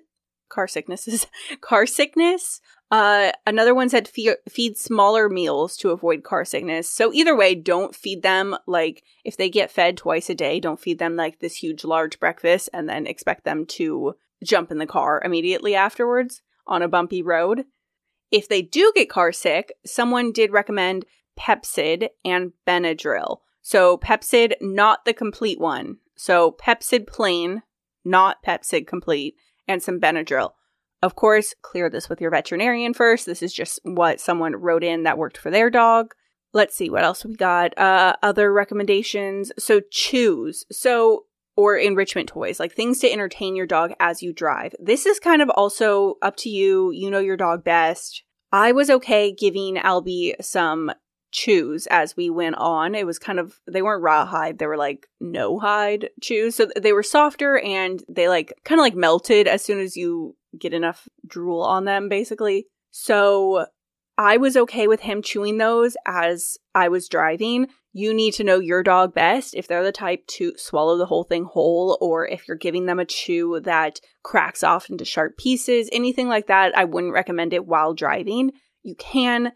Car 0.50 0.68
sicknesses, 0.68 1.28
car 1.62 1.86
sickness. 1.86 2.60
Uh, 2.92 3.32
another 3.46 3.76
one 3.76 3.88
said 3.88 4.08
fe- 4.08 4.36
feed 4.50 4.78
smaller 4.78 5.30
meals 5.30 5.78
to 5.78 5.92
avoid 5.92 6.24
car 6.24 6.44
sickness. 6.44 6.90
So 6.90 7.14
either 7.14 7.36
way, 7.36 7.54
don't 7.54 7.96
feed 7.96 8.24
them 8.24 8.58
like 8.66 9.04
if 9.24 9.38
they 9.38 9.50
get 9.50 9.70
fed 9.70 9.96
twice 9.96 10.28
a 10.30 10.36
day, 10.36 10.60
don't 10.60 10.80
feed 10.80 10.98
them 10.98 11.16
like 11.16 11.40
this 11.40 11.58
huge 11.58 11.84
large 11.84 12.20
breakfast 12.20 12.68
and 12.74 12.90
then 12.90 13.06
expect 13.06 13.44
them 13.44 13.68
to 13.68 14.16
jump 14.44 14.72
in 14.72 14.80
the 14.80 14.88
car 14.88 15.22
immediately 15.24 15.76
afterwards 15.76 16.42
on 16.66 16.82
a 16.82 16.88
bumpy 16.88 17.22
road. 17.22 17.66
If 18.32 18.48
they 18.48 18.62
do 18.62 18.92
get 18.96 19.10
car 19.10 19.32
sick, 19.32 19.74
someone 19.86 20.32
did 20.32 20.52
recommend 20.52 21.06
Pepcid 21.40 22.10
and 22.24 22.54
Benadryl. 22.68 23.40
So 23.62 23.98
Pepcid, 23.98 24.54
not 24.62 25.06
the 25.06 25.14
complete 25.14 25.60
one. 25.60 25.98
So 26.16 26.52
Pepcid 26.52 27.08
plain, 27.08 27.64
not 28.04 28.44
Pepcid 28.44 28.88
complete, 28.88 29.36
and 29.68 29.82
some 29.82 30.00
Benadryl. 30.00 30.52
Of 31.02 31.16
course, 31.16 31.56
clear 31.62 31.90
this 31.90 32.10
with 32.10 32.20
your 32.20 32.32
veterinarian 32.32 32.94
first. 32.94 33.26
This 33.26 33.42
is 33.42 33.54
just 33.54 33.80
what 33.84 34.20
someone 34.20 34.56
wrote 34.56 34.84
in 34.84 35.04
that 35.04 35.18
worked 35.18 35.38
for 35.38 35.50
their 35.50 35.70
dog. 35.70 36.14
Let's 36.52 36.76
see 36.76 36.90
what 36.90 37.04
else 37.04 37.24
we 37.24 37.36
got. 37.36 37.78
Uh, 37.78 38.16
other 38.22 38.52
recommendations. 38.52 39.52
So 39.58 39.82
chews. 39.92 40.66
So 40.72 41.26
or 41.60 41.76
enrichment 41.76 42.30
toys, 42.30 42.58
like 42.58 42.72
things 42.74 43.00
to 43.00 43.12
entertain 43.12 43.54
your 43.54 43.66
dog 43.66 43.92
as 44.00 44.24
you 44.24 44.32
drive. 44.32 44.74
This 44.80 45.06
is 45.06 45.20
kind 45.20 45.42
of 45.42 45.50
also 45.50 46.16
up 46.22 46.38
to 46.38 46.50
you. 46.50 46.90
You 46.92 47.12
know 47.12 47.20
your 47.20 47.36
dog 47.36 47.66
best. 47.66 48.24
I 48.54 48.72
was 48.72 48.90
okay 48.90 49.34
giving 49.34 49.76
Albie 49.76 50.36
some 50.42 50.90
chews 51.32 51.86
as 51.88 52.16
we 52.16 52.30
went 52.30 52.56
on. 52.56 52.96
It 52.96 53.06
was 53.06 53.20
kind 53.20 53.40
of, 53.40 53.60
they 53.70 53.82
weren't 53.82 54.02
rawhide, 54.02 54.58
they 54.58 54.68
were 54.68 54.78
like 54.78 55.08
no 55.20 55.60
hide 55.60 56.12
chews. 56.22 56.56
So 56.56 56.70
they 56.82 56.94
were 56.94 57.04
softer 57.04 57.60
and 57.60 58.02
they 58.08 58.30
like 58.30 58.54
kind 58.64 58.80
of 58.80 58.84
like 58.84 58.96
melted 58.96 59.46
as 59.46 59.62
soon 59.62 59.80
as 59.82 59.98
you 59.98 60.38
get 60.58 60.74
enough 60.74 61.10
drool 61.28 61.62
on 61.62 61.84
them, 61.84 62.08
basically. 62.08 62.68
So 62.92 63.66
I 64.20 64.38
was 64.38 64.56
okay 64.56 64.88
with 64.88 65.00
him 65.00 65.24
chewing 65.24 65.58
those 65.58 65.98
as 66.06 66.58
I 66.76 66.90
was 66.90 67.10
driving 67.10 67.70
you 67.92 68.14
need 68.14 68.34
to 68.36 68.44
know 68.44 68.60
your 68.60 68.84
dog 68.84 69.14
best 69.14 69.56
if 69.56 69.68
they're 69.68 69.84
the 69.84 69.92
type 69.92 70.26
to 70.28 70.54
swallow 70.58 70.98
the 70.98 71.08
whole 71.08 71.24
thing 71.24 71.46
whole 71.46 71.98
or 72.00 72.28
if 72.28 72.48
you're 72.48 72.58
giving 72.58 72.86
them 72.86 73.00
a 73.00 73.06
chew 73.06 73.60
that 73.62 74.00
cracks 74.22 74.64
off 74.64 74.90
into 74.90 75.06
sharp 75.06 75.38
pieces, 75.38 75.90
anything 75.92 76.28
like 76.28 76.48
that. 76.48 76.78
I 76.78 76.86
wouldn't 76.86 77.14
recommend 77.14 77.54
it 77.54 77.66
while 77.66 77.94
driving. 77.94 78.52
You 78.84 78.96
can 78.96 79.54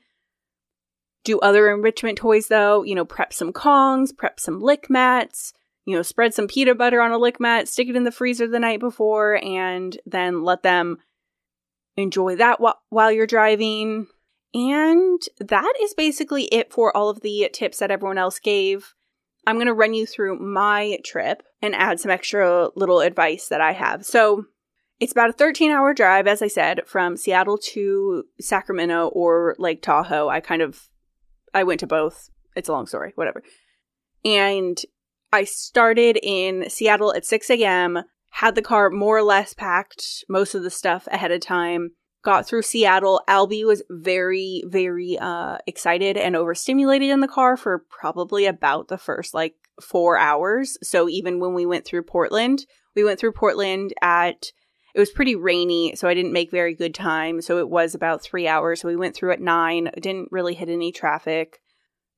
do 1.23 1.39
other 1.39 1.71
enrichment 1.71 2.17
toys 2.17 2.47
though, 2.47 2.83
you 2.83 2.95
know, 2.95 3.05
prep 3.05 3.33
some 3.33 3.53
Kongs, 3.53 4.15
prep 4.15 4.39
some 4.39 4.59
lick 4.59 4.89
mats, 4.89 5.53
you 5.85 5.95
know, 5.95 6.01
spread 6.01 6.33
some 6.33 6.47
peanut 6.47 6.77
butter 6.77 7.01
on 7.01 7.11
a 7.11 7.19
lick 7.19 7.39
mat, 7.39 7.67
stick 7.67 7.87
it 7.87 7.95
in 7.95 8.03
the 8.03 8.11
freezer 8.11 8.47
the 8.47 8.59
night 8.59 8.79
before, 8.79 9.39
and 9.43 9.97
then 10.07 10.43
let 10.43 10.63
them 10.63 10.97
enjoy 11.97 12.35
that 12.37 12.57
wh- 12.59 12.81
while 12.89 13.11
you're 13.11 13.27
driving. 13.27 14.07
And 14.53 15.19
that 15.39 15.73
is 15.81 15.93
basically 15.93 16.43
it 16.45 16.71
for 16.71 16.95
all 16.95 17.09
of 17.09 17.21
the 17.21 17.49
tips 17.51 17.79
that 17.79 17.91
everyone 17.91 18.17
else 18.17 18.39
gave. 18.39 18.93
I'm 19.47 19.55
going 19.55 19.67
to 19.67 19.73
run 19.73 19.93
you 19.93 20.05
through 20.05 20.39
my 20.39 20.99
trip 21.03 21.43
and 21.61 21.75
add 21.75 21.99
some 21.99 22.11
extra 22.11 22.69
little 22.75 23.01
advice 23.01 23.47
that 23.47 23.61
I 23.61 23.73
have. 23.73 24.05
So, 24.05 24.45
it's 24.99 25.11
about 25.11 25.31
a 25.31 25.33
13 25.33 25.71
hour 25.71 25.93
drive, 25.93 26.27
as 26.27 26.41
I 26.41 26.47
said, 26.47 26.81
from 26.85 27.17
Seattle 27.17 27.57
to 27.73 28.23
Sacramento 28.39 29.07
or 29.07 29.55
Lake 29.57 29.81
Tahoe. 29.81 30.29
I 30.29 30.39
kind 30.39 30.61
of, 30.61 30.87
I 31.53 31.63
went 31.63 31.81
to 31.81 31.87
both. 31.87 32.29
It's 32.55 32.69
a 32.69 32.71
long 32.71 32.85
story, 32.85 33.11
whatever. 33.15 33.43
And 34.23 34.79
I 35.33 35.43
started 35.43 36.19
in 36.21 36.69
Seattle 36.69 37.13
at 37.13 37.25
6 37.25 37.49
a.m., 37.49 38.03
had 38.29 38.55
the 38.55 38.61
car 38.61 38.89
more 38.89 39.17
or 39.17 39.23
less 39.23 39.53
packed, 39.53 40.23
most 40.29 40.55
of 40.55 40.63
the 40.63 40.69
stuff 40.69 41.07
ahead 41.11 41.31
of 41.31 41.41
time 41.41 41.91
got 42.23 42.47
through 42.47 42.61
Seattle. 42.61 43.21
Albie 43.27 43.65
was 43.65 43.83
very, 43.89 44.63
very 44.65 45.17
uh, 45.19 45.57
excited 45.67 46.17
and 46.17 46.35
overstimulated 46.35 47.09
in 47.09 47.19
the 47.19 47.27
car 47.27 47.57
for 47.57 47.85
probably 47.89 48.45
about 48.45 48.87
the 48.87 48.97
first 48.97 49.33
like 49.33 49.55
four 49.81 50.17
hours. 50.17 50.77
So 50.81 51.09
even 51.09 51.39
when 51.39 51.53
we 51.53 51.65
went 51.65 51.85
through 51.85 52.03
Portland, 52.03 52.65
we 52.95 53.03
went 53.03 53.19
through 53.19 53.33
Portland 53.33 53.93
at 54.01 54.51
it 54.95 54.99
was 54.99 55.09
pretty 55.09 55.35
rainy, 55.35 55.95
so 55.95 56.07
I 56.07 56.13
didn't 56.13 56.33
make 56.33 56.51
very 56.51 56.75
good 56.75 56.93
time. 56.93 57.41
So 57.41 57.57
it 57.57 57.67
was 57.67 57.95
about 57.95 58.21
three 58.21 58.47
hours. 58.47 58.81
So 58.81 58.87
we 58.87 58.95
went 58.95 59.15
through 59.15 59.31
at 59.31 59.41
nine, 59.41 59.89
didn't 59.99 60.31
really 60.31 60.53
hit 60.53 60.69
any 60.69 60.91
traffic. 60.91 61.59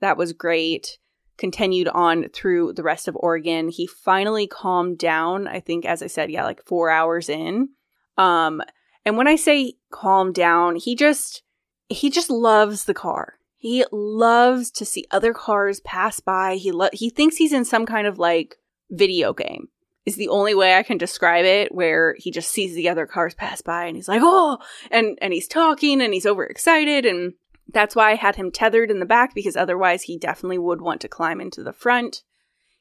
That 0.02 0.18
was 0.18 0.34
great. 0.34 0.98
Continued 1.38 1.88
on 1.88 2.28
through 2.30 2.74
the 2.74 2.84
rest 2.84 3.08
of 3.08 3.16
Oregon. 3.16 3.70
He 3.70 3.88
finally 3.88 4.46
calmed 4.46 4.98
down, 4.98 5.48
I 5.48 5.62
think, 5.62 5.86
as 5.86 6.04
I 6.04 6.08
said, 6.08 6.30
yeah, 6.30 6.44
like 6.44 6.66
four 6.66 6.90
hours 6.90 7.30
in. 7.30 7.70
Um, 8.18 8.62
and 9.06 9.18
when 9.18 9.28
I 9.28 9.36
say 9.36 9.74
calm 9.92 10.34
down, 10.34 10.76
he 10.76 10.96
just 10.96 11.44
he 11.88 12.10
just 12.10 12.30
loves 12.30 12.86
the 12.86 12.94
car. 12.94 13.36
He 13.56 13.86
loves 13.92 14.72
to 14.72 14.86
see 14.86 15.06
other 15.12 15.34
cars 15.34 15.80
pass 15.80 16.20
by. 16.20 16.56
He 16.56 16.72
lo- 16.72 16.90
he 16.92 17.10
thinks 17.10 17.38
he's 17.38 17.54
in 17.54 17.66
some 17.66 17.86
kind 17.86 18.08
of 18.08 18.20
like 18.20 18.58
video 18.90 19.34
game. 19.34 19.70
Is 20.06 20.18
the 20.18 20.30
only 20.30 20.54
way 20.54 20.76
I 20.76 20.84
can 20.84 21.00
describe 21.00 21.46
it 21.46 21.74
where 21.74 22.16
he 22.20 22.30
just 22.30 22.52
sees 22.52 22.76
the 22.76 22.90
other 22.90 23.08
cars 23.08 23.34
pass 23.34 23.62
by 23.62 23.86
and 23.86 23.96
he's 23.96 24.08
like, 24.08 24.22
"Oh!" 24.24 24.60
and 24.92 25.18
and 25.22 25.34
he's 25.34 25.48
talking 25.48 26.02
and 26.02 26.14
he's 26.14 26.26
overexcited 26.26 27.06
and 27.06 27.34
that's 27.68 27.96
why 27.96 28.12
I 28.12 28.16
had 28.16 28.36
him 28.36 28.52
tethered 28.52 28.92
in 28.92 29.00
the 29.00 29.06
back 29.06 29.34
because 29.34 29.56
otherwise 29.56 30.04
he 30.04 30.18
definitely 30.18 30.60
would 30.60 30.82
want 30.82 31.02
to 31.02 31.08
climb 31.08 31.42
into 31.42 31.64
the 31.64 31.74
front. 31.74 32.24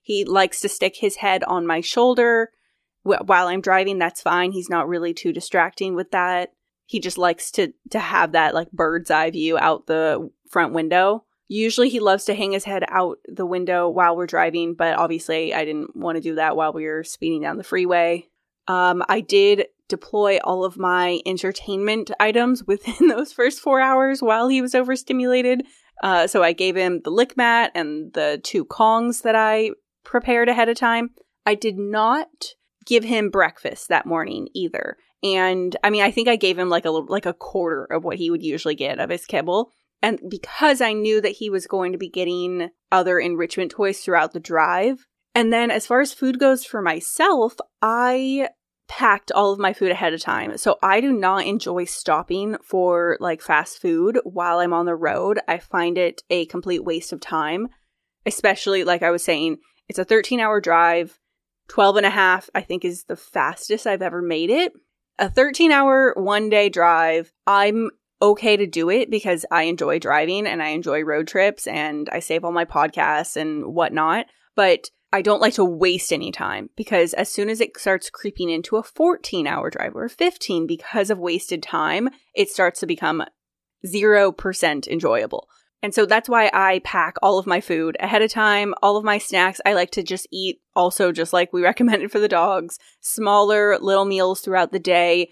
He 0.02 0.24
likes 0.24 0.60
to 0.60 0.68
stick 0.68 0.96
his 0.96 1.16
head 1.16 1.42
on 1.44 1.66
my 1.66 1.80
shoulder 1.80 2.50
while 3.04 3.46
I'm 3.46 3.60
driving, 3.60 3.98
that's 3.98 4.22
fine. 4.22 4.52
He's 4.52 4.70
not 4.70 4.88
really 4.88 5.14
too 5.14 5.32
distracting 5.32 5.94
with 5.94 6.10
that. 6.10 6.52
he 6.86 7.00
just 7.00 7.16
likes 7.16 7.50
to 7.52 7.72
to 7.90 7.98
have 7.98 8.32
that 8.32 8.54
like 8.54 8.70
bird's 8.72 9.10
eye 9.10 9.30
view 9.30 9.56
out 9.58 9.86
the 9.86 10.30
front 10.50 10.74
window. 10.74 11.24
Usually 11.48 11.88
he 11.88 12.00
loves 12.00 12.24
to 12.24 12.34
hang 12.34 12.52
his 12.52 12.64
head 12.64 12.84
out 12.88 13.18
the 13.28 13.46
window 13.46 13.88
while 13.88 14.16
we're 14.16 14.26
driving, 14.26 14.74
but 14.74 14.96
obviously 14.98 15.54
I 15.54 15.64
didn't 15.64 15.94
want 15.94 16.16
to 16.16 16.22
do 16.22 16.34
that 16.36 16.56
while 16.56 16.72
we 16.72 16.86
were 16.86 17.04
speeding 17.04 17.42
down 17.42 17.58
the 17.58 17.64
freeway. 17.64 18.28
Um, 18.66 19.02
I 19.08 19.20
did 19.20 19.66
deploy 19.88 20.38
all 20.42 20.64
of 20.64 20.78
my 20.78 21.20
entertainment 21.26 22.10
items 22.18 22.64
within 22.64 23.08
those 23.14 23.32
first 23.32 23.60
four 23.60 23.80
hours 23.80 24.22
while 24.22 24.48
he 24.48 24.62
was 24.62 24.74
overstimulated. 24.74 25.64
Uh, 26.02 26.26
so 26.26 26.42
I 26.42 26.52
gave 26.52 26.76
him 26.76 27.00
the 27.04 27.10
lick 27.10 27.36
mat 27.36 27.72
and 27.74 28.12
the 28.14 28.40
two 28.42 28.64
Kongs 28.64 29.22
that 29.22 29.34
I 29.36 29.70
prepared 30.02 30.48
ahead 30.48 30.68
of 30.68 30.76
time. 30.76 31.10
I 31.46 31.54
did 31.54 31.78
not 31.78 32.54
give 32.84 33.04
him 33.04 33.30
breakfast 33.30 33.88
that 33.88 34.06
morning 34.06 34.48
either. 34.54 34.96
And 35.22 35.76
I 35.82 35.90
mean, 35.90 36.02
I 36.02 36.10
think 36.10 36.28
I 36.28 36.36
gave 36.36 36.58
him 36.58 36.68
like 36.68 36.84
a 36.84 36.90
like 36.90 37.26
a 37.26 37.32
quarter 37.32 37.84
of 37.84 38.04
what 38.04 38.16
he 38.16 38.30
would 38.30 38.42
usually 38.42 38.74
get 38.74 38.98
of 38.98 39.10
his 39.10 39.26
kibble. 39.26 39.70
And 40.02 40.20
because 40.28 40.80
I 40.80 40.92
knew 40.92 41.20
that 41.22 41.36
he 41.36 41.48
was 41.48 41.66
going 41.66 41.92
to 41.92 41.98
be 41.98 42.10
getting 42.10 42.68
other 42.92 43.18
enrichment 43.18 43.70
toys 43.70 44.00
throughout 44.00 44.32
the 44.32 44.40
drive. 44.40 45.06
And 45.34 45.52
then 45.52 45.70
as 45.70 45.86
far 45.86 46.00
as 46.00 46.12
food 46.12 46.38
goes 46.38 46.64
for 46.64 46.82
myself, 46.82 47.56
I 47.80 48.50
packed 48.86 49.32
all 49.32 49.52
of 49.52 49.58
my 49.58 49.72
food 49.72 49.90
ahead 49.90 50.12
of 50.12 50.20
time. 50.20 50.58
So 50.58 50.78
I 50.82 51.00
do 51.00 51.12
not 51.12 51.46
enjoy 51.46 51.84
stopping 51.84 52.56
for 52.62 53.16
like 53.18 53.40
fast 53.40 53.80
food 53.80 54.20
while 54.24 54.58
I'm 54.58 54.74
on 54.74 54.86
the 54.86 54.94
road. 54.94 55.40
I 55.48 55.58
find 55.58 55.96
it 55.96 56.22
a 56.28 56.46
complete 56.46 56.84
waste 56.84 57.12
of 57.12 57.20
time, 57.20 57.68
especially 58.26 58.84
like 58.84 59.02
I 59.02 59.10
was 59.10 59.24
saying, 59.24 59.56
it's 59.88 59.98
a 59.98 60.04
13 60.04 60.38
hour 60.38 60.60
drive. 60.60 61.18
12 61.68 61.96
and 61.96 62.06
a 62.06 62.10
half, 62.10 62.50
I 62.54 62.60
think, 62.60 62.84
is 62.84 63.04
the 63.04 63.16
fastest 63.16 63.86
I've 63.86 64.02
ever 64.02 64.22
made 64.22 64.50
it. 64.50 64.72
A 65.18 65.30
13 65.30 65.70
hour 65.70 66.12
one 66.16 66.48
day 66.48 66.68
drive, 66.68 67.32
I'm 67.46 67.90
okay 68.20 68.56
to 68.56 68.66
do 68.66 68.90
it 68.90 69.10
because 69.10 69.44
I 69.50 69.64
enjoy 69.64 69.98
driving 69.98 70.46
and 70.46 70.62
I 70.62 70.68
enjoy 70.68 71.02
road 71.02 71.28
trips 71.28 71.66
and 71.66 72.08
I 72.10 72.20
save 72.20 72.44
all 72.44 72.52
my 72.52 72.64
podcasts 72.64 73.36
and 73.36 73.74
whatnot. 73.74 74.26
But 74.56 74.88
I 75.12 75.22
don't 75.22 75.40
like 75.40 75.54
to 75.54 75.64
waste 75.64 76.12
any 76.12 76.32
time 76.32 76.70
because 76.74 77.14
as 77.14 77.30
soon 77.30 77.48
as 77.48 77.60
it 77.60 77.78
starts 77.78 78.10
creeping 78.10 78.50
into 78.50 78.76
a 78.76 78.82
14 78.82 79.46
hour 79.46 79.70
drive 79.70 79.94
or 79.94 80.08
15 80.08 80.66
because 80.66 81.10
of 81.10 81.18
wasted 81.18 81.62
time, 81.62 82.08
it 82.34 82.48
starts 82.48 82.80
to 82.80 82.86
become 82.86 83.22
0% 83.86 84.88
enjoyable. 84.88 85.48
And 85.84 85.92
so 85.92 86.06
that's 86.06 86.30
why 86.30 86.50
I 86.54 86.80
pack 86.82 87.16
all 87.20 87.38
of 87.38 87.46
my 87.46 87.60
food 87.60 87.98
ahead 88.00 88.22
of 88.22 88.30
time, 88.30 88.72
all 88.82 88.96
of 88.96 89.04
my 89.04 89.18
snacks. 89.18 89.60
I 89.66 89.74
like 89.74 89.90
to 89.90 90.02
just 90.02 90.26
eat 90.32 90.62
also 90.74 91.12
just 91.12 91.34
like 91.34 91.52
we 91.52 91.62
recommended 91.70 92.10
for 92.10 92.18
the 92.18 92.26
dogs, 92.26 92.78
smaller 93.02 93.76
little 93.78 94.06
meals 94.06 94.40
throughout 94.40 94.72
the 94.72 94.78
day. 94.78 95.30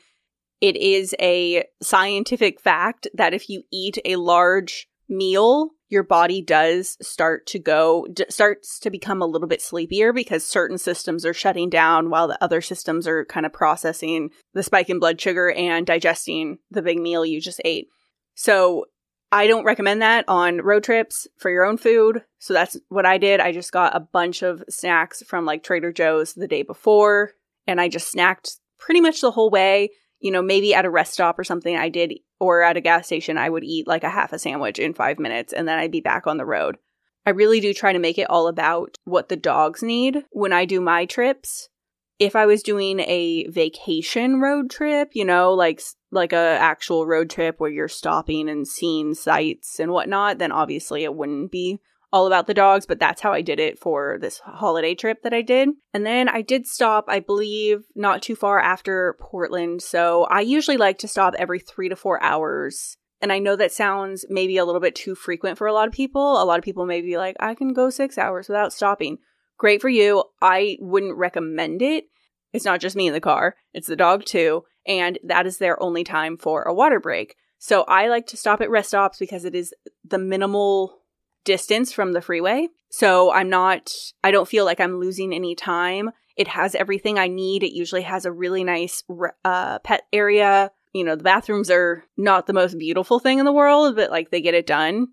It 0.61 0.77
is 0.77 1.15
a 1.19 1.65
scientific 1.83 2.61
fact 2.61 3.09
that 3.15 3.33
if 3.33 3.49
you 3.49 3.63
eat 3.73 3.97
a 4.05 4.17
large 4.17 4.89
meal 5.09 5.71
your 5.89 6.03
body 6.03 6.41
does 6.41 6.97
start 7.03 7.47
to 7.47 7.59
go 7.59 8.07
d- 8.13 8.25
starts 8.31 8.79
to 8.79 8.89
become 8.89 9.21
a 9.21 9.27
little 9.27 9.49
bit 9.49 9.61
sleepier 9.61 10.11
because 10.11 10.43
certain 10.43 10.79
systems 10.79 11.27
are 11.27 11.35
shutting 11.35 11.69
down 11.69 12.09
while 12.09 12.29
the 12.29 12.43
other 12.43 12.63
systems 12.63 13.07
are 13.07 13.27
kind 13.27 13.45
of 13.45 13.53
processing 13.53 14.31
the 14.55 14.63
spike 14.63 14.89
in 14.89 14.99
blood 14.99 15.21
sugar 15.21 15.51
and 15.53 15.87
digesting 15.87 16.57
the 16.71 16.81
big 16.81 16.99
meal 16.99 17.27
you 17.27 17.43
just 17.43 17.61
ate. 17.67 17.89
So 18.35 18.87
I 19.33 19.47
don't 19.47 19.65
recommend 19.65 20.03
that 20.03 20.27
on 20.29 20.59
road 20.59 20.85
trips 20.85 21.27
for 21.39 21.51
your 21.51 21.65
own 21.65 21.79
food. 21.79 22.23
So 22.39 22.53
that's 22.53 22.77
what 22.91 23.07
I 23.07 23.17
did. 23.17 23.41
I 23.41 23.51
just 23.51 23.73
got 23.73 23.97
a 23.97 24.01
bunch 24.01 24.43
of 24.43 24.63
snacks 24.69 25.23
from 25.27 25.47
like 25.47 25.63
Trader 25.63 25.91
Joe's 25.91 26.35
the 26.35 26.47
day 26.47 26.63
before 26.63 27.33
and 27.67 27.81
I 27.81 27.89
just 27.89 28.15
snacked 28.15 28.59
pretty 28.79 29.01
much 29.01 29.23
the 29.23 29.31
whole 29.31 29.49
way. 29.49 29.89
You 30.21 30.31
know, 30.31 30.43
maybe 30.43 30.75
at 30.75 30.85
a 30.85 30.91
rest 30.91 31.15
stop 31.15 31.39
or 31.39 31.45
something 31.45 31.75
I 31.75 31.89
did 31.89 32.13
or 32.39 32.63
at 32.63 32.77
a 32.77 32.83
gas 32.83 33.07
station, 33.07 33.39
I 33.39 33.49
would 33.49 33.65
eat 33.65 33.89
like 33.89 34.05
a 34.05 34.11
half 34.11 34.35
a 34.35 34.39
sandwich 34.39 34.79
in 34.79 34.93
five 34.93 35.19
minutes 35.19 35.55
and 35.55 35.67
then 35.67 35.79
I'd 35.79 35.91
be 35.91 36.03
back 36.03 36.27
on 36.27 36.37
the 36.37 36.45
road. 36.45 36.77
I 37.25 37.31
really 37.31 37.61
do 37.61 37.73
try 37.73 37.95
to 37.95 37.99
make 37.99 38.19
it 38.19 38.29
all 38.29 38.49
about 38.49 38.99
what 39.05 39.31
the 39.31 39.37
dogs 39.37 39.83
need 39.83 40.25
when 40.31 40.53
I 40.53 40.67
do 40.67 40.81
my 40.83 41.07
trips. 41.07 41.71
If 42.19 42.37
I 42.37 42.45
was 42.45 42.63
doing 42.63 43.01
a 43.01 43.47
vacation 43.49 44.41
road 44.41 44.71
trip, 44.71 45.13
you 45.15 45.25
know, 45.25 45.55
like 45.55 45.81
like 46.13 46.33
a 46.33 46.59
actual 46.61 47.07
road 47.07 47.31
trip 47.31 47.59
where 47.59 47.71
you're 47.71 47.89
stopping 47.89 48.49
and 48.49 48.69
seeing 48.69 49.15
sights 49.15 49.81
and 49.81 49.91
whatnot, 49.91 50.39
then 50.39 50.53
obviously 50.53 51.03
it 51.05 51.15
wouldn't 51.15 51.51
be 51.51 51.81
all 52.13 52.27
about 52.27 52.47
the 52.47 52.55
dogs, 52.55 52.85
but 52.85 53.01
that's 53.01 53.23
how 53.23 53.33
I 53.33 53.41
did 53.41 53.59
it 53.59 53.79
for 53.79 54.19
this 54.21 54.39
holiday 54.41 54.95
trip 54.95 55.23
that 55.23 55.33
I 55.33 55.41
did. 55.41 55.71
And 55.95 56.05
then 56.05 56.29
I 56.29 56.43
did 56.43 56.67
stop, 56.67 57.07
I 57.09 57.21
believe, 57.21 57.85
not 57.97 58.21
too 58.21 58.37
far 58.37 58.61
after 58.61 59.17
Portland. 59.19 59.81
So 59.81 60.25
I 60.25 60.43
usually 60.43 60.77
like 60.77 60.99
to 60.99 61.09
stop 61.09 61.35
every 61.39 61.59
three 61.59 61.89
to 61.89 61.97
four 61.97 62.23
hours. 62.23 62.99
And 63.23 63.33
I 63.33 63.39
know 63.39 63.57
that 63.57 63.73
sounds 63.73 64.27
maybe 64.29 64.59
a 64.59 64.67
little 64.67 64.81
bit 64.81 64.95
too 64.95 65.15
frequent 65.15 65.57
for 65.57 65.67
a 65.67 65.73
lot 65.73 65.89
of 65.89 65.95
people. 65.95 66.43
A 66.43 66.45
lot 66.45 66.59
of 66.59 66.65
people 66.65 66.85
may 66.85 67.01
be 67.01 67.17
like, 67.17 67.37
I 67.41 67.55
can 67.55 67.73
go 67.73 67.89
six 67.89 68.19
hours 68.19 68.47
without 68.49 68.75
stopping. 68.75 69.17
Great 69.57 69.81
for 69.81 69.89
you. 69.89 70.25
I 70.43 70.77
wouldn't 70.81 71.17
recommend 71.17 71.81
it. 71.81 72.05
It's 72.53 72.67
not 72.67 72.81
just 72.81 72.97
me 72.97 73.07
in 73.07 73.15
the 73.15 73.21
car, 73.21 73.57
it's 73.73 73.87
the 73.87 73.97
dog 73.97 74.27
too. 74.27 74.65
And 74.87 75.19
that 75.25 75.47
is 75.47 75.59
their 75.59 75.81
only 75.83 76.05
time 76.05 76.37
for 76.37 76.63
a 76.63 76.75
water 76.75 77.01
break. 77.01 77.37
So 77.59 77.83
I 77.83 78.09
like 78.09 78.27
to 78.29 78.37
stop 78.37 78.61
at 78.61 78.71
rest 78.71 78.89
stops 78.89 79.19
because 79.19 79.45
it 79.45 79.55
is 79.55 79.73
the 80.05 80.19
minimal 80.19 80.99
distance 81.45 81.93
from 81.93 82.13
the 82.13 82.21
freeway. 82.21 82.69
So 82.91 83.33
I'm 83.33 83.49
not, 83.49 83.93
I 84.23 84.31
don't 84.31 84.49
feel 84.49 84.65
like 84.65 84.81
I'm 84.81 84.99
losing 84.99 85.33
any 85.33 85.55
time. 85.55 86.11
It 86.37 86.49
has 86.49 86.75
everything 86.75 87.19
I 87.19 87.29
need. 87.29 87.63
It 87.63 87.75
usually 87.75 88.03
has 88.03 88.25
a 88.25 88.33
really 88.33 88.65
nice 88.65 89.05
uh, 89.45 89.79
pet 89.81 90.03
area. 90.13 90.73
You 90.93 91.05
know, 91.05 91.15
the 91.15 91.25
bathrooms 91.25 91.71
are 91.71 92.05
not 92.17 92.47
the 92.47 92.53
most 92.53 92.79
beautiful 92.79 93.19
thing 93.19 93.39
in 93.39 93.45
the 93.45 93.53
world, 93.53 93.97
but 93.97 94.11
like 94.11 94.31
they 94.31 94.41
get 94.41 94.55
it 94.55 94.67
done. 94.67 95.09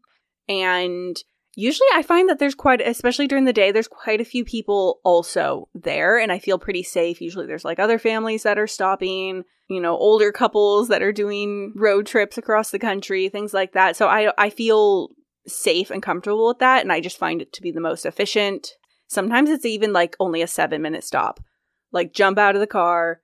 And 0.48 1.16
usually 1.60 1.88
I 1.94 2.04
find 2.04 2.30
that 2.30 2.40
there's 2.40 2.56
quite, 2.56 2.80
especially 2.80 3.28
during 3.28 3.44
the 3.44 3.54
day, 3.54 3.72
there's 3.72 3.88
quite 3.88 4.22
a 4.22 4.26
few 4.26 4.46
people 4.46 5.02
also 5.04 5.68
there 5.74 6.18
and 6.18 6.32
I 6.32 6.40
feel 6.40 6.58
pretty 6.58 6.84
safe. 6.84 7.22
Usually 7.22 7.46
there's 7.46 7.66
like 7.66 7.80
other 7.80 8.00
families 8.00 8.44
that 8.44 8.58
are 8.58 8.68
stopping, 8.68 9.44
you 9.68 9.82
know, 9.82 9.98
older 9.98 10.32
couples 10.32 10.88
that 10.88 11.04
are 11.04 11.12
doing 11.12 11.74
road 11.76 12.08
trips 12.08 12.38
across 12.38 12.72
the 12.72 12.80
country, 12.80 13.28
things 13.28 13.54
like 13.54 13.74
that. 13.74 13.98
So 13.98 14.08
I, 14.08 14.32
I 14.38 14.50
feel 14.50 15.10
safe 15.48 15.92
and 15.92 16.02
comfortable 16.02 16.48
with 16.48 16.60
that. 16.60 16.82
And 16.82 16.94
I 16.94 17.02
just 17.02 17.18
find 17.18 17.42
it 17.42 17.52
to 17.54 17.62
be 17.62 17.72
the 17.72 17.82
most 17.82 18.06
efficient. 18.06 18.70
Sometimes 19.08 19.50
it's 19.50 19.66
even 19.66 19.92
like 19.92 20.16
only 20.20 20.42
a 20.42 20.48
seven 20.48 20.82
minute 20.82 21.04
stop. 21.04 21.42
Like 21.92 22.14
jump 22.14 22.38
out 22.38 22.56
of 22.56 22.62
the 22.62 22.68
car, 22.68 23.22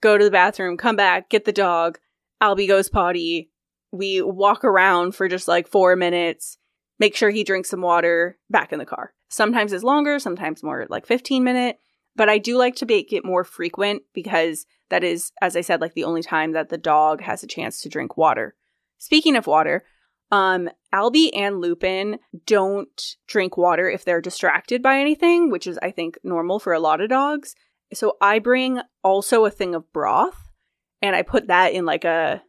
go 0.00 0.18
to 0.18 0.24
the 0.24 0.30
bathroom, 0.30 0.76
come 0.76 0.96
back, 0.96 1.30
get 1.30 1.44
the 1.44 1.52
dog. 1.52 1.98
Albie 2.42 2.66
goes 2.66 2.88
potty. 2.88 3.50
We 3.92 4.20
walk 4.20 4.64
around 4.64 5.14
for 5.14 5.28
just 5.28 5.48
like 5.48 5.68
four 5.68 5.96
minutes, 5.96 6.57
make 6.98 7.16
sure 7.16 7.30
he 7.30 7.44
drinks 7.44 7.70
some 7.70 7.82
water, 7.82 8.38
back 8.50 8.72
in 8.72 8.78
the 8.78 8.86
car. 8.86 9.12
Sometimes 9.28 9.72
it's 9.72 9.84
longer, 9.84 10.18
sometimes 10.18 10.62
more 10.62 10.86
like 10.88 11.06
15 11.06 11.44
minute. 11.44 11.78
But 12.16 12.28
I 12.28 12.38
do 12.38 12.56
like 12.56 12.74
to 12.76 12.86
make 12.86 13.12
it 13.12 13.24
more 13.24 13.44
frequent 13.44 14.02
because 14.12 14.66
that 14.90 15.04
is, 15.04 15.30
as 15.40 15.54
I 15.54 15.60
said, 15.60 15.80
like 15.80 15.94
the 15.94 16.04
only 16.04 16.22
time 16.22 16.52
that 16.52 16.68
the 16.68 16.78
dog 16.78 17.20
has 17.20 17.42
a 17.42 17.46
chance 17.46 17.80
to 17.82 17.88
drink 17.88 18.16
water. 18.16 18.56
Speaking 18.98 19.36
of 19.36 19.46
water, 19.46 19.84
um, 20.32 20.68
Albie 20.92 21.30
and 21.34 21.60
Lupin 21.60 22.18
don't 22.44 23.16
drink 23.28 23.56
water 23.56 23.88
if 23.88 24.04
they're 24.04 24.20
distracted 24.20 24.82
by 24.82 24.98
anything, 24.98 25.50
which 25.50 25.66
is, 25.66 25.78
I 25.80 25.90
think, 25.90 26.18
normal 26.24 26.58
for 26.58 26.72
a 26.72 26.80
lot 26.80 27.00
of 27.00 27.08
dogs. 27.08 27.54
So 27.94 28.16
I 28.20 28.38
bring 28.38 28.80
also 29.04 29.44
a 29.44 29.50
thing 29.50 29.74
of 29.74 29.90
broth 29.92 30.50
and 31.00 31.14
I 31.14 31.22
put 31.22 31.46
that 31.46 31.72
in 31.72 31.86
like 31.86 32.04
a 32.04 32.42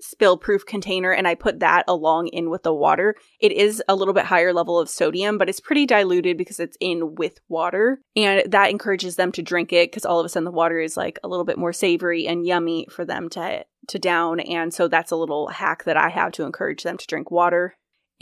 spill 0.00 0.36
proof 0.36 0.66
container 0.66 1.12
and 1.12 1.26
I 1.26 1.34
put 1.34 1.60
that 1.60 1.84
along 1.88 2.28
in 2.28 2.50
with 2.50 2.62
the 2.62 2.74
water. 2.74 3.14
It 3.40 3.52
is 3.52 3.82
a 3.88 3.94
little 3.94 4.14
bit 4.14 4.26
higher 4.26 4.52
level 4.52 4.78
of 4.78 4.88
sodium, 4.88 5.38
but 5.38 5.48
it's 5.48 5.60
pretty 5.60 5.86
diluted 5.86 6.36
because 6.36 6.60
it's 6.60 6.76
in 6.80 7.14
with 7.14 7.40
water. 7.48 8.00
And 8.16 8.50
that 8.50 8.70
encourages 8.70 9.16
them 9.16 9.32
to 9.32 9.42
drink 9.42 9.72
it 9.72 9.90
because 9.90 10.04
all 10.04 10.20
of 10.20 10.26
a 10.26 10.28
sudden 10.28 10.44
the 10.44 10.50
water 10.50 10.78
is 10.80 10.96
like 10.96 11.18
a 11.24 11.28
little 11.28 11.44
bit 11.44 11.58
more 11.58 11.72
savory 11.72 12.26
and 12.26 12.46
yummy 12.46 12.86
for 12.90 13.04
them 13.04 13.28
to 13.30 13.64
to 13.88 13.98
down. 13.98 14.40
And 14.40 14.72
so 14.72 14.88
that's 14.88 15.10
a 15.10 15.16
little 15.16 15.48
hack 15.48 15.84
that 15.84 15.96
I 15.96 16.08
have 16.08 16.32
to 16.32 16.44
encourage 16.44 16.82
them 16.82 16.96
to 16.96 17.06
drink 17.06 17.30
water. 17.30 17.76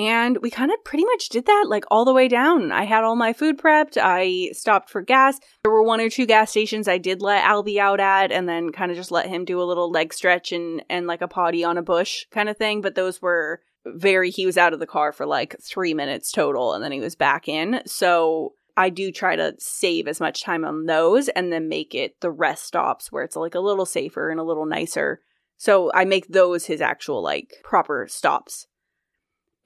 And 0.09 0.39
we 0.43 0.51
kind 0.51 0.73
of 0.73 0.83
pretty 0.85 1.05
much 1.05 1.29
did 1.29 1.47
that 1.47 1.67
like 1.69 1.85
all 1.91 2.05
the 2.05 2.13
way 2.13 2.27
down. 2.27 2.73
I 2.73 2.85
had 2.85 3.05
all 3.05 3.15
my 3.15 3.33
food 3.33 3.59
prepped. 3.59 3.97
I 4.01 4.51
stopped 4.53 4.91
for 4.91 5.01
gas. 5.01 5.39
There 5.63 5.73
were 5.73 5.83
one 5.83 6.01
or 6.01 6.11
two 6.11 6.27
gas 6.27 6.51
stations 6.51 6.89
I 6.89 6.99
did 6.99 7.23
let 7.23 7.45
Albie 7.45 7.79
out 7.79 8.01
at 8.01 8.33
and 8.33 8.49
then 8.49 8.73
kind 8.73 8.91
of 8.91 8.97
just 8.97 9.11
let 9.11 9.29
him 9.29 9.45
do 9.45 9.61
a 9.61 9.65
little 9.65 9.91
leg 9.91 10.13
stretch 10.13 10.51
and, 10.51 10.83
and 10.91 11.07
like 11.07 11.23
a 11.23 11.29
potty 11.29 11.63
on 11.65 11.79
a 11.79 11.83
bush 11.83 12.27
kind 12.31 12.49
of 12.49 12.57
thing. 12.57 12.81
But 12.81 12.95
those 12.95 13.23
were 13.23 13.61
very, 13.87 14.31
he 14.31 14.47
was 14.47 14.59
out 14.59 14.73
of 14.73 14.81
the 14.81 14.87
car 14.87 15.13
for 15.13 15.27
like 15.27 15.57
three 15.63 15.95
minutes 15.95 16.33
total 16.33 16.73
and 16.73 16.83
then 16.83 16.93
he 16.93 17.01
was 17.01 17.15
back 17.15 17.49
in. 17.49 17.83
So 17.87 18.55
I 18.77 18.89
do 18.89 19.13
try 19.13 19.37
to 19.37 19.55
save 19.59 20.09
as 20.09 20.21
much 20.21 20.43
time 20.43 20.65
on 20.65 20.87
those 20.87 21.29
and 21.29 21.53
then 21.53 21.69
make 21.69 21.95
it 21.95 22.21
the 22.21 22.31
rest 22.31 22.65
stops 22.65 23.13
where 23.13 23.23
it's 23.23 23.37
like 23.37 23.55
a 23.55 23.61
little 23.61 23.87
safer 23.87 24.31
and 24.31 24.41
a 24.41 24.45
little 24.45 24.67
nicer 24.67 25.21
so 25.63 25.93
I 25.95 26.07
make 26.07 26.27
those 26.27 26.67
his 26.67 26.81
actual 26.81 27.23
like 27.23 27.55
proper 27.63 28.09
stops. 28.11 28.67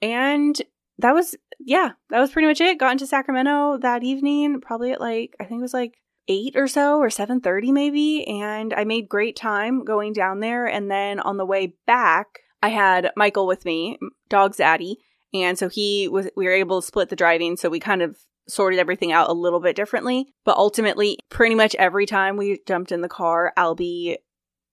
And 0.01 0.59
that 0.99 1.13
was 1.13 1.35
yeah, 1.59 1.91
that 2.09 2.19
was 2.19 2.31
pretty 2.31 2.47
much 2.47 2.61
it. 2.61 2.79
Got 2.79 2.93
into 2.93 3.07
Sacramento 3.07 3.77
that 3.81 4.03
evening, 4.03 4.61
probably 4.61 4.91
at 4.91 5.01
like 5.01 5.35
I 5.39 5.45
think 5.45 5.59
it 5.59 5.63
was 5.63 5.73
like 5.73 5.95
8 6.27 6.55
or 6.55 6.67
so 6.67 6.99
or 6.99 7.09
7:30 7.09 7.71
maybe. 7.71 8.27
And 8.27 8.73
I 8.73 8.83
made 8.83 9.09
great 9.09 9.35
time 9.35 9.83
going 9.83 10.13
down 10.13 10.39
there. 10.39 10.65
And 10.65 10.89
then 10.89 11.19
on 11.19 11.37
the 11.37 11.45
way 11.45 11.75
back 11.85 12.39
I 12.61 12.69
had 12.69 13.11
Michael 13.15 13.47
with 13.47 13.65
me, 13.65 13.97
dog 14.29 14.55
Zaddy, 14.55 14.95
and 15.33 15.57
so 15.57 15.69
he 15.69 16.07
was 16.07 16.29
we 16.35 16.45
were 16.45 16.51
able 16.51 16.81
to 16.81 16.87
split 16.87 17.09
the 17.09 17.15
driving. 17.15 17.57
So 17.57 17.69
we 17.69 17.79
kind 17.79 18.01
of 18.01 18.17
sorted 18.47 18.79
everything 18.79 19.11
out 19.11 19.29
a 19.29 19.33
little 19.33 19.59
bit 19.59 19.75
differently, 19.75 20.27
but 20.45 20.57
ultimately 20.57 21.17
pretty 21.29 21.55
much 21.55 21.75
every 21.75 22.05
time 22.05 22.37
we 22.37 22.61
jumped 22.65 22.91
in 22.91 23.01
the 23.01 23.09
car, 23.09 23.53
Albie 23.57 24.17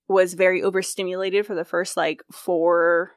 was 0.07 0.33
very 0.33 0.61
overstimulated 0.61 1.45
for 1.45 1.55
the 1.55 1.65
first 1.65 1.97
like 1.97 2.23
4 2.31 3.11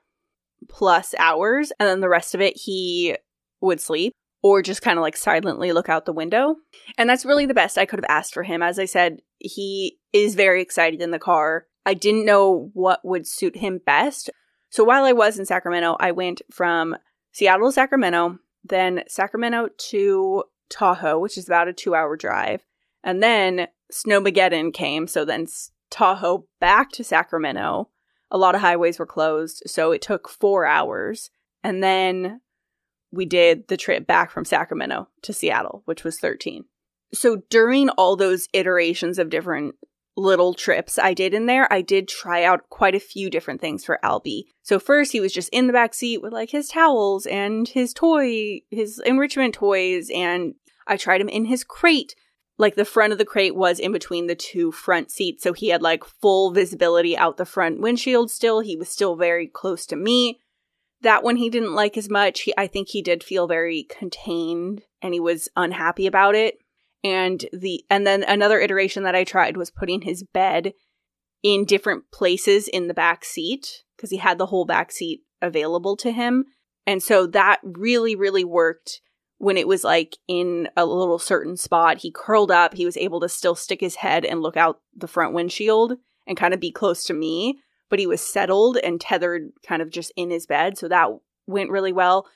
plus 0.69 1.15
hours 1.19 1.73
and 1.79 1.89
then 1.89 2.01
the 2.01 2.09
rest 2.09 2.35
of 2.35 2.41
it 2.41 2.57
he 2.57 3.17
would 3.61 3.81
sleep 3.81 4.13
or 4.43 4.63
just 4.63 4.83
kind 4.83 4.99
of 4.99 5.03
like 5.03 5.17
silently 5.17 5.73
look 5.73 5.89
out 5.89 6.05
the 6.05 6.13
window. 6.13 6.57
And 6.97 7.09
that's 7.09 7.25
really 7.25 7.47
the 7.47 7.55
best 7.55 7.79
I 7.79 7.87
could 7.87 7.99
have 7.99 8.11
asked 8.11 8.35
for 8.35 8.45
him. 8.45 8.63
As 8.63 8.79
I 8.79 8.85
said, 8.85 9.19
he 9.39 9.99
is 10.13 10.35
very 10.35 10.63
excited 10.63 11.03
in 11.03 11.11
the 11.11 11.19
car. 11.19 11.67
I 11.85 11.95
didn't 11.95 12.27
know 12.27 12.71
what 12.75 13.01
would 13.05 13.27
suit 13.27 13.57
him 13.57 13.81
best. 13.85 14.31
So 14.71 14.85
while 14.85 15.05
I 15.05 15.13
was 15.13 15.39
in 15.39 15.47
Sacramento, 15.47 15.97
I 15.99 16.13
went 16.13 16.43
from 16.53 16.97
Seattle 17.33 17.69
to 17.69 17.73
Sacramento, 17.73 18.39
then 18.63 19.03
Sacramento 19.09 19.71
to 19.91 20.45
Tahoe, 20.69 21.19
which 21.19 21.39
is 21.39 21.47
about 21.47 21.69
a 21.69 21.73
two 21.73 21.95
hour 21.95 22.17
drive. 22.17 22.65
And 23.03 23.23
then 23.23 23.69
Snowmageddon 23.93 24.75
came. 24.75 25.07
So 25.07 25.25
then 25.25 25.47
Tahoe 25.91 26.47
back 26.61 26.93
to 26.93 27.05
Sacramento. 27.05 27.89
A 28.31 28.39
lot 28.39 28.55
of 28.55 28.61
highways 28.61 28.99
were 28.99 29.07
closed. 29.07 29.63
So 29.67 29.93
it 29.93 30.03
took 30.03 30.29
four 30.29 30.67
hours. 30.67 31.31
And 31.63 31.83
then 31.83 32.41
we 33.11 33.25
did 33.25 33.69
the 33.69 33.77
trip 33.77 34.07
back 34.07 34.31
from 34.31 34.45
Sacramento 34.45 35.09
to 35.23 35.33
Seattle, 35.33 35.83
which 35.87 36.05
was 36.05 36.19
13. 36.19 36.65
So 37.13 37.43
during 37.49 37.89
all 37.91 38.17
those 38.17 38.49
iterations 38.53 39.19
of 39.19 39.31
different 39.31 39.77
little 40.17 40.53
trips 40.53 40.99
I 40.99 41.15
did 41.15 41.33
in 41.33 41.47
there, 41.47 41.73
I 41.73 41.81
did 41.81 42.09
try 42.09 42.43
out 42.45 42.69
quite 42.69 42.95
a 42.95 43.01
few 43.01 43.31
different 43.31 43.61
things 43.61 43.85
for 43.85 44.01
Albie. 44.05 44.45
So 44.63 44.79
first 44.79 45.13
he 45.13 45.21
was 45.21 45.33
just 45.33 45.49
in 45.51 45.69
the 45.69 45.73
back 45.73 45.95
seat 45.95 46.21
with 46.21 46.33
like 46.33 46.51
his 46.51 46.69
towels 46.69 47.25
and 47.25 47.69
his 47.69 47.95
toy, 47.95 48.61
his 48.71 49.01
enrichment 49.07 49.55
toys, 49.55 50.11
and 50.15 50.55
I 50.87 50.97
tried 50.97 51.21
him 51.21 51.29
in 51.29 51.47
his 51.47 51.65
crate. 51.65 52.15
Like 52.59 52.75
the 52.75 52.85
front 52.85 53.13
of 53.13 53.19
the 53.19 53.25
crate 53.25 53.55
was 53.55 53.79
in 53.79 53.93
between 53.93 54.27
the 54.27 54.35
two 54.35 54.73
front 54.73 55.13
seats, 55.13 55.45
so 55.45 55.53
he 55.53 55.69
had 55.69 55.81
like 55.81 56.05
full 56.05 56.51
visibility 56.51 57.17
out 57.17 57.37
the 57.37 57.45
front 57.45 57.81
windshield 57.81 58.31
still. 58.31 58.61
He 58.61 58.77
was 58.77 58.89
still 58.89 59.15
very 59.15 59.47
close 59.47 59.87
to 59.87 59.97
me. 59.97 60.41
That 61.03 61.23
one 61.23 61.37
he 61.37 61.51
didn't 61.51 61.75
like 61.75 61.97
as 61.97 62.11
much. 62.11 62.41
He, 62.41 62.55
I 62.59 62.67
think 62.67 62.89
he 62.89 63.01
did 63.01 63.23
feel 63.23 63.47
very 63.47 63.85
contained 63.85 64.83
and 65.01 65.15
he 65.15 65.21
was 65.21 65.49
unhappy 65.55 66.09
about 66.09 66.35
it. 66.35 66.59
And 67.05 67.45
the 67.53 67.85
and 67.89 68.05
then 68.05 68.25
another 68.25 68.59
iteration 68.59 69.05
that 69.05 69.15
I 69.15 69.23
tried 69.23 69.57
was 69.57 69.71
putting 69.71 70.03
his 70.03 70.25
bed 70.35 70.73
in 71.45 71.65
different 71.65 72.11
places 72.13 72.67
in 72.67 72.89
the 72.89 72.95
back 72.95 73.25
seat 73.25 73.85
because 73.97 74.11
he 74.11 74.17
had 74.17 74.37
the 74.37 74.47
whole 74.47 74.65
back 74.65 74.91
seat 74.91 75.21
available 75.41 75.97
to 75.99 76.11
him. 76.11 76.47
And 76.89 77.01
so 77.01 77.29
that 77.29 77.61
really 77.63 78.17
really 78.17 78.43
worked 78.43 79.01
when 79.39 79.57
it 79.57 79.69
was 79.69 79.85
like 79.85 80.17
in 80.27 80.69
a 80.77 80.85
little 80.85 81.19
certain 81.19 81.57
spot. 81.57 81.99
He 81.99 82.11
curled 82.11 82.51
up, 82.51 82.75
he 82.75 82.85
was 82.85 82.97
able 82.97 83.21
to 83.21 83.29
still 83.29 83.55
stick 83.55 83.81
his 83.81 83.97
head 83.97 84.25
and 84.25 84.43
look 84.43 84.57
out 84.57 84.81
the 84.97 85.09
front 85.09 85.33
windshield 85.33 85.95
and 86.27 86.37
kind 86.37 86.53
of 86.53 86.61
be 86.61 86.71
close 86.71 87.05
to 87.05 87.15
me 87.15 87.59
but 87.89 87.99
he 87.99 88.07
was 88.07 88.21
settled 88.21 88.77
and 88.79 89.01
tethered 89.01 89.51
kind 89.67 89.83
of 89.83 89.91
just 89.91 90.13
in 90.17 90.31
his 90.31 90.47
bed. 90.47 90.77
So 90.77 90.89
that 90.89 91.09
went 91.47 91.71
really 91.71 91.93
well. 91.93 92.27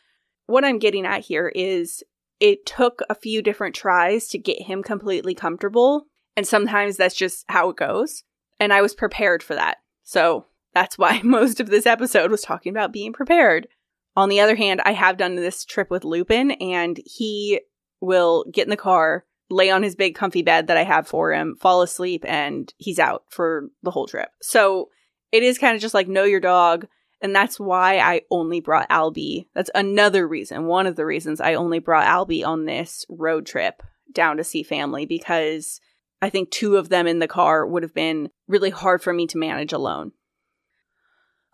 What 0.46 0.64
I'm 0.64 0.78
getting 0.78 1.06
at 1.06 1.24
here 1.24 1.48
is 1.54 2.02
it 2.40 2.66
took 2.66 3.02
a 3.08 3.14
few 3.14 3.42
different 3.42 3.74
tries 3.74 4.28
to 4.28 4.38
get 4.38 4.62
him 4.62 4.82
completely 4.82 5.34
comfortable. 5.34 6.06
And 6.36 6.46
sometimes 6.46 6.96
that's 6.96 7.14
just 7.14 7.44
how 7.48 7.70
it 7.70 7.76
goes. 7.76 8.24
And 8.58 8.72
I 8.72 8.82
was 8.82 8.94
prepared 8.94 9.42
for 9.42 9.54
that. 9.54 9.78
So 10.02 10.46
that's 10.74 10.98
why 10.98 11.20
most 11.24 11.60
of 11.60 11.68
this 11.68 11.86
episode 11.86 12.30
was 12.30 12.42
talking 12.42 12.70
about 12.70 12.92
being 12.92 13.12
prepared. 13.12 13.68
On 14.14 14.28
the 14.28 14.40
other 14.40 14.56
hand, 14.56 14.80
I 14.84 14.92
have 14.92 15.16
done 15.16 15.36
this 15.36 15.64
trip 15.64 15.90
with 15.90 16.04
Lupin, 16.04 16.52
and 16.52 17.00
he 17.04 17.60
will 18.00 18.44
get 18.52 18.64
in 18.64 18.70
the 18.70 18.76
car, 18.76 19.24
lay 19.48 19.70
on 19.70 19.82
his 19.82 19.96
big 19.96 20.14
comfy 20.14 20.42
bed 20.42 20.66
that 20.66 20.76
I 20.76 20.84
have 20.84 21.06
for 21.06 21.32
him, 21.32 21.56
fall 21.60 21.82
asleep, 21.82 22.24
and 22.26 22.72
he's 22.76 22.98
out 22.98 23.24
for 23.30 23.68
the 23.82 23.90
whole 23.90 24.06
trip. 24.06 24.28
So 24.42 24.88
it 25.30 25.42
is 25.42 25.58
kind 25.58 25.74
of 25.74 25.80
just 25.80 25.94
like 25.94 26.08
know 26.08 26.24
your 26.24 26.40
dog. 26.40 26.86
And 27.22 27.34
that's 27.34 27.60
why 27.60 27.98
I 27.98 28.22
only 28.32 28.60
brought 28.60 28.90
Albie. 28.90 29.46
That's 29.54 29.70
another 29.76 30.26
reason, 30.26 30.66
one 30.66 30.86
of 30.86 30.96
the 30.96 31.06
reasons 31.06 31.40
I 31.40 31.54
only 31.54 31.78
brought 31.78 32.06
Albie 32.06 32.44
on 32.44 32.64
this 32.64 33.06
road 33.08 33.46
trip 33.46 33.82
down 34.12 34.36
to 34.38 34.44
see 34.44 34.64
family 34.64 35.06
because 35.06 35.80
I 36.20 36.30
think 36.30 36.50
two 36.50 36.76
of 36.76 36.88
them 36.88 37.06
in 37.06 37.20
the 37.20 37.28
car 37.28 37.64
would 37.64 37.84
have 37.84 37.94
been 37.94 38.30
really 38.48 38.70
hard 38.70 39.02
for 39.02 39.12
me 39.12 39.26
to 39.28 39.38
manage 39.38 39.72
alone. 39.72 40.12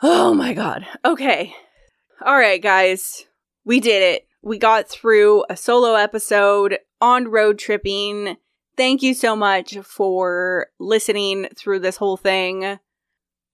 Oh 0.02 0.32
my 0.32 0.54
God. 0.54 0.86
Okay. 1.04 1.54
All 2.25 2.37
right, 2.37 2.61
guys. 2.61 3.27
We 3.64 3.79
did 3.79 4.03
it. 4.03 4.27
We 4.43 4.59
got 4.59 4.89
through 4.89 5.45
a 5.49 5.57
solo 5.57 5.95
episode 5.95 6.79
on 7.01 7.29
road 7.29 7.61
tripping. 7.61 8.37
Thank 8.77 9.03
you 9.03 9.14
so 9.14 9.37
much 9.37 9.79
for 9.85 10.66
listening 10.81 11.47
through 11.57 11.79
this 11.79 11.97
whole 11.97 12.16
thing. 12.16 12.79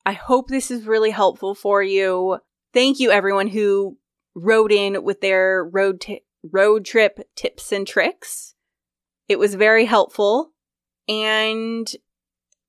I 0.06 0.12
hope 0.12 0.48
this 0.48 0.70
is 0.70 0.86
really 0.86 1.10
helpful 1.10 1.54
for 1.54 1.82
you. 1.82 2.38
Thank 2.72 3.00
you 3.00 3.10
everyone 3.10 3.48
who 3.48 3.98
wrote 4.34 4.72
in 4.72 5.04
with 5.04 5.20
their 5.20 5.62
road 5.64 6.00
t- 6.00 6.24
road 6.42 6.86
trip 6.86 7.20
tips 7.36 7.70
and 7.70 7.86
tricks. 7.86 8.54
It 9.28 9.38
was 9.38 9.56
very 9.56 9.84
helpful. 9.84 10.52
And 11.06 11.86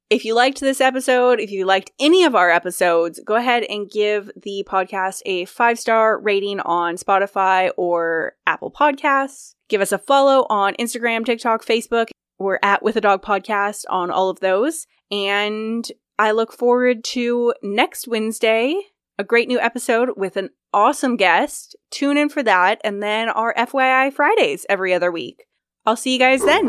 if 0.10 0.24
you 0.24 0.36
liked 0.36 0.60
this 0.60 0.82
episode, 0.82 1.39
if 1.39 1.51
you 1.51 1.66
liked 1.66 1.91
any 1.99 2.24
of 2.24 2.36
our 2.36 2.51
episodes, 2.51 3.20
go 3.26 3.36
ahead 3.36 3.64
and 3.64 3.89
give 3.89 4.30
the 4.36 4.66
podcast 4.68 5.22
a 5.26 5.45
five 5.45 5.80
star 5.80 6.20
rating 6.20 6.60
on 6.60 6.95
Spotify 6.95 7.72
or 7.76 8.34
Apple 8.45 8.72
Podcasts. 8.72 9.56
Give 9.68 9.82
us 9.82 9.91
a 9.91 9.97
follow 9.97 10.45
on 10.49 10.76
Instagram, 10.76 11.26
TikTok, 11.26 11.66
Facebook. 11.66 12.10
We're 12.38 12.60
at 12.62 12.84
With 12.84 12.97
a 12.97 13.01
Dog 13.01 13.24
Podcast 13.24 13.86
on 13.89 14.12
all 14.12 14.30
of 14.30 14.41
those. 14.41 14.86
And 15.10 15.89
I 16.20 16.32
look 16.32 16.53
forward 16.53 17.03
to 17.06 17.53
next 17.64 18.08
Wednesday, 18.08 18.80
a 19.18 19.24
great 19.24 19.47
new 19.47 19.60
episode 19.60 20.12
with 20.16 20.38
an 20.38 20.49
awesome 20.74 21.16
guest. 21.16 21.76
Tune 21.89 22.18
in 22.18 22.30
for 22.30 22.43
that, 22.43 22.80
and 22.84 23.01
then 23.01 23.30
our 23.30 23.53
FYI 23.56 24.14
Fridays 24.14 24.66
every 24.70 24.93
other 24.93 25.12
week. 25.12 25.45
I'll 25.86 25.95
see 25.95 26.14
you 26.14 26.20
guys 26.20 26.43
then. 26.43 26.68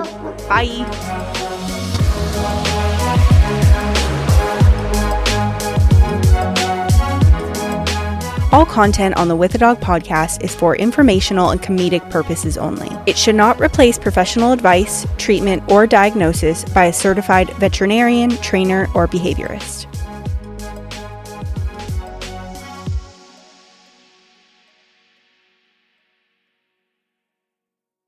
Bye. 0.49 1.16
All 8.53 8.65
content 8.65 9.17
on 9.17 9.27
the 9.27 9.35
With 9.35 9.57
a 9.57 9.59
Dog 9.59 9.81
podcast 9.81 10.43
is 10.43 10.55
for 10.55 10.77
informational 10.77 11.51
and 11.51 11.61
comedic 11.61 12.09
purposes 12.11 12.57
only. 12.57 12.89
It 13.07 13.19
should 13.19 13.35
not 13.35 13.61
replace 13.61 13.99
professional 13.99 14.53
advice, 14.53 15.05
treatment, 15.19 15.65
or 15.71 15.87
diagnosis 15.87 16.65
by 16.65 16.85
a 16.85 16.93
certified 16.93 17.51
veterinarian, 17.55 18.31
trainer, 18.39 18.89
or 18.95 19.09
behaviorist. 19.09 19.86